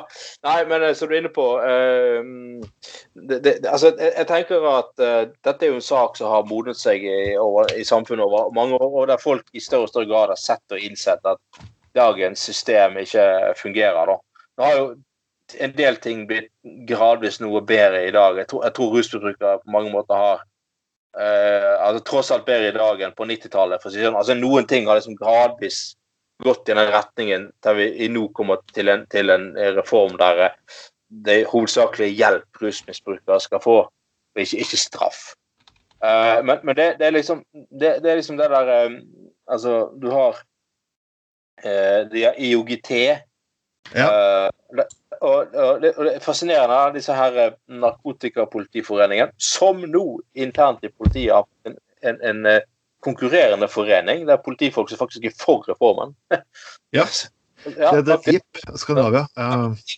Nei, 0.43 0.57
men 0.69 0.84
eh, 0.84 0.93
som 0.95 1.09
du 1.09 1.15
er 1.15 1.21
inne 1.21 1.32
på 1.34 1.45
uh, 1.59 2.24
det, 3.13 3.39
det, 3.43 3.55
altså, 3.67 3.93
jeg, 3.99 4.13
jeg 4.17 4.28
tenker 4.30 4.67
at 4.69 4.91
uh, 5.03 5.24
dette 5.45 5.65
er 5.65 5.74
jo 5.74 5.80
en 5.80 5.86
sak 5.86 6.17
som 6.19 6.32
har 6.32 6.47
modnet 6.49 6.80
seg 6.80 7.03
i, 7.03 7.36
over, 7.39 7.71
i 7.76 7.86
samfunnet 7.88 8.26
over 8.26 8.53
mange 8.55 8.80
år, 8.80 8.91
og 9.01 9.09
der 9.11 9.21
folk 9.21 9.47
i 9.53 9.63
større 9.63 9.89
og 9.89 9.93
større 9.93 10.09
grad 10.11 10.34
har 10.34 10.39
sett 10.39 10.76
og 10.76 10.84
innsett 10.84 11.26
at 11.28 11.65
dagens 11.95 12.39
system 12.41 12.97
ikke 13.01 13.26
fungerer. 13.59 14.13
da. 14.13 14.45
Nå 14.57 14.69
har 14.69 14.80
jo 14.80 14.88
en 15.61 15.76
del 15.76 15.99
ting 16.01 16.24
blitt 16.30 16.49
gradvis 16.88 17.41
noe 17.43 17.61
bedre 17.67 18.05
i 18.07 18.15
dag. 18.15 18.39
Jeg 18.39 18.49
tror, 18.49 18.65
tror 18.74 18.95
rusbrukere 18.95 19.59
på 19.61 19.74
mange 19.76 19.91
måter 19.93 20.17
har 20.17 20.49
altså 21.13 21.99
tross 22.07 22.32
alt 22.34 22.47
bedre 22.47 22.71
i 22.71 22.74
dag 22.74 23.03
enn 23.05 23.11
på 23.13 23.28
90-tallet. 23.30 23.84
si 23.86 24.01
sånn. 24.01 24.17
Altså 24.17 24.34
Noen 24.34 24.65
ting 24.65 24.88
har 24.89 24.97
liksom 24.97 25.19
gradvis 25.19 25.91
gått 26.44 26.70
i 26.70 26.74
den 26.74 26.90
retningen 26.92 27.52
der 27.64 27.78
vi 27.78 28.08
nå 28.10 28.28
kommer 28.36 28.64
til 28.74 28.90
en, 28.90 29.06
til 29.12 29.30
en 29.30 29.52
reform 29.78 30.18
der 30.18 30.48
eh, 30.48 30.58
det 31.14 31.42
er 31.42 31.52
hovedsakelig 31.52 32.10
hjelp 32.18 32.62
rusmisbrukere 32.62 33.40
skal 33.42 33.62
få, 33.62 33.76
og 33.86 34.42
ikke, 34.42 34.64
ikke 34.64 34.80
straff. 34.82 35.20
Uh, 36.04 36.42
men 36.46 36.60
men 36.64 36.76
det, 36.76 36.88
det, 37.00 37.06
er 37.08 37.16
liksom, 37.16 37.44
det, 37.54 38.00
det 38.04 38.12
er 38.12 38.16
liksom 38.16 38.38
det 38.38 38.50
der 38.50 38.86
um, 38.86 39.02
Altså, 39.48 39.92
du 40.02 40.08
har 40.12 40.38
eh, 41.64 42.08
de 42.12 42.24
har 42.24 42.34
IOGT. 42.38 42.92
Ja. 43.96 44.08
og, 45.22 45.48
og, 45.52 45.82
det, 45.82 45.92
og 45.98 46.06
det 46.06 46.14
er 46.16 46.20
fascinerende, 46.24 46.94
disse 46.96 47.14
her 47.14 47.58
Narkotikapolitiforeningen, 47.68 49.34
som 49.38 49.84
nå 49.84 50.22
internt 50.34 50.84
i 50.84 50.94
politiet 50.96 51.36
har 51.36 51.44
en, 51.68 51.76
en, 52.08 52.22
en 52.24 52.48
konkurrerende 53.04 53.68
forening, 53.72 54.26
der 54.28 54.41
politifolk 54.41 54.91
som 54.91 55.01
faktisk 55.01 55.26
er 55.28 55.38
for 55.38 55.66
reformen. 55.70 56.18
Ja. 56.93 57.08
Ja, 57.64 57.93
Det, 57.95 58.01
det 58.04 58.12
er 58.12 58.34
JIP 58.34 58.58
Skandinavia. 58.76 59.22
Ja. 59.39 59.51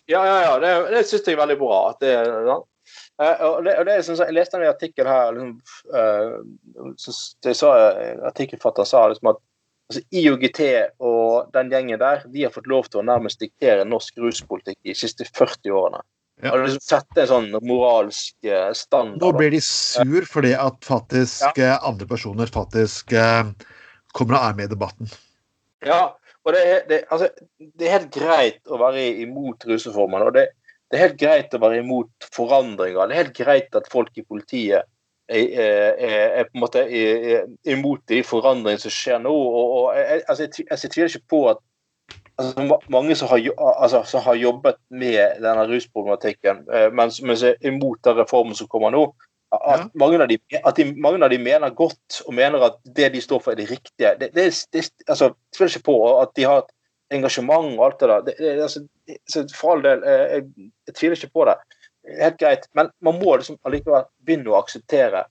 Ja, 0.05 0.19
ja, 0.27 0.35
ja. 0.43 0.51
Det, 0.61 0.73
det 0.93 0.99
syns 1.09 1.25
jeg 1.25 1.33
er 1.33 1.39
veldig 1.39 1.55
bra. 1.57 1.79
At 1.89 2.03
det, 2.03 2.11
ja. 2.45 2.57
Eh, 3.21 3.41
og 3.47 3.63
det, 3.65 3.73
og 3.79 3.87
det 3.87 3.95
Jeg 4.05 4.35
leste 4.35 4.59
en 4.59 4.67
artikkel 4.67 5.07
her 5.07 5.31
liksom, 5.33 5.53
uh, 5.95 6.93
så 6.99 7.13
det 7.43 7.55
sa 7.57 7.71
Artikkelfatter 8.27 8.85
sa 8.85 9.07
liksom 9.09 9.31
at 9.31 9.39
altså, 9.89 10.03
IOGT 10.11 10.61
og 10.99 11.53
den 11.55 11.71
gjengen 11.71 12.01
der 12.01 12.25
de 12.31 12.43
har 12.43 12.53
fått 12.53 12.69
lov 12.69 12.89
til 12.89 13.01
å 13.01 13.07
nærmest 13.07 13.41
diktere 13.41 13.87
norsk 13.87 14.19
ruspolitikk 14.21 14.77
de 14.83 14.97
siste 14.97 15.27
40 15.31 15.73
årene. 15.73 16.03
Ja. 16.45 16.51
Og 16.53 16.65
liksom 16.65 16.83
sette 16.83 17.23
en 17.23 17.29
sånn 17.31 17.47
moralsk 17.65 18.45
eh, 18.45 18.69
standard. 18.77 19.21
Nå 19.23 19.31
blir 19.37 19.53
de 19.55 19.61
sur 19.65 20.27
fordi 20.29 20.53
at 20.57 20.77
faktisk 20.85 21.57
ja. 21.57 21.79
andre 21.87 22.05
personer 22.09 22.51
faktisk 22.53 23.15
eh, 23.17 23.47
kommer 24.13 24.37
og 24.37 24.43
er 24.43 24.59
med 24.59 24.69
i 24.69 24.75
debatten. 24.75 25.09
Ja, 25.85 26.13
og 26.45 26.53
det 26.53 26.61
er, 26.69 26.83
det, 26.89 26.99
altså, 27.09 27.31
det 27.57 27.87
er 27.87 27.97
helt 27.97 28.11
greit 28.13 28.69
å 28.69 28.77
være 28.81 29.07
imot 29.25 29.65
rusreformen. 29.65 30.27
og 30.27 30.35
det, 30.37 30.49
det 30.91 30.99
er 30.99 31.07
helt 31.07 31.21
greit 31.21 31.55
å 31.57 31.61
være 31.63 31.81
imot 31.81 32.27
forandringer. 32.35 33.09
Det 33.09 33.15
er 33.15 33.23
helt 33.23 33.39
greit 33.39 33.77
at 33.79 33.89
folk 33.91 34.13
i 34.21 34.25
politiet 34.25 34.85
er, 35.25 35.47
er, 35.49 35.95
er, 35.97 36.43
på 36.45 36.59
en 36.59 36.61
måte 36.61 36.83
imot 37.65 38.03
de 38.11 38.21
forandringene 38.21 38.83
som 38.83 38.93
skjer 38.93 39.23
nå. 39.23 39.33
og, 39.33 39.71
og 39.79 39.87
jeg, 39.97 40.21
altså, 40.27 40.45
jeg, 40.45 40.67
altså, 40.69 40.85
jeg 40.85 40.93
tviler 40.93 41.15
ikke 41.15 41.33
på 41.33 41.41
at 41.55 41.63
altså, 42.37 42.79
mange 42.89 43.15
som 43.15 43.29
har, 43.31 43.43
altså, 43.59 44.03
som 44.09 44.23
har 44.25 44.35
jobbet 44.39 44.79
med 44.89 45.41
denne 45.43 45.67
rusproblematikken, 45.69 46.65
eh, 46.73 46.89
men, 46.91 47.11
men 47.23 47.37
som 47.37 47.49
er 47.49 47.67
imot 47.67 48.01
den 48.03 48.17
reformen 48.19 48.57
som 48.57 48.69
kommer 48.71 48.93
nå, 48.95 49.07
at, 49.55 49.79
Ja. 49.79 49.89
mange, 49.93 50.19
av 50.21 50.27
de, 50.27 50.37
at 50.65 50.75
de, 50.75 50.87
mange 50.99 51.23
av 51.23 51.29
de 51.31 51.37
mener 51.39 51.69
godt 51.77 52.21
og 52.25 52.33
mener 52.35 52.63
at 52.65 52.79
det 52.97 53.11
de 53.13 53.21
står 53.21 53.39
for, 53.43 53.53
er 53.53 53.61
det 53.61 53.69
riktige. 53.69 54.15
Det, 54.19 54.31
det, 54.35 54.49
det, 54.73 54.89
altså, 55.07 55.31
tviler 55.55 55.71
ikke 55.71 55.85
på 55.91 55.99
at 56.19 56.33
de 56.35 56.43
har 56.43 56.63
et 56.63 56.73
engasjement 57.15 57.69
og 57.77 57.85
alt 57.85 57.99
det 57.99 58.09
der. 58.09 58.25
Det, 58.25 58.35
det, 58.39 58.55
altså, 58.65 59.45
for 59.55 59.75
all 59.75 59.85
del, 59.85 60.03
eh, 60.03 60.25
jeg, 60.33 60.71
jeg 60.89 60.97
tviler 60.99 61.15
ikke 61.19 61.37
på 61.39 61.47
det. 61.49 61.55
Helt 62.19 62.37
greit. 62.41 62.67
Men 62.75 62.91
man 63.01 63.21
må 63.21 63.37
liksom 63.37 63.57
allikevel 63.65 64.05
begynne 64.25 64.51
å 64.51 64.59
akseptere 64.59 65.23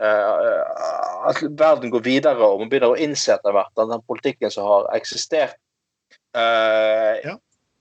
uh, 0.00 1.28
at 1.28 1.42
verden 1.58 1.92
går 1.92 2.04
videre 2.04 2.40
og 2.46 2.62
man 2.62 2.70
begynner 2.72 2.94
å 2.94 3.00
innse 3.00 3.34
etter 3.34 3.52
hvert 3.52 3.72
at 3.76 3.90
den 3.90 4.04
politikken 4.08 4.52
som 4.52 4.68
har 4.68 4.88
eksistert, 4.96 5.58
Ja. 6.36 7.36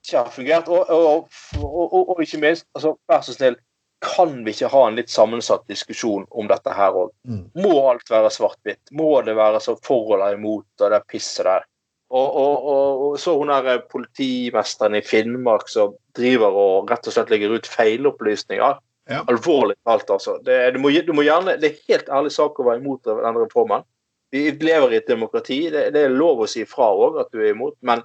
ikke 0.06 0.18
har 0.18 0.34
fungert. 0.34 0.72
Og, 0.72 0.90
og, 0.90 1.30
og, 1.62 1.96
og, 2.16 2.22
ikke 2.24 2.42
minst, 2.44 2.68
altså, 2.78 2.96
vær 3.10 3.24
så 3.26 3.36
snill, 3.36 3.58
kan 4.06 4.42
vi 4.46 4.54
ikke 4.54 4.70
ha 4.70 4.82
en 4.88 4.98
litt 5.00 5.10
sammensatt 5.10 5.64
diskusjon 5.72 6.26
om 6.30 6.50
dette 6.52 6.74
her 6.76 6.96
òg? 6.96 7.14
Mm. 7.28 7.46
Må 7.64 7.78
alt 7.90 8.12
være 8.12 8.34
svart-hvitt? 8.34 8.92
Må 8.96 9.22
det 9.26 9.38
være 9.38 9.62
så 9.64 9.78
for 9.84 10.18
eller 10.18 10.36
imot 10.38 10.84
og 10.84 10.94
det 10.94 11.02
pisset 11.10 11.48
der? 11.48 11.66
Og, 12.14 12.36
og, 12.38 12.66
og, 12.70 13.06
og 13.06 13.16
så 13.20 13.34
hun 13.36 13.50
der 13.50 13.82
politimesteren 13.90 14.96
i 14.96 15.02
Finnmark 15.04 15.72
som 15.72 15.96
driver 16.16 16.54
og 16.54 16.92
rett 16.92 17.08
og 17.10 17.16
slett 17.16 17.32
legger 17.34 17.56
ut 17.56 17.68
feilopplysninger. 17.68 18.78
Ja. 19.10 19.22
Alvorlig 19.30 19.76
talt, 19.86 20.10
altså. 20.10 20.38
Det, 20.46 20.58
du, 20.74 20.80
må, 20.82 20.92
du 21.06 21.14
må 21.14 21.26
gjerne, 21.26 21.58
det 21.62 21.72
er 21.72 21.94
helt 21.94 22.10
ærlig 22.14 22.32
sak 22.34 22.58
å 22.58 22.66
være 22.66 22.82
imot 22.82 23.06
den 23.10 23.40
reformen. 23.42 23.86
Vi 24.34 24.48
lever 24.66 24.94
i 24.94 25.00
et 25.00 25.10
demokrati. 25.10 25.60
Det, 25.74 25.88
det 25.96 26.06
er 26.06 26.14
lov 26.14 26.44
å 26.44 26.50
si 26.50 26.66
fra 26.70 26.90
òg 26.94 27.20
at 27.22 27.30
du 27.34 27.42
er 27.42 27.54
imot, 27.54 27.78
men 27.86 28.02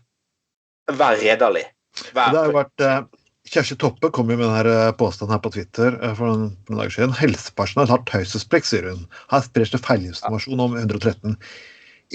vær 0.99 1.18
redelig. 1.20 1.64
Vær 2.16 2.30
Det 2.32 2.41
har 2.41 2.51
jo 2.51 2.57
vært 2.57 2.84
eh, 2.86 3.01
Kjersti 3.51 3.76
Toppe 3.82 4.12
kom 4.14 4.30
jo 4.30 4.36
med 4.38 4.47
denne 4.47 4.93
påstanden 4.99 5.34
her 5.34 5.43
på 5.43 5.53
Twitter 5.55 5.97
eh, 5.99 6.14
for 6.14 6.30
noen, 6.30 6.53
for 6.66 6.74
noen 6.74 6.84
dager 6.84 6.97
siden. 6.97 7.16
Helsepersonell 7.18 7.91
har 7.91 8.05
taushetsplikt, 8.11 8.68
sier 8.68 8.86
hun. 8.93 9.05
Her 9.32 9.43
spres 9.47 9.74
det 9.74 9.82
feilinformasjon 9.82 10.62
om 10.66 10.78
113. 10.78 11.34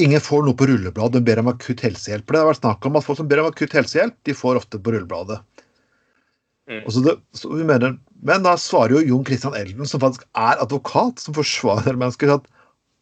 Ingen 0.05 0.23
får 0.23 0.43
noe 0.43 0.57
på 0.59 0.67
rullebladet, 0.67 1.19
de 1.19 1.27
ber 1.27 1.39
om 1.39 1.51
akutt 1.51 1.83
helsehjelp. 1.85 2.27
Det 2.27 2.39
har 2.41 2.49
vært 2.49 2.63
snakk 2.63 2.87
om 2.87 2.97
at 2.99 3.05
folk 3.07 3.19
som 3.19 3.27
ber 3.31 3.43
om 3.43 3.51
akutt 3.51 3.75
helsehjelp, 3.75 4.15
de 4.27 4.35
får 4.35 4.59
ofte 4.59 4.79
på 4.79 4.95
rullebladet. 4.95 5.39
Mm. 6.71 6.81
Det, 7.05 7.13
mener, 7.67 7.95
men 8.25 8.43
da 8.43 8.55
svarer 8.59 8.97
jo 8.97 9.03
Jon 9.11 9.25
Christian 9.27 9.55
Elden, 9.55 9.87
som 9.87 10.01
faktisk 10.03 10.25
er 10.39 10.59
advokat, 10.63 11.21
som 11.21 11.35
forsvarer 11.37 11.99
mennesker, 11.99 12.33
at 12.35 12.47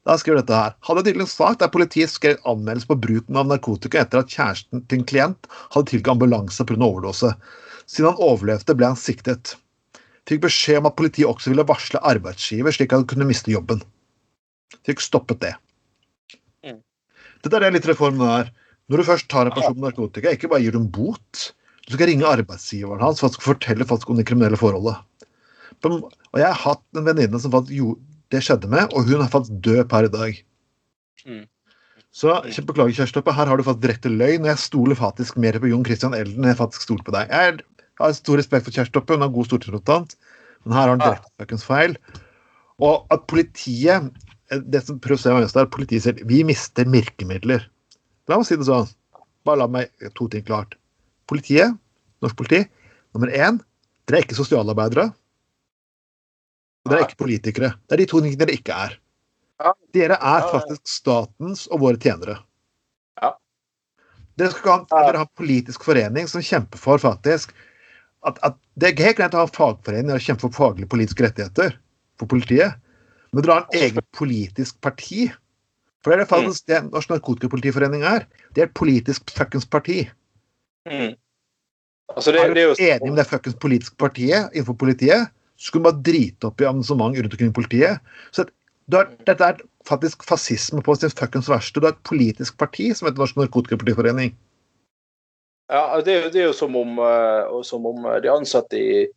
da 0.03 0.17
skriver 0.19 0.41
dette 0.41 0.57
her. 0.57 0.75
Hadde 0.83 1.03
tydelig 1.05 1.25
en 1.25 1.31
sak 1.31 1.59
der 1.61 1.71
politiet 1.71 2.11
skrev 2.11 2.41
anmeldelse 2.49 2.89
på 2.89 2.99
bruken 3.05 3.39
av 3.39 3.47
narkotika 3.47 4.01
etter 4.01 4.19
at 4.19 4.31
kjæresten 4.31 4.83
til 4.87 4.99
en 4.99 5.05
klient 5.07 5.47
hadde 5.75 5.91
tilgitt 5.91 6.11
ambulanse 6.11 6.65
pga. 6.67 6.79
overdose. 6.83 7.31
Siden 7.87 8.11
han 8.11 8.23
overlevde, 8.23 8.75
ble 8.75 8.91
han 8.91 8.99
siktet. 8.99 9.55
Fikk 10.27 10.43
beskjed 10.45 10.81
om 10.81 10.89
at 10.91 10.97
politiet 10.99 11.27
også 11.27 11.51
ville 11.51 11.67
varsle 11.67 11.99
arbeidsgiver, 12.03 12.75
slik 12.75 12.91
at 12.91 13.01
han 13.01 13.09
kunne 13.11 13.27
miste 13.27 13.51
jobben. 13.51 13.83
Fikk 14.87 15.03
stoppet 15.03 15.41
det. 15.43 15.55
Mm. 16.63 16.79
Dette 17.43 17.59
er 17.59 17.65
det 17.67 17.73
litt 17.77 17.89
reformen 17.91 18.23
er. 18.27 18.51
Når 18.91 18.99
du 18.99 19.07
først 19.07 19.29
tar 19.31 19.47
en 19.47 19.55
person 19.55 19.75
med 19.77 19.89
narkotika, 19.89 20.31
ikke 20.31 20.51
bare 20.51 20.63
gir 20.63 20.75
du 20.75 20.81
en 20.81 20.91
bot. 20.91 21.49
Du 21.87 21.95
skal 21.95 22.09
ringe 22.11 22.27
arbeidsgiveren 22.27 23.03
hans 23.03 23.23
for 23.23 23.31
å 23.31 23.43
fortelle 23.43 23.87
faktisk 23.87 24.11
om 24.11 24.19
det 24.19 24.27
kriminelle 24.27 24.59
forholdet. 24.59 24.99
Og 25.83 26.39
jeg 26.39 26.47
har 26.47 26.59
hatt 26.59 26.83
en 26.95 27.07
venninne 27.07 27.39
som 27.39 27.51
faktisk 27.51 27.95
det 28.33 28.41
skjedde 28.45 28.69
med, 28.71 28.93
og 28.93 29.09
hun 29.09 29.21
er 29.21 29.31
faktisk 29.31 29.59
død 29.65 29.83
per 29.91 30.07
i 30.07 30.11
dag. 30.13 30.39
Mm. 31.29 31.43
Så 32.13 32.33
beklager, 32.67 32.93
Kjersti 32.93 33.17
Toppe, 33.17 33.33
her 33.33 33.49
har 33.49 33.57
du 33.57 33.63
faktisk 33.65 33.85
direkte 33.85 34.11
løgn. 34.11 34.43
og 34.45 34.51
Jeg 34.51 34.61
stoler 34.61 34.97
faktisk 34.99 35.37
mer 35.41 35.57
på 35.57 35.69
Jon 35.71 35.85
Christian 35.85 36.13
Elden 36.17 36.43
enn 36.43 36.51
jeg 36.51 36.59
faktisk 36.59 36.85
stoler 36.85 37.05
på 37.07 37.13
deg. 37.15 37.31
Jeg 37.31 37.63
har 38.01 38.13
stor 38.17 38.37
respekt 38.37 38.67
for 38.67 38.75
Kjersti 38.75 38.93
Toppe, 38.93 39.17
hun 39.17 39.25
er 39.25 39.33
god 39.33 39.49
stortingsrepresentant, 39.49 40.13
men 40.65 40.75
her 40.77 40.85
har 40.85 40.93
hun 40.93 41.01
Ja. 41.01 41.13
direkte 41.13 41.33
fuckings 41.41 41.65
feil. 41.65 41.97
Og 42.81 43.07
at 43.13 43.25
politiet 43.29 44.11
det 44.61 44.83
som 44.85 44.99
prøver 45.01 45.17
å 45.17 45.23
se 45.23 45.33
meg 45.33 45.45
mest, 45.45 45.57
er 45.57 45.67
at 45.67 45.73
politiet 45.73 46.03
sier 46.05 46.19
vi 46.29 46.43
mister 46.45 46.85
virkemidler. 46.85 47.65
La 48.29 48.37
meg 48.39 48.47
si 48.47 48.57
det 48.59 48.67
sånn. 48.67 48.89
Bare 49.47 49.63
la 49.63 49.67
meg 49.67 49.91
to 50.15 50.27
ting 50.31 50.43
klart. 50.45 50.75
Politiet, 51.27 51.73
norsk 52.23 52.37
politi, 52.39 52.63
nummer 53.15 53.31
én, 53.33 53.59
dere 54.07 54.19
er 54.19 54.25
ikke 54.27 54.37
sosialarbeidere. 54.37 55.09
Dere 56.83 56.99
er 56.99 57.07
ikke 57.07 57.21
politikere. 57.23 57.73
Det 57.87 57.95
er 57.95 58.01
de 58.03 58.09
to 58.11 58.19
tingene 58.23 58.43
dere 58.43 58.57
ikke 58.57 58.75
er. 58.75 58.97
Ja. 59.63 59.71
Dere 59.95 60.17
er 60.17 60.47
faktisk 60.51 60.89
statens 60.89 61.67
og 61.71 61.83
våre 61.85 61.99
tjenere. 62.01 62.39
Ja. 63.21 63.33
Dere 64.39 64.51
skal 64.55 64.73
ha, 64.73 64.79
dere 64.91 65.21
har 65.21 65.27
en 65.27 65.37
politisk 65.39 65.85
forening 65.87 66.27
som 66.31 66.43
kjemper 66.43 66.81
for 66.81 67.01
faktisk 67.03 67.53
at, 68.27 68.39
at 68.43 68.59
Det 68.79 68.89
er 68.89 69.05
helt 69.05 69.19
greit 69.19 69.35
å 69.35 69.43
ha 69.43 69.47
en 69.47 69.53
fagforening 69.53 70.15
og 70.15 70.23
kjempe 70.23 70.47
for 70.47 70.55
faglige 70.55 70.89
politiske 70.89 71.25
rettigheter 71.25 71.75
for 72.19 72.29
politiet, 72.29 72.79
men 73.33 73.45
dere 73.45 73.57
har 73.59 73.65
en 73.67 73.83
egen 73.85 74.05
politisk 74.17 74.79
parti. 74.81 75.27
For 76.01 76.11
det 76.11 76.17
er 76.17 76.23
det 76.23 76.31
faktisk 76.31 76.71
det 76.71 76.79
Norsk 76.87 77.11
Narkotikapolitiforening 77.13 78.03
er. 78.07 78.25
Det 78.55 78.63
er 78.63 78.67
et 78.69 78.75
politisk 78.75 79.29
fuckings 79.31 79.67
parti. 79.69 80.01
Mm. 80.89 81.13
Altså, 82.15 82.33
det, 82.33 82.41
er 82.41 82.49
det 82.49 82.49
er 82.49 82.55
du 82.55 82.61
jo 82.63 82.89
enig 82.89 83.11
med 83.11 83.21
det 83.21 83.27
fuckings 83.29 83.59
politiske 83.61 83.99
partiet 84.01 84.49
innenfor 84.51 84.77
politiet, 84.81 85.29
skulle 85.59 85.83
bare 85.87 86.01
drite 86.05 86.47
opp 86.49 86.61
i 86.61 86.65
avansement 86.67 87.17
rundt 87.17 87.33
omkring 87.33 87.49
i 87.51 87.55
politiet. 87.55 87.99
Så 88.31 88.37
har, 88.91 89.05
dette 89.27 89.43
er 89.47 89.61
faktisk 89.87 90.23
fascisme 90.27 90.81
på 90.83 90.95
sin 90.99 91.09
fuckings 91.13 91.49
verste. 91.51 91.79
Du 91.79 91.85
har 91.87 91.93
et 91.95 92.03
politisk 92.07 92.57
parti 92.59 92.85
som 92.95 93.07
heter 93.07 93.19
Norsk 93.21 93.35
Narkotikapartiforening. 93.39 94.29
Ja, 95.71 96.01
det, 96.03 96.13
er 96.13 96.21
jo- 96.25 96.31
det 96.33 96.39
er 96.41 96.47
jo 96.51 96.57
som 96.57 96.75
om, 96.75 96.99
eh, 96.99 97.61
som 97.63 97.85
om 97.87 98.05
eh, 98.05 98.19
de 98.21 98.29
ansatte 98.31 98.75
i, 98.77 99.07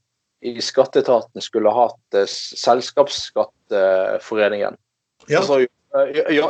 i 0.47 0.61
skatteetaten 0.63 1.41
skulle 1.43 1.73
hatt 1.75 2.15
eh, 2.15 2.27
Selskapsskatteforeningen. 2.31 4.77
Ja. 5.29 5.39
Altså, 5.41 5.67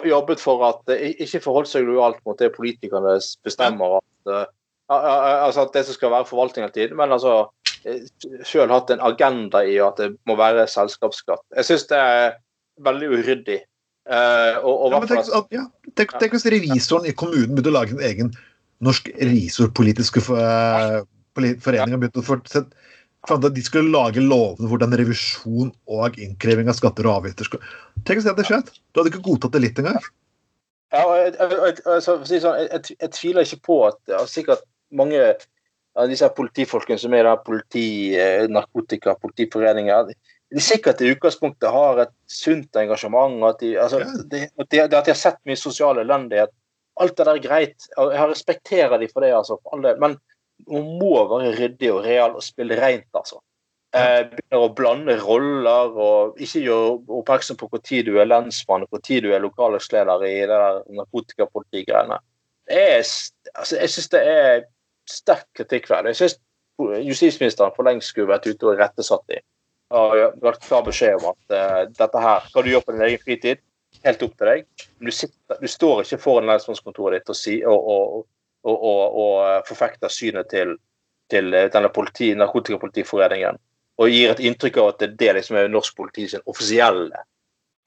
jobbet 0.04 0.40
for 0.42 0.64
at 0.66 0.82
ikke 0.98 1.40
forholdt 1.44 1.68
seg 1.70 1.84
lojalt 1.86 2.18
mot 2.26 2.38
det 2.38 2.50
politikerne 2.56 3.14
bestemmer. 3.46 4.00
At, 4.00 4.06
altså 4.90 5.60
at 5.66 5.74
det 5.76 5.84
som 5.86 5.94
skal 5.94 6.10
være 6.10 6.26
forvaltning 6.26 6.64
hele 6.66 6.74
tiden, 6.74 6.96
men 6.98 7.12
altså 7.14 7.44
sjøl 8.46 8.72
hatt 8.72 8.90
en 8.92 9.02
agenda 9.04 9.62
i 9.66 9.78
at 9.82 10.00
det 10.00 10.10
må 10.28 10.36
være 10.38 10.66
selskapsskatt. 10.70 11.42
Jeg 11.56 11.68
syns 11.68 11.86
det 11.90 12.00
er 12.00 12.36
veldig 12.86 13.10
uryddig. 13.14 13.60
Uh, 14.06 14.62
og, 14.62 14.74
og 14.86 14.92
Ja, 14.92 14.98
men 15.02 15.10
tenk, 15.10 15.30
at- 15.34 15.54
ja, 15.54 15.64
tenk, 15.98 16.12
tenk 16.20 16.36
hvis 16.36 16.46
revisoren 16.54 17.08
i 17.10 17.14
kommunen 17.18 17.56
begynte 17.56 17.72
å 17.72 17.78
lage 17.78 17.94
sin 17.94 18.04
egen 18.06 18.34
norsk 18.86 19.08
revisorpolitiske 19.16 20.22
for, 20.22 20.38
eh, 20.38 21.00
forening 21.64 21.96
og 21.96 22.04
begynte 22.04 22.22
å 22.22 22.26
for, 22.26 22.42
fant 23.26 23.48
at 23.48 23.56
de 23.56 23.64
skulle 23.66 23.90
lage 23.90 24.22
lovene 24.22 24.70
hvordan 24.70 24.94
revisjon 25.00 25.72
og 25.90 26.20
innkreving 26.22 26.70
av 26.70 26.78
skatter 26.78 27.08
og 27.08 27.24
avgifter 27.24 27.48
skulle 27.48 27.66
Tenk 28.06 28.20
hvis 28.20 28.28
det 28.28 28.34
hadde 28.36 28.46
skjedd! 28.46 28.70
Du 28.92 29.00
hadde 29.00 29.10
ikke 29.10 29.24
godtatt 29.26 29.56
det 29.56 29.64
litt 29.64 29.80
engang. 29.82 29.98
Ja, 30.94 31.02
og 31.02 31.16
jeg, 31.18 31.32
jeg, 31.34 31.56
jeg, 31.56 31.78
altså, 31.96 32.16
sånn, 32.30 32.60
jeg, 32.62 33.10
tviler 33.16 33.48
ikke 33.48 33.62
på 33.66 33.78
at 33.88 34.12
sikkert 34.30 34.62
mange 34.94 35.32
disse 36.10 36.28
politifolkene 36.36 37.00
som 37.00 37.14
er 37.16 37.24
da 37.24 37.36
politi, 37.40 37.86
eh, 38.18 38.44
narkotika, 38.52 39.16
politiforeninger, 39.22 40.12
de 40.54 40.62
sikkert 40.62 41.00
i 41.02 41.10
utgangspunktet 41.14 41.72
har 41.72 42.02
et 42.04 42.12
sunt 42.30 42.76
engasjement. 42.78 43.40
At 43.48 43.62
de, 43.62 43.72
altså, 43.80 44.02
de, 44.30 44.44
at 44.46 44.70
de, 44.70 44.82
at 44.84 44.92
de 44.92 45.10
har 45.10 45.18
sett 45.18 45.40
mye 45.48 45.58
sosial 45.58 45.98
elendighet. 46.02 46.52
Alt 47.00 47.16
det 47.16 47.26
der 47.26 47.34
er 47.34 47.44
greit. 47.44 47.88
Jeg 47.96 48.30
respekterer 48.30 49.00
de 49.00 49.08
for 49.12 49.24
det, 49.24 49.34
altså. 49.36 49.58
For 49.62 49.76
alle. 49.76 49.96
Men 50.00 50.16
man 50.68 50.86
må 51.00 51.18
være 51.32 51.56
ryddig 51.58 51.90
og 51.92 52.04
real 52.06 52.38
og 52.38 52.44
spille 52.44 52.78
rent, 52.80 53.08
altså. 53.16 53.40
Eh, 53.96 54.22
begynner 54.28 54.62
å 54.62 54.72
blande 54.76 55.14
roller 55.22 55.94
og 55.94 56.40
ikke 56.42 56.60
gjøre 56.66 56.88
oppmerksom 57.20 57.56
på 57.56 57.68
når 57.70 58.02
du 58.04 58.16
er 58.20 58.28
lensmann 58.28 58.84
og 58.84 58.98
når 58.98 59.22
du 59.24 59.28
er 59.32 59.44
lokallagsleder 59.44 60.24
i 60.26 60.32
det 60.42 60.48
der 60.52 60.82
narkotikapolitigreiene. 60.98 62.18
Det 62.68 62.82
Altså, 63.54 63.76
jeg 63.78 63.90
syns 63.90 64.08
det 64.12 64.22
er 64.26 64.64
sterkt 65.10 65.48
kritikkverdig. 65.56 66.14
Jeg 66.14 66.20
syns 66.22 66.40
justisministeren 67.06 67.74
for 67.76 67.88
lengst 67.88 68.12
skulle 68.12 68.34
vært 68.34 68.48
ute 68.48 68.68
og 68.68 68.80
rettesatt 68.80 69.24
dem. 69.32 69.44
Har 69.94 70.34
vært 70.42 70.64
klar 70.66 70.82
beskjed 70.86 71.20
om 71.20 71.30
at 71.30 71.54
uh, 71.54 71.82
dette 71.94 72.22
her 72.22 72.48
skal 72.48 72.64
du 72.66 72.72
gjøre 72.72 72.86
på 72.86 72.96
din 72.96 73.06
egen 73.06 73.22
fritid. 73.22 73.62
Helt 74.04 74.24
opp 74.26 74.34
til 74.36 74.50
deg. 74.50 74.64
Du, 74.98 75.12
sitter, 75.14 75.60
du 75.62 75.68
står 75.70 76.02
ikke 76.02 76.18
foran 76.20 76.50
lensmannskontoret 76.50 77.20
ditt 77.20 77.32
og, 77.32 77.38
si, 77.38 77.60
og, 77.64 77.86
og, 77.92 78.26
og, 78.66 79.20
og 79.22 79.68
forfekter 79.68 80.12
synet 80.12 80.50
til, 80.52 80.74
til 81.32 81.54
eh, 81.54 81.70
denne 81.72 81.92
politi, 81.94 82.32
narkotikapolitiforeningen 82.36 83.62
og 83.96 84.12
gir 84.12 84.32
et 84.32 84.42
inntrykk 84.44 84.80
av 84.80 84.90
at 84.92 85.02
det, 85.02 85.12
det 85.20 85.32
liksom 85.38 85.58
er 85.60 85.70
norsk 85.72 85.96
politi 85.96 86.26
sin 86.28 86.44
offisielle 86.50 87.22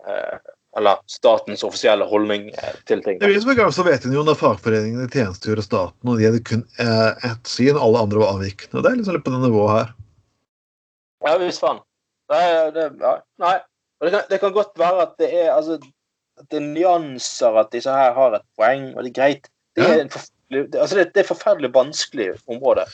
eh, 0.07 0.37
Eller 0.79 1.01
statens 1.11 1.65
offisielle 1.67 2.07
holdning 2.07 2.49
eh, 2.55 2.75
til 2.87 3.01
ting. 3.03 3.19
I 3.19 3.33
vet 3.35 4.05
hun 4.05 4.15
jo 4.15 4.23
når 4.23 4.37
fagforeningene 4.39 5.09
tjenestegjorde 5.11 5.65
staten, 5.65 6.07
og 6.07 6.19
de 6.19 6.29
hadde 6.29 6.43
kun 6.47 6.63
eh, 6.79 7.25
ett 7.27 7.51
syn, 7.51 7.75
alle 7.75 8.05
andre 8.05 8.21
var 8.21 8.37
avvikende. 8.37 8.79
Det 8.79 8.91
er 8.91 8.99
liksom 9.01 9.17
litt 9.17 9.25
på 9.27 9.33
det 9.35 9.41
nivået 9.43 9.73
her. 9.75 9.93
Ja 11.27 11.35
visst 11.41 11.59
faen. 11.63 11.81
Nei, 12.31 12.43
det, 12.75 12.85
ja, 13.01 13.13
nei. 13.41 13.55
Og 13.99 14.07
det, 14.07 14.11
kan, 14.13 14.27
det 14.29 14.39
kan 14.39 14.55
godt 14.55 14.75
være 14.79 15.03
at 15.03 15.15
det 15.19 15.29
er 15.35 15.51
altså, 15.51 15.79
at 16.39 16.47
det 16.53 16.61
er 16.61 16.67
nyanser, 16.67 17.57
at 17.59 17.71
disse 17.75 17.91
her 17.91 18.13
har 18.15 18.37
et 18.37 18.45
poeng, 18.55 18.91
og 18.95 19.03
det 19.03 19.11
er 19.11 19.17
greit. 19.17 19.49
Det 19.75 19.83
er, 19.83 20.03
en 20.05 20.11
forferdelig, 20.13 20.31
det, 20.31 20.38
altså 20.49 20.95
det, 20.97 21.05
det 21.13 21.21
er 21.21 21.27
forferdelig 21.27 21.69
vanskelig 21.75 22.29
område. 22.49 22.85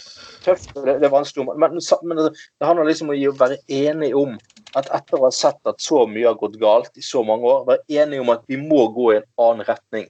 Tøft, 0.44 0.74
det, 0.76 0.98
det 1.02 1.08
er 1.08 1.14
vanskelig 1.14 1.46
område. 1.46 1.62
Men, 1.64 1.78
men 2.04 2.22
altså, 2.22 2.50
det 2.60 2.68
handler 2.68 2.90
liksom 2.90 3.12
om 3.12 3.16
å 3.16 3.36
være 3.40 3.60
enig 3.72 4.12
om 4.18 4.36
at 4.76 4.90
etter 4.98 5.20
å 5.20 5.28
ha 5.28 5.32
sett 5.36 5.72
at 5.72 5.80
så 5.84 6.04
mye 6.10 6.28
har 6.28 6.40
gått 6.40 6.60
galt 6.60 7.00
i 7.00 7.06
så 7.06 7.24
mange 7.28 7.48
år, 7.48 7.64
være 7.70 8.02
enig 8.04 8.20
om 8.24 8.34
at 8.34 8.44
vi 8.52 8.60
må 8.60 8.88
gå 8.96 9.14
i 9.14 9.18
en 9.22 9.30
annen 9.48 9.68
retning. 9.70 10.10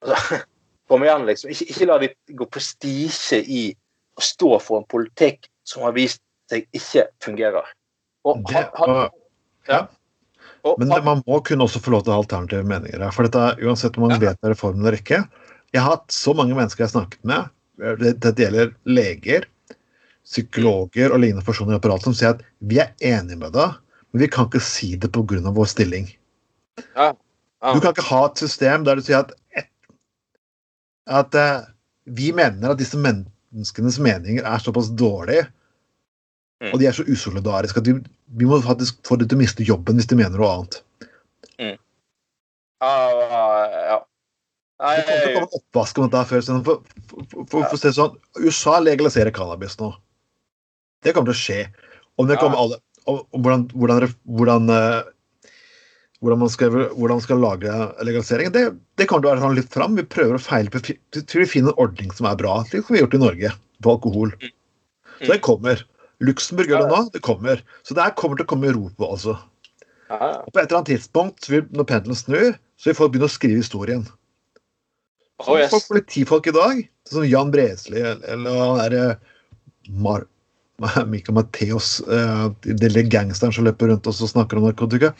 Altså, 0.00 0.40
kom 0.90 1.04
igjen, 1.06 1.28
liksom. 1.28 1.52
Ikke, 1.52 1.68
ikke 1.74 1.90
la 1.90 2.00
de 2.02 2.10
gå 2.40 2.48
prestisje 2.48 3.42
i 3.44 3.62
å 4.16 4.24
stå 4.24 4.56
for 4.64 4.80
en 4.80 4.88
politikk 4.90 5.50
som 5.68 5.84
har 5.86 5.94
vist 5.96 6.22
seg 6.50 6.66
ikke 6.74 7.06
fungerer. 7.22 7.68
Og 8.26 8.40
Det, 8.48 8.66
han, 8.76 8.90
han, 8.96 9.12
ja. 9.68 9.84
Men 10.76 10.90
det, 10.90 10.98
man 11.04 11.22
må 11.24 11.38
kunne 11.44 11.64
også 11.64 11.80
få 11.80 11.94
lov 11.94 12.02
til 12.04 12.12
å 12.12 12.18
ha 12.18 12.24
alternative 12.24 12.66
meninger 12.68 13.00
her. 13.00 13.14
For 13.14 13.28
dette 13.28 13.54
uansett 13.64 13.96
om 13.96 14.08
man 14.08 14.16
Ja. 14.16 14.20
vet 14.30 14.40
det 14.42 14.52
reformen 14.52 14.82
eller 14.84 14.98
ikke. 14.98 15.22
Jeg 15.74 15.82
har 15.84 15.96
hatt 15.96 16.12
så 16.14 16.34
mange 16.34 16.56
mennesker 16.56 16.82
jeg 16.84 16.90
har 16.90 16.96
snakket 16.96 17.24
med, 17.24 17.50
det- 18.00 18.16
dette 18.20 18.42
gjelder 18.42 18.72
leger, 18.84 19.46
psykologer 20.26 21.12
og 21.12 21.20
lignende 21.20 21.44
personer 21.46 21.74
i 21.74 21.78
apparatet, 21.78 22.04
som 22.04 22.14
sier 22.14 22.34
at 22.34 22.42
vi 22.60 22.78
er 22.82 22.92
enige 23.00 23.38
med 23.38 23.52
deg, 23.52 23.78
men 24.12 24.20
vi 24.22 24.28
kan 24.28 24.46
ikke 24.46 24.60
si 24.62 24.96
det 24.96 25.12
pga. 25.12 25.40
vår 25.50 25.66
stilling. 25.66 26.10
ja, 26.96 27.12
ja. 27.62 27.74
Du 27.74 27.80
kan 27.80 27.92
ikke 27.92 28.08
ha 28.08 28.26
et 28.26 28.38
system 28.38 28.84
der 28.84 28.94
du 28.96 29.02
sier 29.02 29.18
at, 29.18 29.32
at 31.06 31.34
uh, 31.34 31.66
vi 32.06 32.32
mener 32.32 32.70
at 32.70 32.78
disse 32.78 32.96
menneskenes 32.98 33.98
meninger 33.98 34.44
er 34.44 34.58
såpass 34.58 34.88
dårlige, 34.90 35.48
Mm. 36.60 36.74
og 36.74 36.80
de 36.80 36.86
er 36.86 36.92
så 36.92 37.04
usolidariske 37.08 37.80
at 37.80 37.86
vi, 37.88 37.94
vi 38.36 38.44
må 38.44 38.58
faktisk 38.60 38.98
få 39.08 39.16
dem 39.16 39.28
til 39.28 39.38
å 39.38 39.40
miste 39.40 39.64
jobben 39.64 39.96
hvis 39.96 40.06
de 40.10 40.16
mener 40.18 40.36
noe 40.36 40.50
annet. 40.52 40.82
ja, 42.80 43.88
ja. 43.88 43.96
Nei, 44.80 44.96
kommer 45.04 45.20
til 45.20 45.30
å 45.30 45.36
komme 45.36 45.58
oppvask 45.60 45.98
om 45.98 46.06
dette 46.08 46.26
før. 46.30 46.44
For, 46.46 46.60
for, 47.10 47.24
for, 47.30 47.48
for, 47.52 47.76
å 47.76 47.80
det 47.82 47.96
sånn, 47.96 48.14
USA 48.40 48.78
legaliserer 48.80 49.34
cannabis 49.36 49.76
nå. 49.80 49.90
Det 51.04 51.12
kommer 51.16 51.32
til 51.32 51.36
å 51.36 51.42
skje. 51.42 51.88
Om 52.20 52.28
det 52.28 52.38
kommer 52.40 52.60
alle 52.60 52.80
om, 53.08 53.20
om 53.32 53.44
hvordan, 53.44 53.66
hvordan, 53.74 54.14
hvordan, 54.38 54.70
eh, 54.74 55.50
hvordan, 56.20 56.40
man 56.42 56.52
skal, 56.52 56.74
hvordan 56.94 57.16
man 57.16 57.24
skal 57.24 57.42
lage 57.42 57.76
legalisering, 58.06 58.52
det, 58.54 58.64
det 59.00 59.08
kommer 59.08 59.24
til 59.24 59.30
å 59.30 59.34
være 59.34 59.44
sånn 59.44 59.58
litt 59.58 59.72
fram. 59.74 59.96
Vi 59.98 60.06
prøver 60.16 60.36
å 60.36 60.42
feile 60.42 60.72
på 60.72 60.82
tror 60.84 61.44
vi 61.44 61.48
finner 61.48 61.74
en 61.74 61.84
ordning 61.84 62.12
som 62.16 62.28
er 62.30 62.40
bra, 62.40 62.60
slik 62.68 62.86
som 62.86 62.96
vi 62.96 63.00
har 63.00 63.06
gjort 63.06 63.16
i 63.16 63.22
Norge, 63.24 63.54
på 63.84 63.94
alkohol. 63.96 64.34
Så 65.20 65.32
det 65.32 65.40
kommer. 65.44 65.84
Luxembourg 66.24 66.68
gjør 66.68 66.84
det 66.84 66.92
nå. 66.92 67.00
Det 67.14 67.24
kommer. 67.24 67.62
Så 67.84 67.96
det 67.96 68.04
her 68.04 68.16
kommer 68.16 68.40
til 68.40 68.48
å 68.48 68.52
komme 68.52 68.68
i 68.68 68.74
Europa, 68.74 69.14
ja. 69.16 69.38
Og 70.10 70.48
på 70.50 70.58
et 70.58 70.64
eller 70.64 70.80
annet 70.80 70.88
tidspunkt, 70.90 71.46
når 71.70 71.86
pendelen 71.86 72.18
snur, 72.18 72.56
så 72.80 72.90
vil 72.90 72.96
folk 72.98 73.12
begynne 73.14 73.28
å 73.30 73.30
skrive 73.30 73.60
historien. 73.62 74.00
Oh, 75.46 75.56
yes. 75.56 75.70
Folk, 75.72 75.88
politifolk 75.88 76.50
i 76.50 76.54
dag, 76.56 76.82
som 77.08 77.24
Jan 77.26 77.50
Bresli 77.52 78.00
eller 78.02 78.58
han 78.60 78.80
derre 78.80 79.04
Mar 79.88 80.26
Mikael 81.12 81.34
Mateos, 81.36 82.00
eh, 82.00 82.46
den 82.62 82.78
lille 82.80 83.02
gangsteren 83.12 83.52
som 83.52 83.66
løper 83.66 83.90
rundt 83.90 84.08
og 84.08 84.16
snakker 84.16 84.60
om 84.60 84.68
narkotika, 84.68 85.12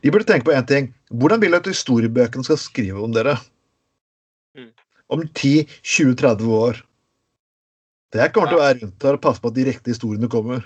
de 0.00 0.12
burde 0.12 0.28
tenke 0.28 0.48
på 0.48 0.54
én 0.56 0.68
ting. 0.68 0.88
Hvordan 1.12 1.42
vil 1.42 1.52
du 1.52 1.58
at 1.60 1.68
historiebøkene 1.68 2.46
skal 2.46 2.60
skrive 2.60 3.02
om 3.04 3.12
dere? 3.12 3.36
Mm. 4.56 4.70
Om 5.12 5.26
10-20-30 5.28 6.54
år. 6.56 6.80
Det 8.12 8.30
kommer 8.32 8.52
til 8.52 8.60
å 8.60 8.64
være 8.64 8.80
rundt 8.82 9.04
her 9.08 9.18
og 9.18 9.24
passe 9.24 9.40
på 9.40 9.52
at 9.52 9.58
de 9.58 9.68
riktige 9.68 9.96
historiene 9.96 10.32
kommer. 10.32 10.64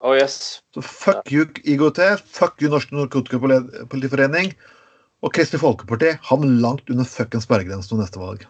Oh, 0.00 0.14
yes. 0.16 0.60
Så 0.74 0.82
fuck 0.82 1.30
you 1.30 1.46
IGT, 1.62 2.02
fuck 2.24 2.62
you 2.62 2.70
Norsk 2.72 2.92
Narkotikapolitiforening 2.94 4.54
og 5.20 5.34
Kristelig 5.36 5.60
Folkeparti 5.62 6.14
havner 6.28 6.60
langt 6.62 6.90
under 6.92 7.08
fuckings 7.08 7.44
sperregrensen 7.48 7.96
ved 7.96 8.04
neste 8.04 8.20
valg. 8.20 8.46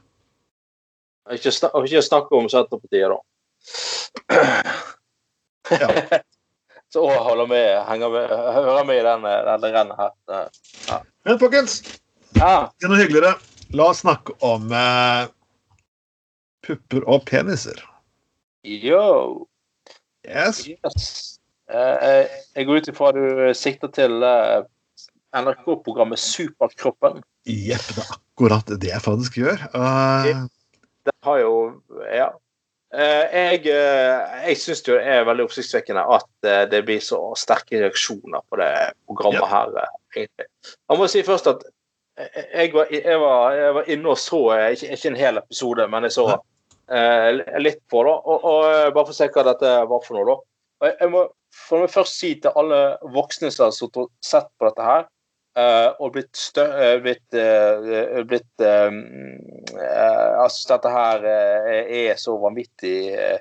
Ikke, 1.30 1.52
snak, 1.54 1.74
ikke 1.86 2.02
snakke 2.02 2.36
om 2.36 2.48
Senterpartiet, 2.50 3.10
da. 3.12 3.18
Ja. 5.70 5.90
Så 6.90 7.04
å, 7.06 7.10
holder 7.22 7.46
med, 7.46 7.66
henger 7.86 8.10
med, 8.10 8.32
hører 8.56 8.86
med 8.88 8.98
i 8.98 9.04
den, 9.06 9.26
den 9.62 9.74
rennet 9.76 10.00
her. 10.00 11.02
Men 11.26 11.38
folkens, 11.38 11.76
Ja, 12.34 12.70
det 12.78 12.86
er 12.86 12.90
noe 12.90 12.98
hyggeligere. 12.98 13.36
La 13.78 13.86
oss 13.92 14.02
snakke 14.02 14.34
om 14.42 14.72
eh, 14.74 15.28
pupper 16.66 17.06
og 17.06 17.22
peniser. 17.30 17.78
yo. 18.66 19.46
Yes. 20.26 20.66
Yes. 20.66 21.38
Eh, 21.70 21.96
eh, 22.10 22.26
jeg 22.56 22.66
går 22.66 22.82
ut 22.82 22.90
ifra 22.90 23.12
du 23.14 23.22
sikter 23.54 23.92
til 23.94 24.22
eh, 24.26 24.66
NRK-programmet 25.36 26.18
Superkroppen. 26.18 27.20
Jepp, 27.46 27.86
det 27.94 28.04
er 28.04 28.14
akkurat 28.16 28.72
det 28.82 28.90
jeg 28.90 29.04
faktisk 29.04 29.40
gjør. 29.40 29.66
Uh... 29.74 30.46
Det 31.06 31.16
har 31.24 31.42
jo 31.42 31.52
Ja. 32.10 32.30
Eh, 32.90 33.36
jeg 33.54 33.68
eh, 33.70 34.48
jeg 34.48 34.56
syns 34.58 34.80
det 34.82 34.96
er 34.98 35.22
veldig 35.22 35.44
oppsiktsvekkende 35.46 36.02
at 36.10 36.48
det 36.72 36.80
blir 36.88 36.98
så 36.98 37.20
sterke 37.38 37.78
reaksjoner 37.78 38.42
på 38.50 38.58
det 38.58 38.70
programmet 39.06 39.44
Ja. 39.44 39.46
her. 39.46 39.86
egentlig. 40.16 40.46
Jeg 40.66 40.98
må 40.98 41.06
si 41.06 41.22
først 41.22 41.46
at 41.46 41.62
jeg 42.18 42.72
var, 42.74 42.90
jeg 42.90 43.20
var, 43.20 43.52
jeg 43.54 43.74
var 43.74 43.90
inne 43.94 44.08
og 44.10 44.18
så, 44.18 44.40
ikke, 44.74 44.90
ikke 44.92 45.08
en 45.08 45.16
hel 45.16 45.38
episode, 45.38 45.86
men 45.88 46.02
jeg 46.02 46.16
så 46.18 46.26
eh, 46.90 47.60
litt 47.62 47.80
på 47.88 48.02
det. 48.04 48.16
Og, 48.26 48.44
og 48.44 48.92
bare 48.92 49.06
for 49.06 49.14
å 49.14 49.18
se 49.20 49.30
hva 49.30 49.46
dette 49.52 49.70
var 49.94 50.02
for 50.04 50.18
noe, 50.18 50.26
da. 50.26 50.36
Og 50.80 50.88
jeg, 50.90 50.96
jeg 51.00 51.14
må 51.14 51.24
for 51.54 51.86
først 51.90 52.18
si 52.18 52.34
til 52.42 52.54
alle 52.58 52.80
voksne 53.14 53.50
som 53.54 53.68
har 53.70 54.08
sett 54.24 54.50
på 54.58 54.68
dette 54.68 54.86
her, 54.86 55.06
og 55.98 56.12
blitt 56.14 56.36
stø... 56.38 56.62
eh, 56.62 56.96
blitt, 57.02 57.34
eh, 57.34 58.20
blitt 58.28 58.62
eh, 58.62 58.98
eh, 59.74 60.42
Altså, 60.42 60.66
dette 60.74 60.92
her 60.94 61.24
eh, 61.26 61.90
er 62.06 62.20
så 62.20 62.36
vanvittig 62.38 62.98
eh, 63.16 63.40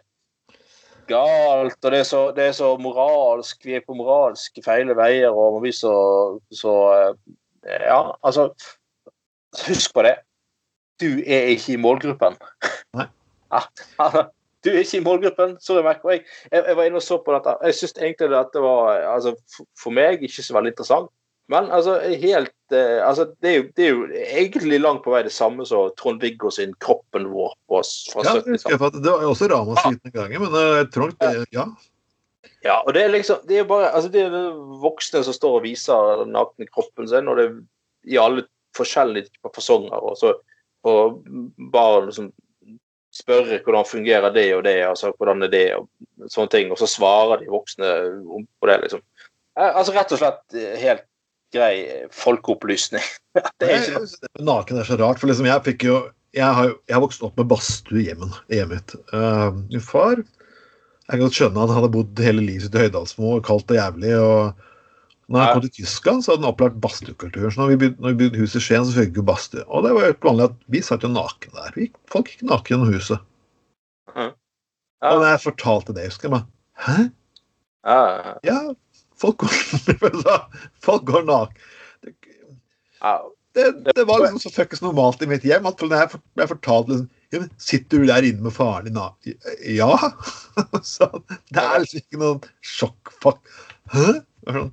galt, 1.10 1.78
og 1.84 1.91
det 1.91 1.99
er, 1.99 2.07
så, 2.07 2.24
det 2.36 2.47
er 2.47 2.55
så 2.57 2.72
moralsk 2.82 3.66
Vi 3.66 3.78
er 3.78 3.86
på 3.86 3.97
moralske 3.97 4.64
feile 4.66 4.97
veier, 4.97 5.30
og 5.30 5.62
vi 5.64 5.74
så, 5.76 5.93
så 6.51 6.76
eh, 6.95 7.14
Ja, 7.86 8.01
altså 8.24 8.49
Husk 9.66 9.93
på 9.95 10.03
det. 10.05 10.20
Du 11.01 11.24
er 11.26 11.47
ikke 11.55 11.74
i 11.74 11.80
målgruppen. 11.82 12.36
Nei. 12.93 13.07
Du 14.64 14.70
er 14.70 14.82
ikke 14.84 14.97
i 14.99 15.03
målgruppen. 15.03 15.55
Sorry, 15.64 15.82
Mac. 15.84 16.03
Jeg, 16.03 16.26
jeg, 16.51 16.64
jeg 16.68 16.76
var 16.78 16.84
inne 16.84 16.99
og 16.99 17.03
så 17.05 17.18
på 17.24 17.32
dette. 17.32 17.53
Jeg 17.64 17.78
syns 17.78 17.93
egentlig 17.95 18.36
at 18.38 18.51
det 18.53 18.62
var 18.62 19.05
altså, 19.14 19.32
for 19.80 19.95
meg 19.95 20.20
ikke 20.22 20.43
så 20.43 20.53
veldig 20.57 20.74
interessant. 20.74 21.07
Men 21.50 21.72
altså, 21.74 21.97
helt 22.22 22.76
eh, 22.76 23.00
altså, 23.02 23.26
det, 23.41 23.50
er 23.50 23.56
jo, 23.58 23.64
det 23.78 23.86
er 23.86 23.93
jo 23.95 24.04
egentlig 24.39 24.82
langt 24.82 25.02
på 25.06 25.14
vei 25.16 25.24
det 25.26 25.34
samme 25.34 25.66
som 25.66 25.89
Trond-Viggo 25.97 26.52
sin 26.54 26.76
'Kroppen 26.78 27.26
vår' 27.32 27.56
på, 27.70 27.82
fra 28.14 28.26
ja, 28.26 28.36
det, 28.36 28.43
70-tallet. 28.43 28.52
husker 28.54 28.76
jeg 28.76 28.82
for 28.82 28.91
at 28.93 29.00
det 29.00 29.14
var 29.14 29.24
jo 29.26 29.32
også 29.34 29.50
ramaskrik 29.50 30.04
den 30.04 30.14
gangen, 30.14 30.45
men 30.45 30.91
Trond 30.93 31.16
jeg 31.18 31.45
det 31.45 31.58
Ja. 31.58 31.66
Ja, 32.64 32.82
og 32.84 32.93
det 32.93 33.06
er 33.06 33.12
liksom 33.14 33.39
Det 33.47 33.58
er 33.58 33.68
bare 33.68 33.91
altså 33.95 34.10
det 34.12 34.26
er 34.28 34.34
voksne 34.82 35.22
som 35.24 35.36
står 35.36 35.60
og 35.62 35.64
viser 35.64 36.24
den 36.24 36.34
nakne 36.36 36.68
kroppen 36.68 37.08
sin, 37.08 37.28
og 37.32 37.39
det 37.39 37.45
er 37.47 37.58
i 38.10 38.20
alle 38.20 38.45
forskjellige 38.78 39.32
typer 39.32 39.54
fasonger. 39.56 40.00
Og 40.00 40.18
så 40.20 40.34
og 40.88 41.24
barn 41.74 42.12
som 42.16 42.30
spørre 43.12 43.60
hvordan 43.66 43.88
fungerer 43.88 44.32
det 44.32 44.47
og 44.56 44.64
det, 44.64 44.78
altså 44.88 45.12
hvordan 45.18 45.43
er 45.43 45.52
det, 45.52 45.66
og 45.76 46.30
sånne 46.32 46.54
ting. 46.54 46.72
Og 46.72 46.80
så 46.80 46.88
svarer 46.88 47.41
de 47.41 47.52
voksne 47.52 47.89
på 48.62 48.70
det, 48.70 48.78
liksom. 48.86 49.04
Eh, 49.60 49.72
Altså 49.76 49.95
rett 49.95 50.14
og 50.16 50.22
slett 50.22 50.56
eh, 50.56 50.78
helt 50.80 51.04
grei 51.56 52.08
folkeopplysning. 52.16 53.06
det 53.62 53.68
er 53.70 53.84
ikke 53.84 54.02
noe 54.04 54.47
Naken 54.52 54.80
er 54.82 54.88
så 54.88 54.97
rart, 55.00 55.22
for 55.22 55.32
liksom 55.32 55.50
jeg 55.50 55.66
fikk 55.68 55.86
jo 55.89 56.00
Jeg 56.38 56.45
har, 56.45 56.74
jeg 56.86 56.93
har 56.93 57.02
vokst 57.02 57.24
opp 57.26 57.38
med 57.39 57.50
badstue 57.50 58.04
i 58.04 58.08
hjemmet 58.08 58.70
mitt. 58.70 58.95
Uh, 59.10 59.50
min 59.72 59.82
far 59.82 60.20
Jeg 60.20 61.10
kan 61.10 61.24
godt 61.24 61.38
skjønne 61.39 61.64
han 61.64 61.74
hadde 61.74 61.93
bodd 61.93 62.22
hele 62.22 62.43
livet 62.45 62.68
sitt 62.68 62.78
i 62.78 62.84
Høydalsmo, 62.84 63.39
kaldt 63.45 63.74
og 63.74 63.80
jævlig. 63.80 64.14
og 64.18 64.66
når 65.30 65.43
han 65.43 65.52
kom 65.54 65.64
til 65.68 65.84
Tyskland, 65.84 66.24
så 66.26 66.34
hadde 66.34 66.41
han 66.41 66.50
opplært 66.50 66.78
badstuekulturen. 66.82 67.52
Så 67.54 67.62
når 67.62 67.68
vi 67.70 67.76
bygde, 67.84 68.14
bygde 68.18 68.39
hus 68.41 68.56
i 68.58 68.62
Skien, 68.66 68.86
så 68.86 68.95
fikk 68.95 69.12
vi 69.14 69.26
badstue. 69.26 69.62
Og 69.70 69.86
det 69.86 69.91
var 69.93 70.08
helt 70.08 70.26
vanlig 70.26 70.47
at 70.47 70.56
vi 70.74 70.82
satt 70.86 71.06
jo 71.06 71.12
naken 71.14 71.54
der. 71.54 71.76
Vi, 71.78 71.86
folk 72.10 72.32
gikk 72.32 72.47
naken 72.50 72.74
gjennom 72.74 72.89
huset. 72.95 73.22
Ja. 74.16 74.32
Og 75.06 75.22
da 75.22 75.36
jeg 75.36 75.43
fortalte 75.43 75.93
det, 75.95 76.08
husker 76.10 76.28
jeg 76.28 76.34
meg 76.34 76.47
Hæ? 76.80 76.95
Ja, 78.43 78.58
folk 79.22 79.43
går, 79.43 79.59
folk 80.86 81.05
går 81.09 81.28
naken. 81.30 81.61
Det, 83.53 83.72
det, 83.84 83.93
det 83.95 84.05
var 84.05 84.22
liksom 84.22 84.39
så 84.43 84.51
fuckings 84.53 84.84
normalt 84.84 85.24
i 85.26 85.30
mitt 85.30 85.45
hjem 85.47 85.65
at 85.70 85.82
jeg, 85.82 86.20
jeg 86.38 86.51
fortalte 86.51 86.93
liksom 86.93 87.07
ja, 87.30 87.39
men 87.39 87.49
Sitter 87.61 88.01
du 88.01 88.09
der 88.09 88.26
inne 88.26 88.41
med 88.41 88.53
faren 88.55 88.88
din? 88.88 88.97
da?» 88.97 89.13
Ja. 89.61 89.93
Så 90.84 91.09
det 91.53 91.61
er 91.61 91.84
liksom 91.84 92.01
ikke 92.01 92.22
noen 92.22 92.47
sjokk. 92.65 93.11
Hæ? 93.93 94.05
Sånn, 94.49 94.72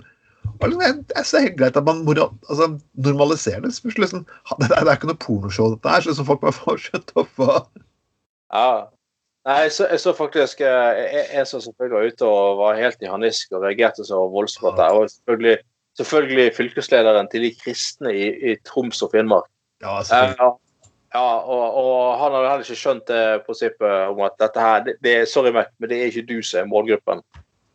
liksom, 0.63 0.85
jeg, 0.87 0.97
jeg 1.13 1.29
ser 1.29 1.45
helt 1.45 1.59
greit 1.59 1.77
at 1.77 1.85
man 1.85 2.01
altså, 2.09 2.71
normaliserer 2.95 3.67
det. 3.67 3.75
Liksom, 3.85 4.25
det, 4.25 4.71
er, 4.71 4.87
det 4.87 4.89
er 4.89 4.97
ikke 4.97 5.11
noe 5.13 5.21
pornoshow, 5.21 5.75
dette 5.75 5.93
her. 5.93 6.05
Så 6.05 6.15
liksom 6.15 6.31
folk 6.31 6.45
bare 6.45 6.57
får 6.63 6.85
skjønt 6.87 7.17
opp 7.21 7.43
hva 7.43 7.59
Ja. 8.55 8.69
Nei, 9.47 9.61
jeg 9.63 9.73
så, 9.73 9.87
jeg 9.91 10.01
så 10.03 10.13
faktisk 10.19 10.61
jeg, 10.61 11.09
jeg 11.13 11.27
en 11.41 11.47
som 11.47 11.61
selvfølgelig 11.63 11.97
var 11.97 12.07
ute 12.13 12.27
og 12.27 12.59
var 12.59 12.79
helt 12.81 13.03
i 13.03 13.07
harnisk 13.11 13.53
og 13.55 13.63
reagerte 13.63 14.05
så 14.05 14.19
voldsomt 14.33 14.75
der. 14.81 14.91
Og 14.99 15.11
selvfølgelig, 15.11 15.59
selvfølgelig 15.99 16.47
fylkeslederen 16.57 17.29
til 17.31 17.43
de 17.47 17.53
kristne 17.65 18.15
i, 18.15 18.25
i 18.51 18.57
Troms 18.67 19.03
og 19.07 19.13
Finnmark. 19.15 19.47
Ja, 19.83 19.99
Eh, 19.99 20.05
selvfølgelig. 20.05 20.37
ja, 20.41 20.51
ja 21.15 21.25
og, 21.39 21.75
og 21.79 22.19
han 22.19 22.33
hadde 22.35 22.49
heller 22.51 22.65
ikke 22.67 22.81
skjønt 22.81 23.07
det 23.09 23.43
prinsippet 23.47 23.95
om 24.11 24.21
at 24.27 24.35
dette 24.43 24.61
her 24.61 24.83
det, 24.85 24.97
det 25.05 25.29
Sorry, 25.29 25.53
Mac, 25.55 25.71
men 25.79 25.91
det 25.91 26.01
er 26.01 26.11
ikke 26.11 26.27
du 26.35 26.43
som 26.43 26.61
er 26.65 26.71
målgruppen. 26.73 27.23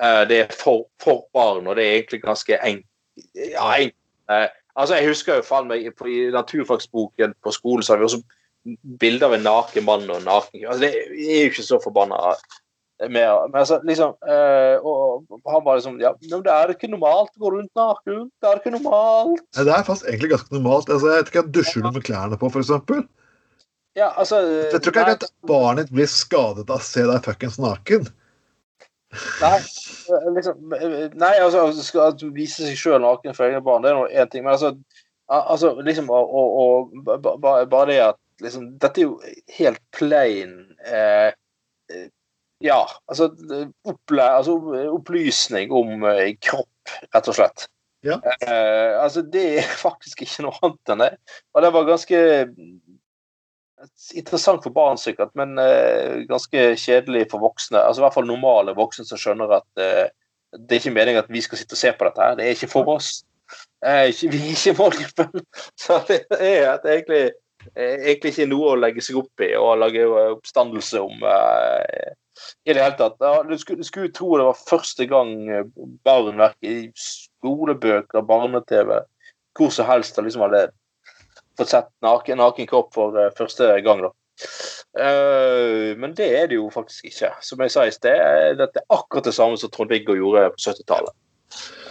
Eh, 0.04 0.24
det 0.28 0.40
er 0.42 0.52
for, 0.64 0.90
for 1.04 1.24
barn, 1.34 1.68
og 1.68 1.76
det 1.80 1.86
er 1.88 1.94
egentlig 2.02 2.22
ganske 2.26 2.58
enkelt. 2.66 2.88
Ja, 3.36 3.72
enk- 3.80 3.96
eh, 4.32 4.48
altså, 4.76 4.96
jeg 5.00 5.08
husker 5.08 5.36
jo 5.40 5.48
faen 5.48 5.68
meg 5.72 5.88
på, 5.96 6.06
i 6.12 6.28
naturfagsboken 6.36 7.34
på 7.44 7.52
skolen 7.56 7.84
så 7.84 7.94
har 7.94 8.00
vi 8.04 8.10
også 8.12 8.22
bilder 9.02 9.28
av 9.28 9.34
en 9.38 9.46
naken 9.48 9.86
mann 9.88 10.10
og 10.10 10.20
en 10.20 10.28
naken 10.28 10.66
altså, 10.68 10.82
Det 10.84 10.92
er 10.94 11.40
jo 11.46 11.52
ikke 11.52 11.66
så 11.66 11.80
forbanna 11.82 12.20
mer. 13.10 13.48
Men 13.50 13.56
altså, 13.64 13.80
liksom 13.88 14.12
øh, 14.30 14.76
og, 14.86 15.24
og 15.34 15.48
han 15.50 15.64
var 15.66 15.80
liksom 15.80 15.96
Ja, 16.04 16.12
men 16.30 16.44
det 16.46 16.54
er 16.54 16.74
ikke 16.76 16.92
normalt 16.92 17.32
å 17.34 17.42
gå 17.42 17.52
rundt 17.56 17.72
naken. 17.80 18.28
Det 18.38 18.50
er 18.52 18.60
ikke 18.62 18.76
normalt. 18.76 19.42
Nei, 19.58 19.66
Det 19.66 19.74
er 19.74 19.88
faktisk 19.88 20.12
egentlig 20.12 20.30
ganske 20.36 20.54
normalt. 20.54 20.92
Altså, 20.94 21.10
jeg 21.10 21.24
vet 21.24 21.32
ikke, 21.34 21.46
Dusjer 21.58 21.82
du 21.82 21.90
med 21.96 22.06
klærne 22.06 22.38
på, 22.38 22.52
f.eks.? 22.54 22.70
Ja, 23.98 24.12
altså 24.16 24.38
Jeg 24.46 24.80
tror 24.86 24.94
ikke 24.94 25.16
at 25.18 25.26
barnet 25.50 25.90
ditt 25.90 25.96
blir 25.98 26.08
skadet 26.08 26.70
av 26.70 26.78
å 26.78 26.86
se 26.86 27.04
deg 27.10 27.26
fuckings 27.26 27.58
naken. 27.60 28.06
Nei, 29.42 29.58
liksom, 30.38 30.72
nei 31.20 31.34
altså 31.44 31.66
skal 31.84 32.14
at 32.14 32.22
du 32.22 32.30
vise 32.32 32.64
seg 32.64 32.78
sjøl 32.80 33.02
naken 33.04 33.34
for 33.36 33.50
egne 33.50 33.60
barn, 33.66 33.84
det 33.84 33.92
er 33.92 33.98
nå 33.98 34.06
én 34.08 34.30
ting. 34.32 34.46
Men 34.46 34.54
altså, 34.54 34.76
altså 35.28 35.74
liksom 35.84 36.08
og, 36.14 36.32
og, 36.32 36.62
og 36.62 37.10
ba- 37.10 37.36
ba- 37.42 37.58
Bare 37.74 37.90
det 37.90 37.98
at 38.06 38.21
liksom 38.44 38.72
Dette 38.82 39.02
er 39.02 39.08
jo 39.08 39.20
helt 39.58 39.82
plain 39.96 40.56
eh, 40.86 41.30
eh, 41.92 42.08
Ja, 42.62 42.84
altså, 43.10 43.32
opple 43.90 44.26
altså 44.38 44.58
opplysning 44.92 45.72
om 45.74 46.06
eh, 46.10 46.36
kropp, 46.38 46.96
rett 47.14 47.30
og 47.32 47.38
slett. 47.38 47.68
Ja. 48.06 48.20
Eh, 48.42 49.02
altså, 49.02 49.22
det 49.22 49.46
er 49.60 49.76
faktisk 49.88 50.22
ikke 50.26 50.46
noe 50.46 50.58
annet 50.62 50.94
enn 50.94 51.06
det. 51.06 51.12
Og 51.56 51.66
det 51.66 51.74
var 51.74 51.90
ganske 51.90 52.22
interessant 54.14 54.64
for 54.64 54.74
barn, 54.74 55.00
sikkert, 55.02 55.34
men 55.38 55.58
eh, 55.62 56.22
ganske 56.30 56.66
kjedelig 56.78 57.28
for 57.32 57.44
voksne. 57.44 57.80
Altså 57.82 58.02
i 58.02 58.06
hvert 58.06 58.18
fall 58.18 58.30
normale 58.30 58.76
voksne 58.78 59.08
som 59.08 59.20
skjønner 59.22 59.58
at 59.58 59.82
eh, 59.82 60.08
det 60.58 60.76
er 60.76 60.82
ikke 60.84 60.96
meningen 60.96 61.24
at 61.24 61.32
vi 61.32 61.42
skal 61.44 61.60
sitte 61.60 61.78
og 61.78 61.82
se 61.82 61.94
på 61.96 62.08
dette. 62.08 62.22
her. 62.22 62.38
Det 62.38 62.46
er 62.46 62.58
ikke 62.58 62.72
for 62.72 62.90
oss. 62.94 63.22
Eh, 63.86 64.12
vi 64.32 64.42
er 64.42 64.52
ikke 64.54 64.76
målgruppen. 64.80 65.46
Så 65.82 66.02
det 66.10 66.24
er 66.38 66.78
egentlig, 66.84 67.24
egentlig 67.76 68.34
ikke 68.34 68.50
noe 68.52 68.74
å 68.74 68.80
legge 68.80 69.04
seg 69.06 69.20
opp 69.22 69.44
i 69.44 69.52
og 69.58 69.80
lage 69.82 70.04
eh, 70.06 70.34
oppstandelse 70.36 71.02
om. 71.04 71.24
Eh, 71.28 72.12
I 72.66 72.76
det 72.76 72.84
hele 72.84 72.98
tatt. 73.00 73.18
Du, 73.50 73.56
skulle, 73.60 73.84
du 73.84 73.88
skulle 73.88 74.14
tro 74.16 74.36
det 74.40 74.48
var 74.48 74.62
første 74.68 75.08
gang 75.10 75.34
eh, 75.50 75.66
barn 76.08 76.42
i 76.66 76.76
skolebøker, 76.98 78.26
barne-TV, 78.28 79.02
hvor 79.58 79.74
som 79.74 79.90
helst 79.90 80.18
har 80.18 80.28
liksom 80.28 80.46
hadde 80.48 80.70
fått 81.60 81.74
sett 81.74 81.92
naken, 82.06 82.40
naken 82.42 82.70
kropp 82.70 82.94
for 82.96 83.18
eh, 83.20 83.34
første 83.38 83.74
gang. 83.86 84.08
da. 84.08 84.16
Uh, 84.92 85.94
men 86.02 86.16
det 86.18 86.26
er 86.36 86.48
det 86.52 86.58
jo 86.58 86.66
faktisk 86.74 87.12
ikke. 87.12 87.30
Som 87.46 87.62
jeg 87.64 87.72
sa 87.72 87.86
i 87.88 87.94
sted, 87.94 88.18
er 88.18 88.82
akkurat 88.90 89.28
det 89.28 89.36
samme 89.38 89.60
som 89.60 89.72
Trond-Viggo 89.72 90.18
gjorde 90.18 90.50
på 90.56 90.64
70-tallet. 90.66 91.14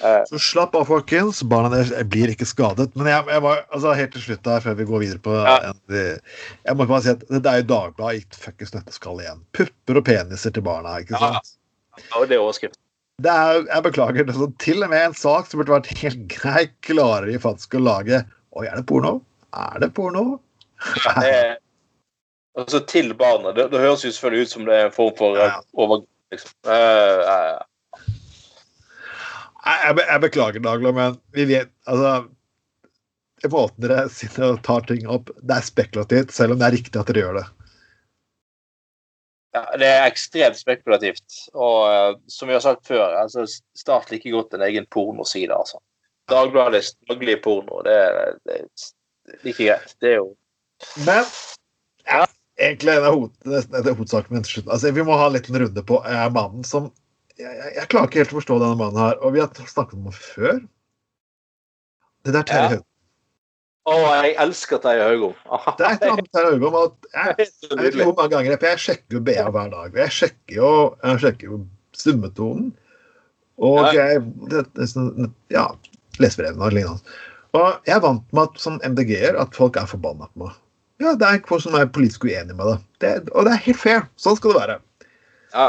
Eh, 0.02 0.22
Så 0.30 0.38
slapp 0.40 0.74
av, 0.78 0.86
folkens. 0.88 1.42
Barna 1.44 1.68
deres 1.74 1.90
blir 2.08 2.30
ikke 2.32 2.46
skadet. 2.48 2.90
Men 2.96 3.06
jeg, 3.10 3.24
jeg 3.28 3.42
var, 3.44 3.64
altså 3.74 3.94
helt 3.98 4.12
til 4.16 4.22
slutt 4.24 4.46
her, 4.48 4.60
før 4.64 4.76
vi 4.78 4.86
går 4.88 5.02
videre 5.04 5.22
på 5.24 5.34
Ja. 5.36 5.72
Jeg 5.90 6.76
må 6.78 6.86
bare 6.88 7.02
si 7.04 7.10
at 7.12 7.24
det 7.28 7.44
er 7.46 7.60
jo 7.62 7.68
Dagbladet 7.72 8.20
i 8.22 8.42
fuckings 8.44 8.72
nøtteskall 8.76 9.20
igjen. 9.24 9.42
Pupper 9.56 10.00
og 10.00 10.06
peniser 10.08 10.54
til 10.56 10.62
barna. 10.66 10.98
ikke 11.02 11.16
Ja. 11.18 11.34
sant? 11.40 11.56
det 12.28 12.36
er 12.36 12.40
overskrift. 12.40 12.78
Det 13.20 13.28
er, 13.30 13.64
jeg 13.68 13.82
beklager. 13.84 14.24
Det 14.24 14.32
er 14.34 14.38
sånn, 14.40 14.54
til 14.58 14.82
og 14.84 14.88
med 14.90 15.02
en 15.10 15.14
sak 15.14 15.46
som 15.50 15.60
burde 15.60 15.74
vært 15.74 15.90
helt 16.00 16.22
grei, 16.32 16.70
klarer 16.80 17.26
de 17.28 17.38
faktisk 17.42 17.74
å 17.76 17.82
lage. 17.84 18.22
Oi, 18.56 18.64
er 18.66 18.76
det 18.80 18.86
porno? 18.88 19.20
Er 19.52 19.78
det 19.82 19.90
porno? 19.94 20.38
Eh, 21.20 21.56
altså 22.56 22.80
til 22.88 23.12
barna. 23.14 23.52
Det, 23.52 23.66
det 23.70 23.82
høres 23.82 24.04
jo 24.06 24.08
selvfølgelig 24.14 24.46
ut 24.48 24.54
som 24.54 24.64
det 24.64 24.78
er 24.78 24.86
en 24.88 24.94
form 24.96 25.12
for 25.18 25.36
Ja, 25.36 25.44
eh, 25.44 25.58
ja. 25.58 25.60
overgrep. 25.76 26.08
Liksom. 26.32 26.54
Eh, 26.64 27.20
eh, 27.34 27.58
Jeg, 29.64 29.96
be- 29.96 30.06
jeg 30.08 30.22
beklager, 30.24 30.62
Daglo, 30.64 30.92
men 30.96 31.16
vi 31.36 31.44
vet 31.50 31.72
altså 31.84 32.28
Måten 33.50 33.80
dere 33.80 34.02
sitter 34.12 34.50
og 34.50 34.58
tar 34.66 34.84
ting 34.84 35.06
opp, 35.08 35.30
det 35.40 35.54
er 35.56 35.64
spekulativt, 35.64 36.32
selv 36.36 36.52
om 36.52 36.58
det 36.60 36.66
er 36.66 36.74
riktig 36.76 37.00
at 37.00 37.08
dere 37.08 37.22
gjør 37.22 37.38
det. 37.38 37.46
ja, 39.54 39.62
det 39.78 39.86
er 39.86 40.06
ekstremt 40.06 40.58
spekulativt. 40.58 41.38
Og 41.54 41.78
uh, 41.88 42.18
som 42.30 42.50
vi 42.50 42.56
har 42.56 42.64
sagt 42.64 42.86
før, 42.86 43.16
altså, 43.22 43.46
start 43.78 44.10
like 44.12 44.30
godt 44.30 44.54
en 44.54 44.66
egen 44.66 44.86
pornoside. 44.94 45.54
altså. 45.54 45.80
Dagbladets 46.30 46.94
daglige 47.08 47.40
porno, 47.42 47.82
det 47.86 47.96
er, 47.96 48.36
det 48.46 48.60
er 48.60 49.40
like 49.46 49.64
greit. 49.64 49.96
Det 50.00 50.12
er 50.12 50.20
jo 50.20 50.28
Men 51.06 51.24
ja, 52.06 52.24
egentlig 52.60 52.94
er 52.94 53.02
det 53.04 53.96
hovedsaken 53.96 54.34
min 54.34 54.46
til 54.46 54.60
slutt. 54.60 54.70
Altså, 54.70 54.92
vi 54.94 55.04
må 55.04 55.18
ha 55.18 55.26
en 55.28 55.36
liten 55.36 55.58
runde 55.64 55.84
på 55.86 56.02
er 56.06 56.30
mannen 56.34 56.64
som 56.64 56.92
jeg, 57.40 57.56
jeg, 57.60 57.72
jeg 57.78 57.88
klarer 57.92 58.08
ikke 58.10 58.20
helt 58.22 58.32
å 58.34 58.38
forstå 58.40 58.58
denne 58.62 58.78
mannen 58.80 59.00
her, 59.02 59.18
og 59.24 59.34
vi 59.34 59.40
har 59.42 59.50
snakket 59.70 59.98
om 59.98 60.06
det 60.10 60.14
før. 60.18 60.60
Det 62.26 62.34
der 62.36 62.46
Terje 62.48 62.62
Ja. 62.62 62.68
Haugom. 62.74 62.86
Å, 63.90 63.94
jeg 64.20 64.34
elsker 64.44 64.80
Terje 64.84 65.06
Haugom. 65.08 65.34
Det 65.78 65.86
er 65.86 65.94
et 65.94 66.02
eller 66.04 66.12
annet 66.14 66.26
med 66.26 66.32
Terje 66.36 66.50
Haugom 66.52 66.76
at 66.82 67.08
jeg, 67.14 67.48
jeg 67.64 67.78
vet 67.80 67.98
hvor 68.02 68.14
mange 68.18 68.32
ganger 68.34 68.50
jeg, 68.52 68.60
for 68.60 68.70
jeg 68.70 68.82
sjekker 68.84 69.16
jo 69.18 69.22
BA 69.30 69.46
hver 69.56 69.72
dag. 69.72 69.96
Jeg 70.04 70.16
sjekker 70.18 70.58
jo, 70.60 70.72
jeg 71.04 71.22
sjekker 71.24 71.54
jo 71.54 71.60
summetonen. 71.96 72.70
Og 73.60 73.80
Ja. 73.90 73.90
jeg 73.96 74.22
det, 74.52 74.86
sånn- 74.88 75.32
ja, 75.52 75.66
lesebrevene 76.20 76.64
og 76.68 76.72
lignende. 76.76 77.16
Og 77.56 77.80
jeg 77.88 77.96
er 77.96 78.04
vant 78.04 78.28
med 78.36 78.42
at 78.46 78.60
som 78.62 78.78
MDG-er 78.86 79.36
at 79.40 79.56
folk 79.58 79.76
er 79.80 79.88
forbanna 79.90 80.28
på 80.32 80.44
meg. 80.46 80.54
Ja, 81.00 81.14
det 81.18 81.26
er 81.26 81.40
folk 81.48 81.64
som 81.64 81.74
er 81.74 81.88
politisk 81.88 82.24
uenige 82.28 82.54
med 82.56 82.66
det. 82.68 82.78
det. 83.00 83.12
Og 83.34 83.44
det 83.48 83.52
er 83.56 83.64
helt 83.64 83.80
fair. 83.80 84.02
Sånn 84.20 84.36
skal 84.38 84.52
det 84.52 84.60
være. 84.60 84.76
Ja. 85.56 85.66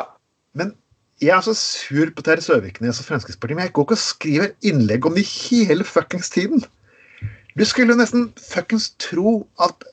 Men 0.59 0.73
jeg 1.21 1.35
er 1.35 1.43
så 1.45 1.53
sur 1.57 2.09
på 2.15 2.23
Terje 2.25 2.41
Søviknes 2.41 2.99
og 3.01 3.05
Fremskrittspartiet, 3.05 3.57
men 3.57 3.67
jeg 3.67 3.73
går 3.77 3.85
ikke 3.85 3.97
og 3.97 4.01
skriver 4.01 4.53
innlegg 4.65 5.05
om 5.05 5.17
de 5.17 5.23
hele 5.27 5.85
fuckings 5.85 6.31
tiden. 6.33 6.63
Du 7.57 7.65
skulle 7.67 7.93
jo 7.93 7.99
nesten 7.99 8.29
fuckings 8.41 8.89
tro 9.01 9.41
at 9.61 9.85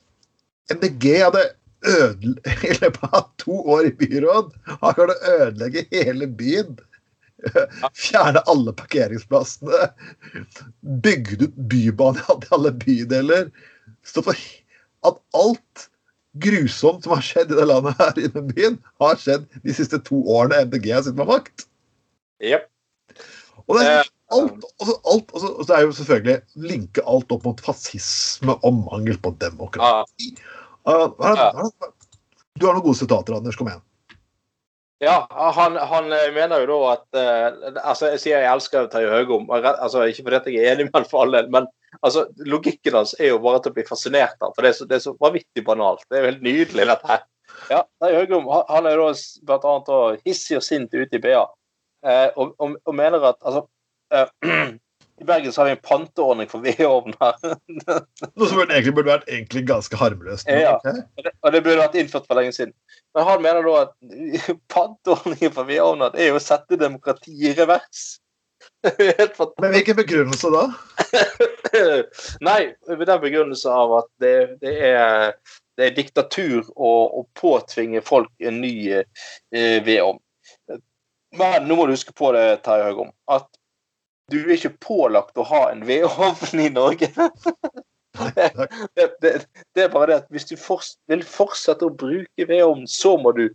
MDG 0.73 1.09
hadde 1.27 1.45
ødele... 1.85 2.37
I 2.71 2.77
løpet 2.81 3.13
av 3.13 3.29
to 3.43 3.59
år 3.75 3.91
i 3.91 3.97
byråd 4.01 4.55
har 4.71 4.97
klart 4.97 5.13
å 5.15 5.35
ødelegge 5.35 5.85
hele 5.93 6.31
byen. 6.41 6.79
Fjerne 8.07 8.43
alle 8.51 8.75
parkeringsplassene. 8.79 9.91
Bygd 11.05 11.45
ut 11.45 11.61
bybane 11.71 12.25
i 12.25 12.51
alle 12.57 12.73
bydeler. 12.73 13.53
Stå 14.07 14.25
for 14.31 14.49
at 15.09 15.21
alt 15.37 15.89
grusomt 16.37 17.05
som 17.05 17.15
har 17.17 17.25
skjedd 17.25 17.53
i 17.55 17.59
det 17.59 17.67
landet 17.69 17.99
her 17.99 18.21
i 18.21 18.29
den 18.35 18.51
byen, 18.53 18.79
har 19.01 19.17
skjedd 19.21 19.49
de 19.65 19.75
siste 19.75 20.01
to 20.07 20.21
årene 20.29 20.65
MDG 20.69 20.93
har 20.93 21.03
sittet 21.07 21.21
med 21.21 21.31
makt. 21.31 21.67
Jep. 22.45 22.69
Og 23.67 23.79
det 23.79 23.89
er 23.89 24.07
Eh, 24.29 24.37
alt, 24.37 24.65
altså, 24.81 24.95
alt 25.09 25.31
altså, 25.35 25.51
så 25.65 25.75
er 25.75 25.85
jo 25.87 25.93
selvfølgelig 25.97 26.67
linke 26.69 27.05
alt 27.09 27.31
opp 27.33 27.47
mot 27.49 27.61
fascisme 27.65 28.59
og 28.61 28.75
mangel 28.83 29.17
på 29.25 29.33
demokrati. 29.41 30.35
Uh, 30.85 31.09
er 31.25 31.33
er 31.33 31.63
det- 31.63 31.95
du 32.59 32.67
har 32.67 32.75
noen 32.75 32.85
gode 32.85 32.99
sitater, 32.99 33.37
Anders. 33.37 33.57
Kom 33.57 33.69
igjen. 33.69 33.81
Ja, 35.01 35.27
han, 35.31 35.77
han 35.77 36.13
eh, 36.13 36.33
mener 36.35 36.65
jo 36.65 36.67
da 36.67 36.93
at 36.97 37.19
eh, 37.21 37.75
altså 37.87 38.11
Jeg 38.11 38.21
sier 38.21 38.41
jeg 38.43 38.51
elsker 38.51 38.89
Terje 38.91 39.13
Høgom, 39.13 39.47
altså 39.49 40.03
Ikke 40.11 40.25
fordi 40.27 40.57
jeg 40.57 40.65
er 40.67 40.75
enig 40.75 40.89
med 40.89 40.97
ham 40.97 41.05
for 41.07 41.23
all 41.23 41.37
del, 41.37 41.47
men 41.55 41.69
altså, 42.03 42.27
logikken 42.47 42.95
hans 42.99 43.15
er 43.21 43.33
jo 43.33 43.39
bare 43.45 43.61
til 43.65 43.73
å 43.73 43.77
bli 43.79 43.85
fascinert 43.89 44.37
av. 44.43 44.53
For 44.57 44.63
det 44.63 44.73
er, 44.73 44.79
så, 44.81 44.89
det 44.91 44.97
er 44.99 45.05
så 45.07 45.17
vanvittig 45.21 45.65
banalt. 45.67 46.05
Det 46.09 46.19
er 46.19 46.25
jo 46.27 46.31
helt 46.33 46.43
nydelig, 46.47 46.87
dette 46.93 47.09
her. 47.15 47.23
Ja, 47.71 47.83
Høgrom 48.05 48.47
han- 48.53 48.69
han 48.69 48.87
er 48.87 48.97
jo 49.01 49.13
blant 49.49 49.65
annet 49.65 50.21
hissig 50.27 50.57
og 50.61 50.63
sint 50.63 50.93
ute 50.95 51.17
i 51.17 51.23
BA, 51.25 51.47
eh, 52.07 52.29
og, 52.37 52.53
og, 52.61 52.77
og 52.87 52.95
mener 52.95 53.25
at 53.33 53.41
altså 53.43 53.65
eh, 54.13 54.29
I 55.19 55.25
Bergen 55.27 55.51
så 55.51 55.65
har 55.65 55.67
vi 55.67 55.73
en 55.75 55.81
panteordning 55.83 56.47
for 56.47 56.63
vedovner. 56.63 57.41
Noe 58.39 58.47
som 58.47 58.61
egentlig 58.63 58.93
burde 58.95 59.11
vært 59.11 59.25
egentlig 59.27 59.65
ganske 59.67 59.99
harmløst. 59.99 60.47
men 60.47 60.61
Ja. 60.63 60.77
okay? 60.77 61.01
Og 61.19 61.25
det- 61.27 61.33
Og 61.43 61.53
det 61.57 61.63
burde 61.65 61.81
vært 61.83 61.97
innført 61.99 62.29
for 62.29 62.39
lenge 62.39 62.53
siden. 62.55 62.71
Men 63.17 63.25
han 63.27 63.43
mener 63.43 63.67
da 63.67 63.81
at 63.83 63.97
panteordningen 64.77 65.53
for 65.57 65.67
vedovner 65.67 66.15
er 66.15 66.29
jo 66.31 66.39
å 66.39 66.45
sette 66.45 66.79
demokratiet 66.79 67.51
i 67.51 67.57
revers. 67.59 68.21
Men 69.59 69.73
hvilken 69.73 69.97
begrunnelse 69.97 70.51
da? 70.55 70.65
Nei, 72.47 72.61
med 72.89 73.07
den 73.07 73.21
begrunnelse 73.21 73.73
av 73.73 73.95
at 74.03 74.11
det, 74.23 74.35
det, 74.63 74.75
er, 74.91 75.35
det 75.79 75.89
er 75.89 75.97
diktatur 75.97 76.69
å, 76.77 76.93
å 77.21 77.25
påtvinge 77.39 78.03
folk 78.07 78.31
en 78.39 78.61
ny 78.63 78.75
eh, 78.95 79.79
vedovn. 79.83 80.21
Men 81.39 81.69
nå 81.69 81.77
må 81.77 81.87
du 81.89 81.97
huske 81.97 82.15
på 82.17 82.31
det, 82.37 82.61
Terje 82.65 82.87
Haugom, 82.87 83.11
at 83.29 83.49
du 84.33 84.39
er 84.41 84.55
ikke 84.57 84.77
pålagt 84.85 85.39
å 85.41 85.47
ha 85.49 85.69
en 85.73 85.85
vedovn 85.89 86.63
i 86.63 86.71
Norge. 86.73 87.11
det, 88.95 89.09
det, 89.23 89.33
det 89.75 89.85
er 89.85 89.93
bare 89.93 90.13
det 90.13 90.21
at 90.23 90.31
hvis 90.35 90.49
du 90.51 90.57
forts 90.61 90.97
vil 91.11 91.25
fortsette 91.27 91.87
å 91.87 91.95
bruke 91.95 92.49
vedovn, 92.49 92.87
så 92.89 93.17
må 93.21 93.35
du 93.37 93.49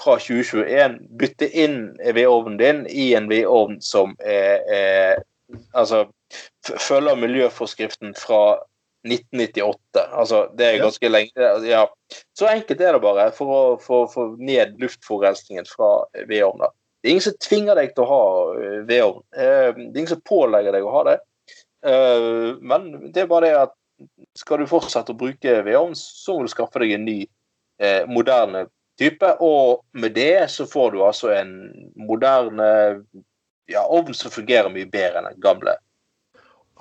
fra 0.00 0.16
2021 0.18 0.98
bytte 1.20 1.48
inn 1.58 1.96
vedovnen 2.14 2.56
din 2.60 2.86
i 2.86 3.12
en 3.14 3.28
vedovn 3.30 3.80
som 3.84 4.14
er, 4.24 4.62
er 4.72 5.22
altså 5.76 6.06
følger 6.64 7.18
miljøforskriften 7.20 8.14
fra 8.16 8.58
1998. 9.04 10.04
Altså, 10.14 10.44
det 10.56 10.66
er 10.66 10.76
Ja. 10.78 10.82
ganske 10.84 11.08
lenge 11.10 11.48
ja. 11.68 11.86
Så 12.38 12.46
enkelt 12.46 12.80
er 12.80 12.92
det 12.92 13.02
bare 13.02 13.30
for 13.34 13.78
å 13.82 14.06
få 14.08 14.26
ned 14.38 14.78
luftforurensningen 14.80 15.66
fra 15.66 16.04
vedovner. 16.28 16.70
Det 17.02 17.08
er 17.08 17.10
ingen 17.16 17.26
som 17.26 17.38
tvinger 17.42 17.74
deg 17.74 17.94
til 17.94 18.04
å 18.04 18.08
ha 18.08 18.24
eh, 18.62 18.80
vedovn. 18.86 19.22
Eh, 19.36 19.72
Det 19.74 19.90
er 19.90 19.98
ingen 19.98 20.06
som 20.14 20.20
pålegger 20.22 20.72
deg 20.72 20.84
å 20.86 20.92
ha 20.94 21.04
det. 21.10 21.18
Eh, 21.84 22.54
Men 22.62 23.12
det 23.12 23.22
er 23.24 23.26
bare 23.26 23.46
det 23.48 23.56
at 23.58 23.72
skal 24.38 24.58
du 24.58 24.66
fortsette 24.66 25.12
å 25.12 25.18
bruke 25.18 25.62
vedovn, 25.66 25.94
så 25.98 26.36
må 26.38 26.46
du 26.46 26.48
skaffe 26.48 26.78
deg 26.78 26.92
en 26.94 27.04
ny, 27.04 27.26
moderne 28.06 28.68
type. 29.02 29.34
Og 29.44 29.82
med 29.98 30.16
det 30.18 30.48
så 30.54 30.66
får 30.68 30.94
du 30.94 31.02
altså 31.04 31.32
en 31.36 31.54
moderne 31.98 32.68
ja, 33.70 33.84
ovn 33.84 34.14
som 34.16 34.32
fungerer 34.34 34.72
mye 34.72 34.88
bedre 34.90 35.20
enn 35.22 35.32
den 35.32 35.42
gamle. 35.44 35.76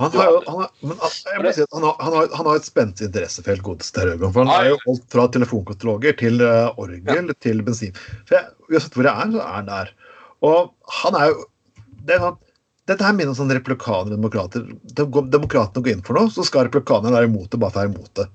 Han 0.01 0.11
har, 0.15 0.37
han, 0.47 0.59
har, 0.63 0.69
jeg 0.81 1.41
må 1.43 1.51
si 1.53 1.61
at 1.61 1.75
han, 1.75 1.83
har, 1.85 1.97
han, 2.01 2.13
har, 2.15 2.29
han 2.33 2.47
har 2.47 2.57
et 2.57 2.65
spent 2.65 3.03
interessefelt, 3.05 3.61
godeste 3.65 4.05
Rødgård. 4.07 4.31
For 4.33 4.47
han 4.47 4.53
er 4.55 4.69
jo 4.71 4.77
alt 4.89 5.03
fra 5.13 5.27
telefonkataloger 5.35 6.15
til 6.17 6.41
uh, 6.41 6.71
orgel 6.81 7.29
ja. 7.29 7.35
til 7.43 7.61
bensin. 7.67 7.97
For 8.23 8.39
jeg, 8.39 8.49
Uansett 8.71 8.95
hvor 8.97 9.05
jeg 9.05 9.13
er, 9.13 9.33
så 9.35 9.43
er 9.43 9.57
han 9.59 9.67
der. 9.69 9.91
Og 10.47 10.71
han 11.01 11.17
er 11.19 11.33
jo 11.33 11.43
det 12.07 12.15
er 12.15 12.23
sånn, 12.23 12.39
Dette 12.89 13.05
her 13.05 13.13
minner 13.13 13.29
om 13.31 13.37
sånn 13.37 13.53
replikaner 13.53 14.09
og 14.09 14.15
demokrater. 14.15 14.63
Demokratene 14.97 15.83
går 15.85 15.91
inn 15.93 16.05
for 16.07 16.17
noe, 16.17 16.31
så 16.33 16.43
skal 16.47 16.65
replikanerne 16.65 17.13
være 17.13 17.29
imot 17.29 17.51
det 17.53 17.59
bare 17.61 17.75
for 17.75 17.77
å 17.77 17.83
være 17.83 17.91
imot 17.91 18.13
det. 18.17 18.25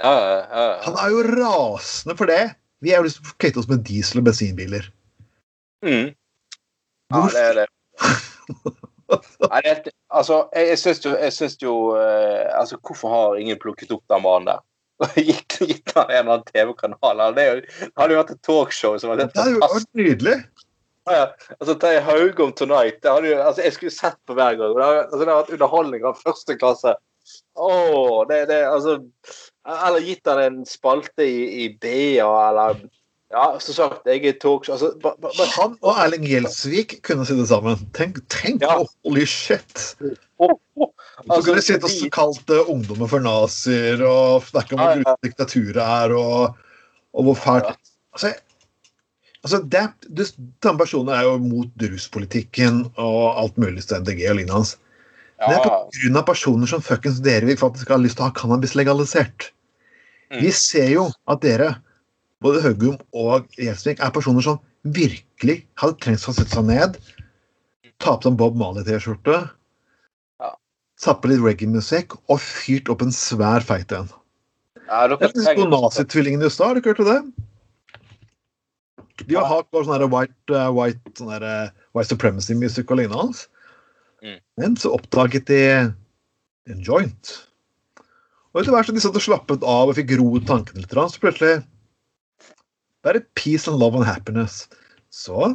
Ja, 0.00 0.10
ja, 0.10 0.64
han 0.88 0.96
er 0.98 1.12
jo 1.12 1.22
rasende 1.28 2.16
for 2.18 2.32
det. 2.32 2.40
Vi 2.80 2.92
er 2.92 3.00
jo 3.00 3.08
liksom 3.08 3.34
kvitte 3.36 3.60
oss 3.60 3.68
med 3.68 3.84
diesel- 3.86 4.22
og 4.22 4.28
bensinbiler. 4.30 4.86
Mm. 5.84 6.12
Ja, 7.10 7.26
det 7.34 7.44
er 7.44 7.58
det. 7.60 7.66
Nei, 9.50 9.60
det, 9.64 9.92
altså, 10.14 10.44
jeg, 10.54 10.68
jeg 10.70 10.78
syns 10.78 11.00
jo, 11.04 11.12
jeg 11.18 11.34
synes 11.34 11.56
jo 11.62 11.74
eh, 11.98 12.46
altså, 12.54 12.78
Hvorfor 12.86 13.10
har 13.10 13.40
ingen 13.40 13.58
plukket 13.58 13.90
opp 13.90 14.04
den 14.12 14.22
mannen 14.22 14.52
der? 14.52 14.60
gitt, 15.16 15.56
gitt 15.64 15.94
han 15.96 16.10
en 16.10 16.18
eller 16.20 16.34
annen 16.36 16.46
TV-kanal? 16.52 17.22
Det, 17.34 17.46
det, 17.64 17.90
hadde 17.98 18.14
jo 18.14 18.20
vært 18.20 18.34
et 18.36 18.42
talkshow 18.46 18.98
som 19.00 19.12
hadde 19.12 19.30
Det 19.30 19.40
hadde 19.40 19.56
jo 19.56 19.62
vært 19.64 19.90
nydelig. 19.98 20.36
Ja, 21.10 21.22
altså, 21.58 21.74
ta 21.80 21.94
Haugom 22.06 22.52
Tonight 22.54 23.00
det 23.02 23.10
hadde 23.10 23.32
jo, 23.32 23.38
altså, 23.42 23.64
Jeg 23.64 23.76
skulle 23.76 23.94
sett 23.94 24.18
på 24.28 24.36
hver 24.38 24.58
gang. 24.60 24.76
Det 24.76 24.84
hadde, 24.84 25.06
altså, 25.08 25.22
det 25.22 25.26
hadde 25.26 25.38
vært 25.40 25.54
underholdning 25.56 26.06
av 26.06 26.20
første 26.20 26.58
klasse. 26.60 26.94
Åh, 27.58 28.20
det, 28.30 28.44
det, 28.50 28.60
altså 28.68 29.00
Eller 29.68 30.00
gitt 30.00 30.26
han 30.26 30.40
en 30.40 30.62
spalte 30.66 31.26
i, 31.26 31.64
i 31.64 31.68
BA, 31.80 32.30
eller 32.48 32.80
ja, 33.30 33.44
som 33.62 33.76
sagt, 33.76 34.08
jeg 34.10 34.24
er 34.26 34.38
talkshow 34.42 34.74
altså, 34.74 34.88
ba, 34.98 35.12
ba, 35.22 35.30
ba. 35.36 35.44
Han 35.54 35.76
og 35.86 35.98
Erling 36.02 36.24
Gjelsvik 36.26 36.96
kunne 37.06 37.26
sitte 37.28 37.44
sammen. 37.46 37.78
Tenk, 37.94 38.18
tenk 38.32 38.64
ja. 38.64 38.80
holy 39.06 39.26
shit! 39.28 39.84
Oh, 40.40 40.56
oh. 40.80 40.90
Altså, 41.28 41.36
så 41.36 41.44
kunne 41.46 41.60
de 41.60 41.66
sitte 41.66 41.90
og 41.90 42.10
kalt 42.16 42.52
ungdommer 42.64 43.10
for 43.12 43.22
nazier 43.22 44.02
og 44.02 44.48
snakke 44.48 44.74
om 44.74 44.82
hvor 44.82 44.96
ja, 44.96 45.04
ja. 45.04 45.16
diktaturet 45.22 45.78
er, 45.84 46.16
og, 46.16 46.58
og 47.14 47.28
hvor 47.28 47.38
fælt 47.38 47.70
Altså, 48.10 48.32
altså 49.44 49.60
det, 49.70 49.84
det, 50.10 50.26
den 50.66 50.78
personen 50.80 51.14
er 51.14 51.28
jo 51.28 51.36
mot 51.38 51.84
ruspolitikken 51.92 52.88
og 52.98 53.20
alt 53.38 53.60
mulig 53.62 53.84
til 53.86 54.02
MDG 54.02 54.24
og 54.26 54.40
lignende 54.40 54.56
hans. 54.58 54.74
Det 55.40 55.56
er 55.56 55.62
pga. 55.64 56.22
personer 56.26 56.68
som 56.68 56.82
fuckings 56.84 57.22
dere 57.24 57.48
vil 57.48 57.56
faktisk 57.56 57.88
ha 57.88 57.96
lyst 57.96 58.18
til 58.18 58.26
å 58.26 58.28
ha 58.28 58.36
cannabis 58.36 58.74
legalisert. 58.76 59.50
Mm. 60.30 60.42
Vi 60.44 60.50
ser 60.52 60.90
jo 60.92 61.06
at 61.32 61.40
dere 61.42 61.70
både 62.44 62.60
Høgum 62.64 62.98
og 63.16 63.48
Gjelsvik 63.56 64.02
er 64.04 64.12
personer 64.12 64.44
som 64.44 64.60
virkelig 64.84 65.62
hadde 65.80 65.98
trengt 66.00 66.28
å 66.28 66.34
sette 66.36 66.52
seg 66.52 66.68
ned, 66.68 66.96
ta 68.00 68.14
på 68.16 68.24
seg 68.24 68.32
en 68.32 68.38
Bob 68.40 68.56
Marley-T-skjorte, 68.60 69.40
ja. 70.40 70.52
satt 71.00 71.20
på 71.20 71.32
litt 71.32 71.44
reggae-musikk 71.44 72.16
og 72.32 72.40
fyrt 72.40 72.88
opp 72.92 73.04
en 73.04 73.12
svær 73.12 73.64
feit 73.64 73.92
en. 73.96 74.08
Ja, 74.90 75.06
dere 75.08 75.68
Nazitvillingene 75.70 76.48
i 76.48 76.52
stad, 76.52 76.70
har 76.70 76.76
du 76.76 76.82
ikke 76.82 76.96
hørt 76.96 77.10
det? 77.10 77.20
De 79.28 79.36
har 79.36 79.48
hatt 79.48 79.68
sånn 79.72 80.08
white, 80.12 80.52
uh, 80.52 80.70
white, 80.72 81.12
sånn 81.18 81.32
uh, 81.32 81.68
white 81.96 82.08
supremacy-musikk 82.08 82.92
og 82.92 83.02
lignende. 83.02 83.48
Mm. 84.24 84.38
Men 84.60 84.76
så 84.76 84.92
oppdaget 84.96 85.48
de 85.48 85.60
en 86.70 86.84
joint. 86.84 87.32
Og 88.50 88.60
etter 88.60 88.74
hvert 88.74 88.88
som 88.90 88.96
de 88.96 89.02
satt 89.02 89.18
og 89.18 89.24
slappet 89.24 89.64
av 89.66 89.90
og 89.90 89.96
fikk 89.98 90.16
roet 90.18 90.46
tankene 90.48 90.82
litt, 90.82 90.94
så 90.94 91.22
plutselig 91.22 91.60
bare 93.06 93.22
peace 93.38 93.70
and 93.70 93.78
love 93.80 93.96
and 93.96 94.04
happiness. 94.04 94.66
Så 95.10 95.54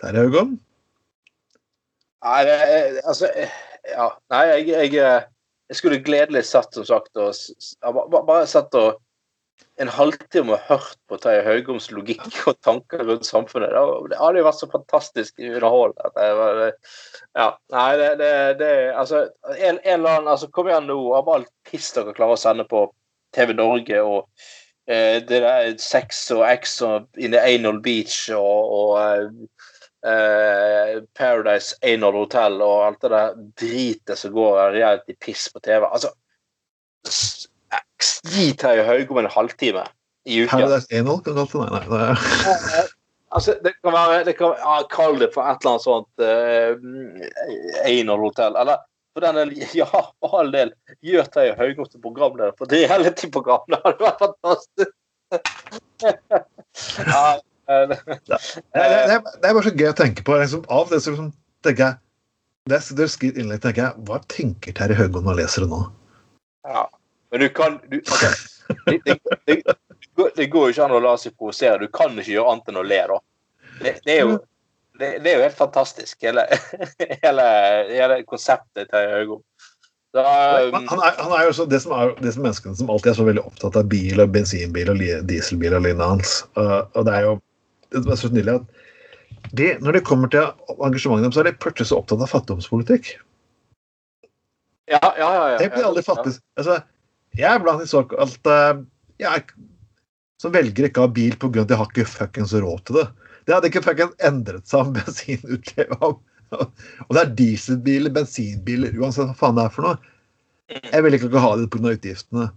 Der 0.00 0.14
er 0.14 0.22
Haugan. 0.22 0.58
Nei, 2.24 2.42
altså 3.04 3.30
Ja. 3.88 4.08
Nei, 4.30 4.42
jeg, 4.46 4.68
jeg, 4.68 5.22
jeg 5.68 5.76
skulle 5.76 6.02
gledelig 6.04 6.44
satt, 6.44 6.74
som 6.74 6.84
sagt, 6.84 7.16
og 7.16 7.34
bare 8.26 8.46
satt 8.46 8.74
og 8.78 8.98
en 9.78 9.90
halvtime 9.94 10.56
og 10.56 10.64
hørt 10.68 10.98
på 11.10 11.18
Terje 11.22 11.44
Haugoms 11.46 11.88
logikk 11.94 12.26
og 12.50 12.58
tanker 12.66 13.04
rundt 13.06 13.26
samfunnet. 13.28 13.74
Det 14.10 14.20
hadde 14.20 14.42
jo 14.42 14.46
vært 14.48 14.60
så 14.60 14.70
fantastisk 14.72 15.42
underholdende. 15.42 16.70
Ja, 17.38 17.50
nei, 17.74 17.90
det, 18.00 18.12
det, 18.22 18.30
det 18.62 18.70
Altså, 18.98 19.26
en, 19.56 19.78
en 19.78 20.00
eller 20.00 20.18
annen 20.18 20.32
altså, 20.32 20.48
Kom 20.54 20.70
igjen 20.70 20.88
nå, 20.90 20.98
av 21.18 21.28
alt 21.32 21.52
piss 21.68 21.92
dere 21.94 22.16
klarer 22.16 22.38
å 22.38 22.40
sende 22.40 22.66
på 22.68 22.88
TV 23.36 23.52
Norge 23.54 24.00
og 24.02 24.24
Eh, 24.88 25.22
det 25.28 25.42
der 25.44 25.74
sex 25.76 26.30
og 26.32 26.46
X 26.48 26.78
og 26.80 27.08
in 27.20 27.34
the 27.34 27.40
Anal 27.44 27.82
Beach 27.84 28.30
og, 28.32 28.70
og 28.72 28.94
eh, 30.08 30.94
Paradise 31.18 31.76
Anal 31.84 32.16
Hotel 32.16 32.56
og 32.64 32.86
alt 32.86 33.02
det 33.04 33.10
der 33.12 33.34
dritet 33.60 34.16
som 34.16 34.32
går 34.32 34.72
reality-piss 34.78 35.50
på 35.52 35.60
TV. 35.60 35.84
Altså 35.84 36.14
Gi 38.28 38.52
Terje 38.58 38.84
Haugom 38.86 39.18
en 39.22 39.30
halvtime 39.32 39.84
i 40.28 40.42
uka. 40.44 40.56
Paradise 40.56 41.00
Anal 41.00 41.20
kan 41.24 41.38
kalle 41.38 41.66
det? 41.66 41.88
Nei, 41.88 42.58
nei. 42.68 42.84
Altså, 43.28 43.54
det 43.64 43.74
kan 43.84 43.92
være 43.92 44.22
det 44.24 44.36
kan, 44.38 44.54
ja, 44.56 44.76
Kall 44.88 45.18
det 45.20 45.34
for 45.34 45.44
et 45.44 45.60
eller 45.60 45.74
annet 45.74 45.84
sånt 45.84 46.12
uh, 46.24 46.72
Anal-hotell. 47.84 48.56
Eller 48.56 48.80
for 49.12 49.24
den 49.26 49.40
del, 49.40 49.52
ja, 49.80 49.88
for 50.22 50.38
all 50.40 50.52
del, 50.54 50.72
gjør 51.04 51.28
Terje 51.34 51.56
Haugom 51.58 51.90
til 51.90 52.02
programleder 52.04 52.56
for 52.58 52.72
reality-program. 52.72 53.66
Det 53.68 53.82
hadde 53.84 54.06
vært 54.06 54.24
fantastisk. 54.24 54.94
ja, 57.12 57.24
det, 57.68 57.76
det, 57.90 57.96
det, 58.32 58.38
det, 58.72 59.44
er 59.44 59.52
bare 59.52 59.66
så 59.66 59.74
gøy 59.74 59.90
å 59.90 59.96
tenke 59.98 60.24
på. 60.24 60.38
Liksom, 60.40 60.62
av 60.72 60.88
det 60.92 61.02
så 61.04 61.12
liksom, 61.12 61.32
tenker 61.66 61.84
jeg 61.84 61.94
det, 62.68 62.80
det 62.96 63.08
innlegg, 63.32 63.60
tenker 63.64 63.82
jeg, 63.82 64.06
Hva 64.08 64.20
tenker 64.28 64.76
Terje 64.76 64.96
Haugård 64.96 65.24
når 65.24 65.34
han 65.34 65.40
leser 65.42 65.64
det 65.64 65.70
nå? 65.72 65.82
Ja, 66.68 66.84
men 67.30 67.40
du 67.40 67.48
kan 67.54 67.80
du, 67.88 67.98
altså, 67.98 68.30
det, 68.86 69.62
det, 70.36 70.46
går 70.46 70.68
jo 70.68 70.74
ikke 70.74 70.86
an 70.86 70.96
å 70.96 71.02
la 71.02 71.16
seg 71.20 71.34
provosere. 71.36 71.80
Du 71.82 71.92
kan 71.92 72.16
ikke 72.16 72.34
gjøre 72.34 72.54
annet 72.54 72.70
enn 72.72 72.80
å 72.80 72.86
le, 72.86 73.00
da. 73.10 73.18
Det, 73.82 73.92
er 74.06 74.22
jo 74.22 74.38
det, 74.98 75.10
det, 75.22 75.30
er 75.30 75.36
jo 75.36 75.44
helt 75.44 75.58
fantastisk, 75.58 76.16
hele, 76.24 76.46
hele, 77.24 77.46
hele 77.92 78.22
konseptet 78.28 78.90
til 78.92 79.12
Høgo. 79.14 79.42
Um, 80.16 80.72
han, 80.88 81.02
er, 81.04 81.18
han 81.20 81.32
er 81.36 81.44
jo 81.44 81.50
også 81.52 81.66
det 81.68 81.82
som 81.84 81.92
er 81.92 82.14
disse 82.24 82.40
menneskene 82.40 82.78
som 82.78 82.88
alltid 82.90 83.12
er 83.12 83.18
så 83.18 83.26
veldig 83.28 83.42
opptatt 83.44 83.76
av 83.76 83.90
bil 83.92 84.22
og 84.24 84.32
bensinbil 84.32 84.88
og 84.90 85.02
dieselbil 85.28 85.76
og 85.76 85.84
lignende 85.84 86.08
hans. 86.14 86.40
Uh, 86.56 86.80
og 86.96 87.04
det 87.06 87.14
er 87.18 87.26
jo 87.26 87.34
det 87.92 88.04
er 88.12 88.20
så 88.20 88.30
nydelig 88.32 88.58
at 88.58 88.84
de, 89.56 89.68
når 89.80 89.96
det 89.96 90.04
kommer 90.04 90.28
til 90.32 90.44
engasjementet 90.76 91.28
deres, 91.28 91.36
så 91.36 91.42
er 91.42 91.48
de 91.48 91.60
plutselig 91.62 91.90
så 91.90 92.00
opptatt 92.00 92.24
av 92.24 92.30
fattigdomspolitikk. 92.32 93.14
Ja, 94.88 95.00
ja, 95.00 95.28
ja. 95.28 95.44
ja, 95.52 95.56
jeg 95.62 95.72
blir 95.72 95.86
aldri 95.88 96.02
fattig. 96.04 96.34
Altså, 96.58 96.80
jeg 97.38 97.48
er 97.48 97.62
blant 97.62 97.82
de 97.82 97.88
såkalte 97.90 98.54
uh, 98.74 98.84
jeg, 99.22 99.44
som 100.42 100.54
velger 100.54 100.88
ikke 100.88 101.02
å 101.02 101.08
ha 101.08 101.14
bil 101.14 101.36
pga. 101.38 101.64
at 101.64 101.70
de 101.70 101.78
har 101.78 101.90
ikke 101.90 102.06
fuckings 102.08 102.54
råd 102.54 102.84
til 102.86 103.00
det. 103.00 103.08
Det 103.46 103.56
hadde 103.56 103.70
ikke 103.70 103.84
fuckings 103.86 104.14
endret 104.28 104.70
seg 104.70 104.86
om 104.86 104.94
bensinutløpet 104.98 106.02
Og 106.58 107.12
det 107.16 107.22
er 107.22 107.34
dieselbiler, 107.36 108.14
bensinbiler, 108.14 108.94
uansett 108.96 109.28
hva 109.28 109.36
faen 109.36 109.58
det 109.58 109.66
er 109.66 109.74
for 109.74 109.88
noe. 109.88 110.14
Jeg 110.68 111.04
vil 111.04 111.16
ikke 111.16 111.42
ha 111.42 111.54
det 111.56 111.70
pga. 111.72 111.94
utgiftene. 111.96 112.50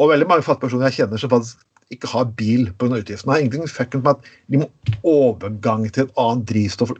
Og 0.00 0.10
veldig 0.10 0.28
mange 0.28 0.44
fattige 0.44 0.68
personer 0.68 0.88
jeg 0.88 1.02
kjenner 1.02 1.20
som 1.20 1.32
faktisk 1.32 1.60
ikke 1.94 2.10
har 2.12 2.28
bil 2.38 2.68
pga. 2.80 3.00
utgiftene. 3.00 3.32
har 3.32 3.44
ingenting 3.44 3.68
fuckings 3.68 4.04
med 4.04 4.16
at 4.16 4.32
de 4.48 4.62
må 4.62 4.68
overgang 5.06 5.86
til 5.90 6.06
et 6.06 6.18
annet 6.20 6.48
drivstoff. 6.50 6.94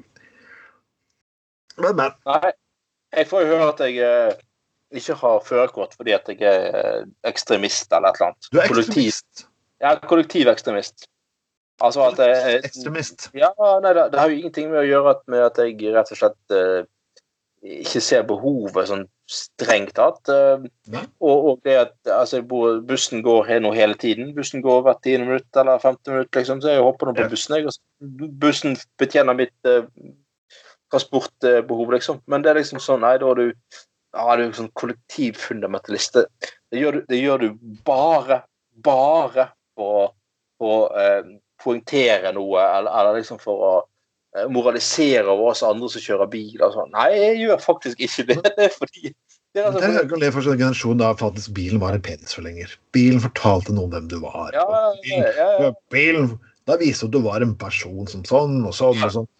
Men, 1.81 1.97
men. 1.97 2.17
Nei, 2.29 2.53
jeg 3.17 3.29
får 3.31 3.45
jo 3.45 3.53
høre 3.55 3.69
at 3.73 3.85
jeg 3.87 4.01
eh, 4.05 4.41
ikke 4.91 5.15
har 5.21 5.47
førerkort 5.47 5.95
fordi 5.99 6.15
at 6.17 6.29
jeg 6.29 6.43
er 6.47 6.67
eh, 6.81 7.07
ekstremist 7.31 7.93
eller 7.93 8.11
et 8.11 8.21
eller 8.21 8.33
annet. 8.33 8.51
Du 8.51 8.59
er 8.59 8.67
ekstremist? 8.67 9.27
Kollektiv, 9.31 9.49
ja, 9.81 9.95
kollektivekstremist. 10.13 11.07
Altså 11.81 12.05
at 12.11 12.19
jeg, 12.21 12.61
Ekstremist? 12.65 13.31
Ja, 13.37 13.51
nei, 13.81 13.93
det, 13.97 14.11
det, 14.13 14.21
har 14.21 14.29
jo 14.29 14.41
ingenting 14.41 14.69
med 14.73 14.83
å 14.83 14.89
gjøre 14.89 15.15
med 15.33 15.45
at 15.47 15.61
jeg 15.63 15.95
rett 15.95 16.13
og 16.13 16.19
slett 16.19 16.53
uh, 16.53 16.83
ikke 17.61 18.03
ser 18.05 18.27
behovet 18.29 18.91
sånn 18.91 19.07
strengt 19.31 19.95
tatt. 19.97 20.21
Uh, 20.29 20.67
og, 21.23 21.37
og, 21.37 21.63
det 21.65 21.79
at 21.87 22.13
altså, 22.13 22.43
bussen 22.45 23.25
går 23.25 23.55
nå 23.65 23.73
hele 23.77 23.97
tiden. 24.01 24.35
Bussen 24.37 24.65
går 24.65 24.85
hvert 24.85 25.01
tiende 25.07 25.31
minutt 25.31 25.61
eller 25.61 25.81
15 25.81 26.13
minutt, 26.13 26.33
liksom, 26.37 26.61
så 26.61 26.75
jeg 26.75 26.85
hopper 26.85 27.09
nå 27.09 27.17
på 27.17 27.31
bussen. 27.33 27.57
Jeg, 27.57 27.73
og 27.73 28.29
bussen 28.43 28.77
betjener 29.01 29.39
mitt 29.39 29.71
uh, 29.71 29.87
transportbehov, 30.93 31.95
liksom. 31.97 32.21
Men 32.29 32.45
det 32.45 32.53
er 32.53 32.61
liksom 32.61 32.83
sånn 32.83 33.07
Nei, 33.07 33.17
da 33.23 33.33
er 33.33 33.41
du 33.41 33.81
ja, 34.17 34.37
du 34.37 34.43
er 34.45 34.57
sånn 34.57 34.73
kollektivfundamentalist. 34.79 36.19
Det, 36.19 36.81
gjør 36.81 36.99
du, 36.99 37.05
det 37.11 37.21
gjør 37.21 37.45
du 37.45 37.49
bare, 37.87 38.43
bare 38.83 39.51
for 39.79 40.13
å 40.61 40.75
eh, 40.99 41.37
poengtere 41.63 42.33
noe, 42.37 42.61
eller, 42.61 42.91
eller, 42.91 43.21
liksom 43.21 43.41
for 43.43 43.65
å 43.67 43.73
eh, 44.37 44.49
moralisere 44.53 45.29
over 45.31 45.53
oss 45.53 45.65
andre 45.67 45.91
som 45.93 46.05
kjører 46.05 46.31
bil. 46.33 46.57
og 46.59 46.75
sånn. 46.77 46.93
Nei, 46.97 47.11
jeg 47.17 47.41
gjør 47.45 47.65
faktisk 47.65 48.07
ikke 48.07 48.29
det. 48.33 48.41
Det 48.59 48.71
fordi 48.77 49.15
Det 49.51 49.63
er 49.63 49.71
altså, 49.71 49.83
hører 49.83 50.27
jeg 50.27 50.35
for 50.37 50.47
generasjon 50.47 51.01
da 51.01 51.15
faktisk 51.19 51.55
bilen 51.57 51.83
var 51.83 51.97
en 51.97 52.05
penisforlenger. 52.07 52.77
Bilen 52.95 53.23
fortalte 53.23 53.75
noe 53.75 53.89
om 53.89 53.97
hvem 53.97 54.11
du 54.11 54.21
var. 54.23 54.55
ja, 54.55 54.67
Bilen, 55.03 55.27
ja, 55.39 55.49
ja. 55.65 55.73
bilen, 55.91 56.35
da 56.71 56.77
viste 56.79 57.07
du 57.07 57.11
at 57.11 57.17
du 57.17 57.27
var 57.27 57.47
en 57.47 57.57
person 57.59 58.07
som 58.11 58.23
sånn 58.27 58.61
og 58.63 58.77
sånn 58.77 59.03
og 59.07 59.17
sånn. 59.17 59.31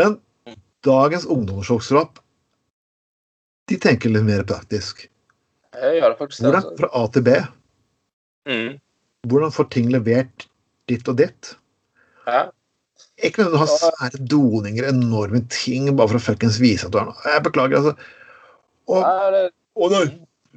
Men 0.00 0.18
dagens 0.86 1.28
ungdomsvokser 1.30 2.00
opp, 2.00 2.21
de 3.72 3.80
tenker 3.80 4.12
litt 4.12 4.24
mer 4.26 4.44
praktisk. 4.48 5.06
Jeg 5.72 5.98
gjør 5.98 6.12
det 6.12 6.18
faktisk 6.20 6.42
det. 6.42 6.48
Hvordan 6.48 6.64
Altså. 6.64 6.78
fra 6.80 6.88
A 6.92 7.04
til 7.12 7.22
B? 7.26 7.36
Mm. 8.52 8.72
Hvordan 9.30 9.54
får 9.54 9.68
ting 9.72 9.92
levert 9.94 10.46
ditt 10.90 11.08
og 11.08 11.16
ditt? 11.20 11.54
Ja. 12.26 12.42
Ikke 13.22 13.44
nødvendigvis 13.44 13.80
ha 13.80 13.90
svære 13.92 14.20
doninger, 14.28 14.88
enorme 14.90 15.44
ting, 15.52 15.88
bare 15.96 16.10
for 16.10 16.18
å 16.20 16.24
fuckings 16.26 16.58
vise 16.60 16.86
at 16.88 16.92
du 16.92 16.98
er 17.00 17.08
noe. 17.08 17.24
Jeg 17.24 17.44
beklager, 17.46 17.80
altså. 17.80 17.94
Og, 18.90 18.98
Ja, 19.00 19.30
det, 19.30 19.42
å 19.78 19.88
nei, 19.92 20.06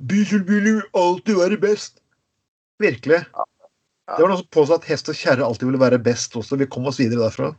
dieselbiler 0.09 0.82
vil 0.82 0.88
alltid 0.97 1.39
være 1.39 1.61
best. 1.61 2.01
Virkelig. 2.82 3.22
Det 4.05 4.20
var 4.20 4.30
noen 4.30 4.41
som 4.41 4.51
påstod 4.53 4.82
at 4.82 4.89
hest 4.89 5.09
og 5.09 5.18
kjerre 5.18 5.45
alltid 5.45 5.70
ville 5.70 5.82
være 5.82 6.01
best 6.03 6.36
også. 6.36 6.57
Vi 6.59 6.68
kom 6.68 6.89
oss 6.89 6.99
videre 6.99 7.24
derfra. 7.24 7.53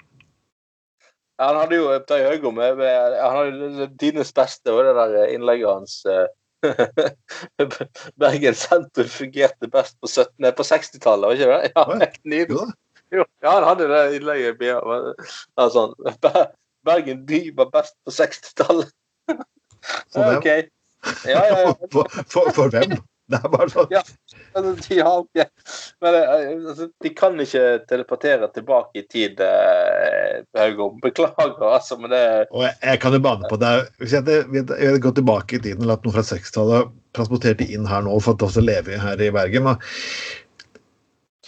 Han 1.42 1.60
hadde 1.60 1.78
jo 1.78 1.92
Terje 2.08 2.30
Høygaard 2.32 2.56
med, 2.56 2.78
med 2.80 3.16
Han 3.20 3.36
hadde 3.36 3.88
tidenes 4.00 4.32
beste, 4.36 4.72
var 4.72 4.88
det 4.88 4.94
der 4.96 5.32
innlegget 5.34 5.68
hans 5.68 5.98
eh, 6.08 6.26
Bergen 8.20 8.56
sentrum 8.56 9.10
fungerte 9.12 9.68
best 9.70 9.98
på 10.00 10.08
17, 10.08 10.48
på 10.56 10.66
60-tallet, 10.66 11.28
var 11.28 11.36
ikke 11.36 11.50
det? 11.52 11.72
Ja, 11.74 11.84
helt 11.92 12.22
nydelig. 12.24 12.72
Jo 13.14 13.24
ja, 13.42 13.50
han 13.50 13.66
hadde 13.68 13.88
det 13.90 14.00
innlegget. 14.16 14.62
Ja, 14.66 15.66
sånn. 15.70 15.92
Bergen 16.86 17.20
by 17.28 17.42
var 17.58 17.70
best 17.74 17.94
på 18.06 18.14
60-tallet. 18.14 18.94
For 19.28 20.22
hvem? 20.22 20.38
Okay. 20.40 20.66
Ja, 21.28 21.42
ja, 21.46 21.58
ja. 21.60 21.74
For, 21.92 22.08
for, 22.32 22.50
for 22.56 22.72
hvem? 22.72 22.96
Det 23.32 23.40
er 23.42 23.50
bare 23.50 23.66
sånn. 23.72 23.88
Ja. 23.90 24.02
Altså, 24.54 25.00
har 25.02 25.24
ikke, 25.24 25.46
men, 26.04 26.14
eh, 26.14 26.50
altså, 26.54 26.86
de 27.02 27.10
kan 27.18 27.40
ikke 27.42 27.64
teleportere 27.90 28.46
tilbake 28.54 29.02
i 29.02 29.04
tid, 29.10 29.40
eh, 29.42 30.44
Haugom. 30.54 31.00
Beklager, 31.02 31.56
altså, 31.66 31.98
men 31.98 32.14
det 32.14 32.22
Og 32.52 32.62
jeg, 32.68 32.76
jeg 32.84 33.02
kan 33.02 33.16
jo 33.16 33.22
bane 33.24 33.50
på 33.50 33.58
det. 33.58 33.72
Hvis 33.98 34.14
jeg 34.14 34.22
hadde, 34.22 34.38
jeg 34.54 34.92
hadde 34.92 35.02
gått 35.02 35.18
tilbake 35.18 35.58
i 35.58 35.62
tiden 35.64 35.82
og 35.82 35.90
latt 35.90 36.06
noen 36.06 36.14
fra 36.14 36.26
60-tallet 36.30 36.94
transportert 37.16 37.58
de 37.62 37.70
inn 37.74 37.88
her 37.88 38.04
nå 38.06 38.14
for 38.22 38.36
at 38.36 38.46
også 38.46 38.62
lever 38.62 39.00
her 39.02 39.22
i 39.22 39.32
Bergen. 39.34 39.72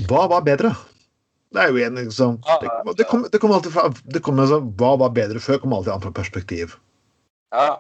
Hva 0.09 0.27
var 0.31 0.47
bedre? 0.47 0.75
Det 1.55 1.63
er 1.63 1.71
jo 1.73 1.81
en 1.87 1.97
liksom 1.97 2.35
Det, 2.61 2.71
det 2.99 3.07
kommer 3.09 3.39
kom 3.41 3.55
alltid 3.57 3.73
fra 3.73 3.89
kommer 4.25 4.49
sånn, 4.51 4.73
Hva 4.81 4.97
var 5.01 5.15
bedre 5.17 5.41
før? 5.41 5.63
kommer 5.63 5.81
alltid 5.81 5.95
an 5.95 6.05
fra 6.05 6.13
perspektiv. 6.19 6.75
Ja. 7.55 7.79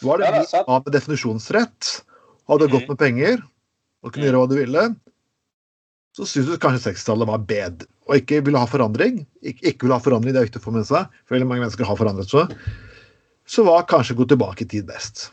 Var 0.00 0.22
det 0.22 0.30
Ja, 0.30 0.40
vi 0.40 0.62
av 0.64 0.84
med 0.86 0.94
definisjonsrett, 0.94 1.90
hadde 2.52 2.68
mm. 2.68 2.74
gått 2.74 2.90
med 2.90 3.00
penger 3.00 3.40
og 3.40 4.12
kunne 4.12 4.24
mm. 4.24 4.28
gjøre 4.28 4.42
hva 4.42 4.50
du 4.50 4.56
ville, 4.58 4.84
så 6.16 6.26
syntes 6.26 6.50
du 6.50 6.62
kanskje 6.62 6.90
60-tallet 6.90 7.30
var 7.30 7.44
bedre. 7.48 7.90
Og 8.10 8.18
ikke 8.18 8.40
ville 8.46 8.58
ha 8.58 8.66
forandring. 8.66 9.20
Ikke, 9.46 9.70
ikke 9.70 9.86
ville 9.86 9.98
ha 9.98 10.02
forandring, 10.02 10.34
det 10.34 10.40
er 10.40 10.48
viktig 10.48 10.62
å 10.62 10.64
få 10.64 10.74
med 10.74 10.88
seg, 10.88 11.12
for 11.22 11.36
veldig 11.36 11.50
mange 11.50 11.66
mennesker 11.66 11.86
har 11.86 12.00
forandret 12.00 12.32
seg. 12.32 12.56
Så 13.50 13.62
var 13.66 13.86
kanskje 13.90 14.18
gå 14.18 14.26
tilbake 14.30 14.66
i 14.66 14.70
tid 14.72 14.88
best. 14.88 15.28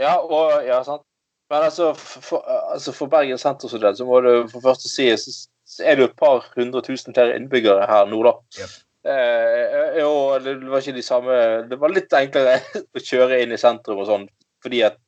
Ja, 0.00 0.16
og, 0.22 0.62
ja, 0.64 0.80
sant. 0.86 1.04
Men 1.48 1.64
altså, 1.64 1.92
for, 1.96 2.44
altså, 2.74 2.92
for 2.92 3.10
Bergen 3.12 3.40
sentrum 3.40 3.70
så, 3.72 3.80
så 3.96 4.06
må 4.08 4.20
du 4.24 4.32
for 4.52 4.64
første 4.64 4.90
si 4.90 5.06
så 5.16 5.32
så 5.68 5.84
er 5.84 5.96
det 5.96 6.04
jo 6.04 6.08
et 6.08 6.18
par 6.18 6.46
hundre 6.56 6.82
tusen 6.84 7.16
flere 7.16 7.36
innbyggere 7.36 7.86
her 7.88 8.08
nå, 8.08 8.20
da. 8.24 8.34
Yep. 8.58 8.76
Eh, 9.08 9.98
og 10.04 10.44
det 10.44 10.56
var 10.68 10.82
ikke 10.82 10.96
de 10.96 11.04
samme 11.06 11.34
Det 11.70 11.76
var 11.80 11.92
litt 11.94 12.12
enklere 12.12 12.56
å 12.96 13.02
kjøre 13.02 13.38
inn 13.44 13.54
i 13.54 13.60
sentrum 13.60 14.00
og 14.02 14.08
sånn 14.08 14.26
fordi 14.64 14.80
at 14.88 14.98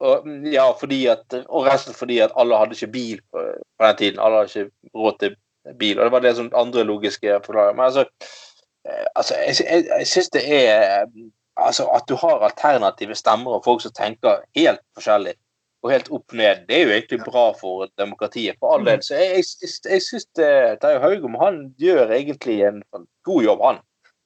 og, 0.00 0.28
Ja, 0.52 0.70
at 1.12 1.34
Og 1.48 1.66
resten 1.66 1.94
fordi 1.94 2.18
at 2.18 2.32
alle 2.36 2.56
hadde 2.56 2.76
ikke 2.76 2.92
bil 2.92 3.20
på, 3.32 3.42
på 3.78 3.86
den 3.86 3.96
tiden. 3.96 4.20
Alle 4.20 4.36
hadde 4.36 4.60
ikke 4.60 4.70
råd 4.94 5.18
til 5.20 5.36
bil. 5.78 5.98
Og 5.98 6.04
det 6.04 6.12
var 6.12 6.20
det 6.20 6.36
som 6.36 6.52
andre 6.54 6.84
logiske 6.84 7.40
forklaringer. 7.44 7.76
Men 7.76 7.84
altså, 7.84 8.04
eh, 8.88 9.06
altså 9.16 9.34
jeg, 9.34 9.56
jeg, 9.70 9.84
jeg 9.98 10.06
syns 10.06 10.28
det 10.28 10.44
er 10.46 11.06
altså 11.58 11.88
At 11.90 12.04
du 12.08 12.14
har 12.14 12.44
alternative 12.46 13.14
stemmer 13.14 13.50
og 13.50 13.64
folk 13.64 13.82
som 13.82 13.92
tenker 13.92 14.44
helt 14.56 14.80
forskjellig 14.94 15.34
og 15.82 15.92
helt 15.92 16.08
opp 16.10 16.34
ned, 16.34 16.64
det 16.66 16.74
er 16.74 16.86
jo 16.86 16.94
egentlig 16.94 17.18
bra 17.22 17.44
for 17.54 17.86
demokratiet, 18.00 18.56
for 18.58 18.74
all 18.74 18.86
del. 18.86 19.02
Så 19.04 19.14
jeg, 19.14 19.44
jeg, 19.62 19.70
jeg 19.92 20.02
syns 20.02 20.26
Terje 20.34 21.02
Haugom 21.02 21.36
han 21.38 21.60
gjør 21.78 22.10
egentlig 22.16 22.56
en 22.66 22.80
god 23.26 23.44
jobb, 23.46 23.62
han. 23.62 23.78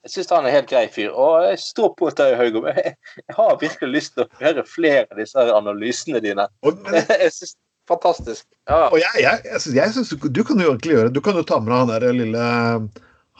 Jeg 0.02 0.10
syns 0.16 0.30
han 0.34 0.44
er 0.44 0.50
en 0.50 0.56
helt 0.56 0.70
grei 0.70 0.86
fyr. 0.90 1.10
Og 1.14 1.44
jeg 1.46 1.58
står 1.62 1.92
på 1.98 2.08
Terje 2.18 2.38
Haugom. 2.40 2.66
Jeg, 2.74 2.94
jeg 3.22 3.36
har 3.36 3.58
virkelig 3.60 3.90
lyst 3.92 4.16
til 4.16 4.24
å 4.24 4.30
høre 4.42 4.64
flere 4.66 5.04
av 5.10 5.20
disse 5.20 5.44
analysene 5.54 6.22
dine. 6.24 6.48
Jeg 7.22 7.30
synes 7.34 7.56
Fantastisk. 7.90 8.44
Ja. 8.70 8.84
og 8.94 9.00
jeg, 9.00 9.10
jeg, 9.24 9.40
jeg, 9.42 9.60
synes- 9.60 9.74
jeg 9.74 9.90
synes 9.96 10.10
du, 10.22 10.44
kan 10.46 10.60
jo 10.62 10.68
egentlig 10.70 10.92
gjøre 10.94 11.10
Du 11.10 11.18
kan 11.20 11.34
jo 11.34 11.42
ta 11.42 11.56
med 11.58 11.72
deg 11.72 11.80
han 11.80 11.90
der 11.90 12.14
lille 12.14 12.44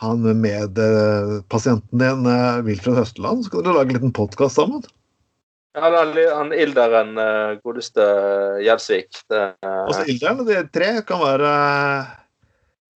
han 0.02 0.24
medpasienten 0.42 2.00
din, 2.02 2.24
eh, 2.26 2.58
Wilfred 2.66 2.96
Høsteland, 2.98 3.44
så 3.44 3.52
kan 3.52 3.62
dere 3.62 3.76
lage 3.76 3.92
en 3.92 4.00
liten 4.00 4.14
podkast 4.16 4.58
sammen. 4.58 4.82
Ja, 5.78 5.84
han, 5.94 6.10
han 6.18 6.50
Ilderen, 6.58 7.14
eh, 7.22 7.52
godeste 7.62 8.02
Gjelsvik. 8.66 9.22
Det, 9.30 9.44
eh, 9.62 9.78
Altså 9.84 10.02
Ilderen, 10.10 10.42
de 10.48 10.58
tre 10.74 10.90
kan 11.06 11.22
være 11.22 11.52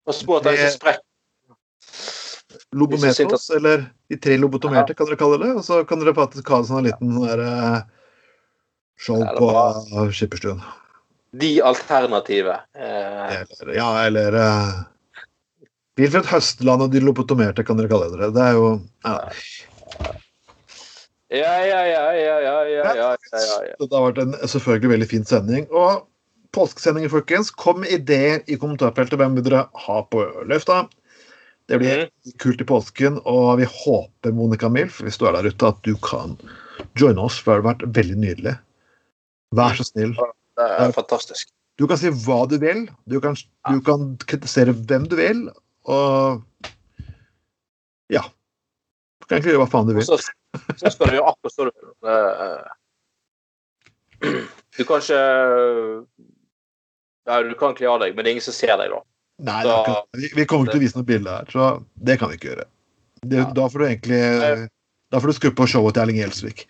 og 0.06 0.18
spå 0.18 0.40
at 0.40 0.50
han 0.50 0.58
ikke 0.58 0.74
sprekker. 0.80 1.06
Lobometos, 2.76 3.50
eller 3.56 3.86
de 4.12 4.18
tre 4.20 4.36
lobotomerte, 4.38 4.92
ja. 4.92 4.98
kan 5.00 5.08
dere 5.08 5.20
kalle 5.20 5.38
det. 5.40 5.52
Og 5.56 5.64
så 5.64 5.84
kan 5.88 6.02
dere 6.02 6.16
faktisk 6.18 6.50
ha 6.52 6.60
en 6.60 6.68
sånn 6.68 6.88
liten 6.90 7.14
der, 7.22 7.44
eh, 7.46 7.78
show 9.00 9.22
på 9.38 9.52
skipperstuen. 10.12 10.60
De 11.36 11.54
alternative. 11.64 12.58
Eh. 12.76 13.38
Eller, 13.40 13.72
ja, 13.76 13.88
eller 14.06 14.40
eh, 14.40 14.76
Bil 15.96 16.12
fra 16.12 16.20
et 16.20 16.28
høstland 16.28 16.84
og 16.84 16.92
de 16.92 17.00
lobotomerte, 17.00 17.64
kan 17.64 17.80
dere 17.80 17.88
kalle 17.92 18.10
det. 18.12 18.34
Det 18.36 18.44
er 18.44 18.58
jo 18.58 18.66
ja. 19.08 19.16
Ja, 21.36 21.54
ja, 21.66 21.80
ja, 21.88 22.04
ja, 22.14 22.36
ja, 22.40 22.58
ja, 22.68 22.84
ja, 22.96 23.14
ja, 23.26 23.78
Dette 23.80 23.96
har 23.96 24.04
vært 24.06 24.20
en 24.22 24.36
selvfølgelig 24.36 24.92
veldig 24.92 25.08
fin 25.10 25.26
sending. 25.28 25.66
Og 25.72 26.04
påskesendingen, 26.56 27.12
folkens. 27.12 27.52
Kom 27.52 27.82
med 27.84 27.96
ideer 27.96 28.44
i 28.48 28.60
kommentarfeltet. 28.60 29.18
Hvem 29.20 29.40
vil 29.40 29.48
dere 29.48 29.66
ha 29.88 29.98
på 30.12 30.24
løfta? 30.48 30.84
Det 31.66 31.80
blir 31.82 32.06
kult 32.42 32.62
i 32.62 32.68
påsken, 32.70 33.18
og 33.26 33.58
vi 33.58 33.66
håper, 33.66 34.34
Monica 34.38 34.70
Milf, 34.70 35.00
hvis 35.02 35.18
du 35.18 35.26
er 35.26 35.34
der 35.34 35.50
ute, 35.50 35.72
at 35.72 35.80
du 35.88 35.96
kan 35.98 36.36
joine 37.00 37.22
oss, 37.26 37.40
for 37.42 37.56
det 37.56 37.64
har 37.64 37.68
vært 37.72 37.86
veldig 37.96 38.18
nydelig. 38.22 38.54
Vær 39.58 39.78
så 39.78 39.86
snill. 39.88 40.14
Det 40.56 40.68
er 40.86 40.94
fantastisk. 40.96 41.50
Du 41.80 41.88
kan 41.90 42.00
si 42.00 42.12
hva 42.24 42.46
du 42.48 42.56
vil. 42.62 42.86
Du 43.10 43.18
kan, 43.24 43.36
du 43.36 43.82
kan 43.84 44.14
kritisere 44.30 44.76
hvem 44.78 45.10
du 45.12 45.18
vil, 45.20 45.48
og 45.90 46.44
Ja. 48.14 48.22
Du 49.20 49.26
kan 49.26 49.40
egentlig 49.40 49.56
gjøre 49.56 49.64
hva 49.64 49.72
faen 49.72 49.88
du 49.90 49.96
vil. 49.98 50.06
så, 50.06 50.20
så 50.78 50.92
skal 50.94 51.10
du 51.10 51.18
gjøre 51.18 51.32
akkurat 51.34 51.54
som 51.56 51.66
du 51.66 51.72
vil. 52.06 52.70
Du 54.78 54.84
kan 54.86 55.02
ikke 55.02 55.22
Ja, 57.26 57.42
du 57.42 57.56
kan 57.58 57.74
kle 57.74 57.90
av 57.90 58.04
deg, 58.04 58.14
men 58.14 58.22
det 58.22 58.30
er 58.30 58.36
ingen 58.38 58.46
som 58.46 58.54
ser 58.54 58.78
deg, 58.78 58.94
da. 58.94 59.02
Nei, 59.44 59.64
det 59.64 59.72
er 59.72 60.04
vi, 60.16 60.30
vi 60.36 60.46
kommer 60.48 60.66
ikke 60.70 60.78
til 60.78 60.80
å 60.80 60.86
vise 60.86 60.96
noe 61.00 61.08
bilde 61.10 61.34
her, 61.34 61.50
så 61.52 61.84
det 62.08 62.20
kan 62.22 62.30
vi 62.32 62.38
ikke 62.40 62.54
gjøre. 62.54 62.66
Det, 63.26 63.38
Ja. 63.42 63.50
Da 63.58 63.68
får 63.68 63.80
du 63.80 63.86
egentlig 63.86 64.70
Da 65.12 65.20
får 65.20 65.28
du 65.28 65.34
skru 65.34 65.52
på 65.56 65.68
showet 65.70 65.94
til 65.94 66.02
Erling 66.04 66.18
Gjelsvik. 66.18 66.66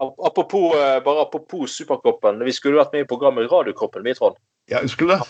Apropos, 0.00 0.74
eh, 0.74 0.98
bare 1.04 1.22
apropos 1.22 1.70
Superkroppen. 1.76 2.40
Vi 2.44 2.52
skulle 2.52 2.76
vært 2.80 2.92
med 2.92 3.04
i 3.04 3.08
programmet 3.08 3.50
Radiokroppen, 3.50 4.02
vi, 4.04 4.14
Trond. 4.14 4.36
Ja, 4.68 4.80
husker 4.82 5.06
du 5.06 5.12
det? 5.14 5.20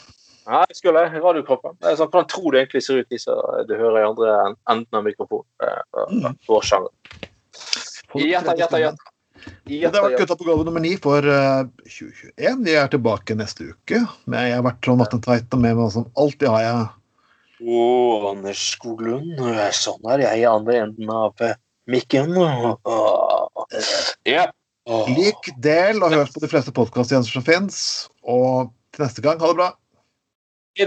Ja, 0.46 0.64
jeg 0.70 0.76
skulle 0.78 1.04
Radiokroppen. 1.20 1.76
Så 1.82 1.96
sånn, 2.00 2.10
Hvordan 2.10 2.28
tror 2.32 2.50
du 2.52 2.58
egentlig 2.58 2.82
ser 2.82 3.02
ut, 3.02 3.08
de 3.10 3.18
som 3.18 3.34
du 3.68 3.74
hører 3.76 4.00
i 4.00 4.06
andre 4.08 4.32
en- 4.48 4.56
enden 4.70 4.94
av 4.98 5.04
mikrofonen? 5.04 5.46
Eh, 5.62 5.82
Mm. 6.10 6.36
Vår 6.48 6.62
sjanger. 6.62 6.88
Gjetta, 8.14 8.56
gjetta, 8.56 8.96
gjetta. 9.64 9.92
Det 9.96 10.02
var 10.02 10.16
Gutta 10.18 10.36
på 10.36 10.44
gulvet 10.44 10.68
nummer 10.68 10.82
ni 10.84 10.94
for 11.00 11.26
eh, 11.26 11.64
2021. 11.86 12.64
Vi 12.66 12.76
er 12.76 12.88
tilbake 12.92 13.36
neste 13.38 13.70
uke. 13.72 14.02
Men 14.24 14.48
jeg 14.48 14.58
har 14.58 14.64
vært 14.66 14.80
Trond 14.84 15.02
Vatne 15.02 15.20
Tveit, 15.24 15.48
og 15.52 15.62
med 15.64 15.76
meg 15.78 15.92
som 15.94 16.08
alltid 16.20 16.48
har 16.52 16.64
jeg 16.66 16.88
Å, 17.60 17.80
Anders 18.30 18.62
Skoglund. 18.74 19.42
Sånn 19.76 20.08
er 20.14 20.24
jeg 20.24 20.42
i 20.42 20.48
andre 20.48 20.80
enden 20.86 21.12
av 21.12 21.44
eh, 21.44 21.58
mikken. 21.90 22.32
Ja. 24.28 24.48
Lik 25.10 25.52
del 25.62 26.00
og 26.02 26.14
hør 26.16 26.32
på 26.32 26.42
de 26.42 26.50
fleste 26.50 26.72
podkasttjenester 26.74 27.38
som 27.38 27.46
fins. 27.46 27.76
Og 28.24 28.72
til 28.96 29.06
neste 29.06 29.22
gang, 29.24 29.38
ha 29.42 29.52
det 29.52 29.60
bra. 29.60 29.70
Hei 30.78 30.86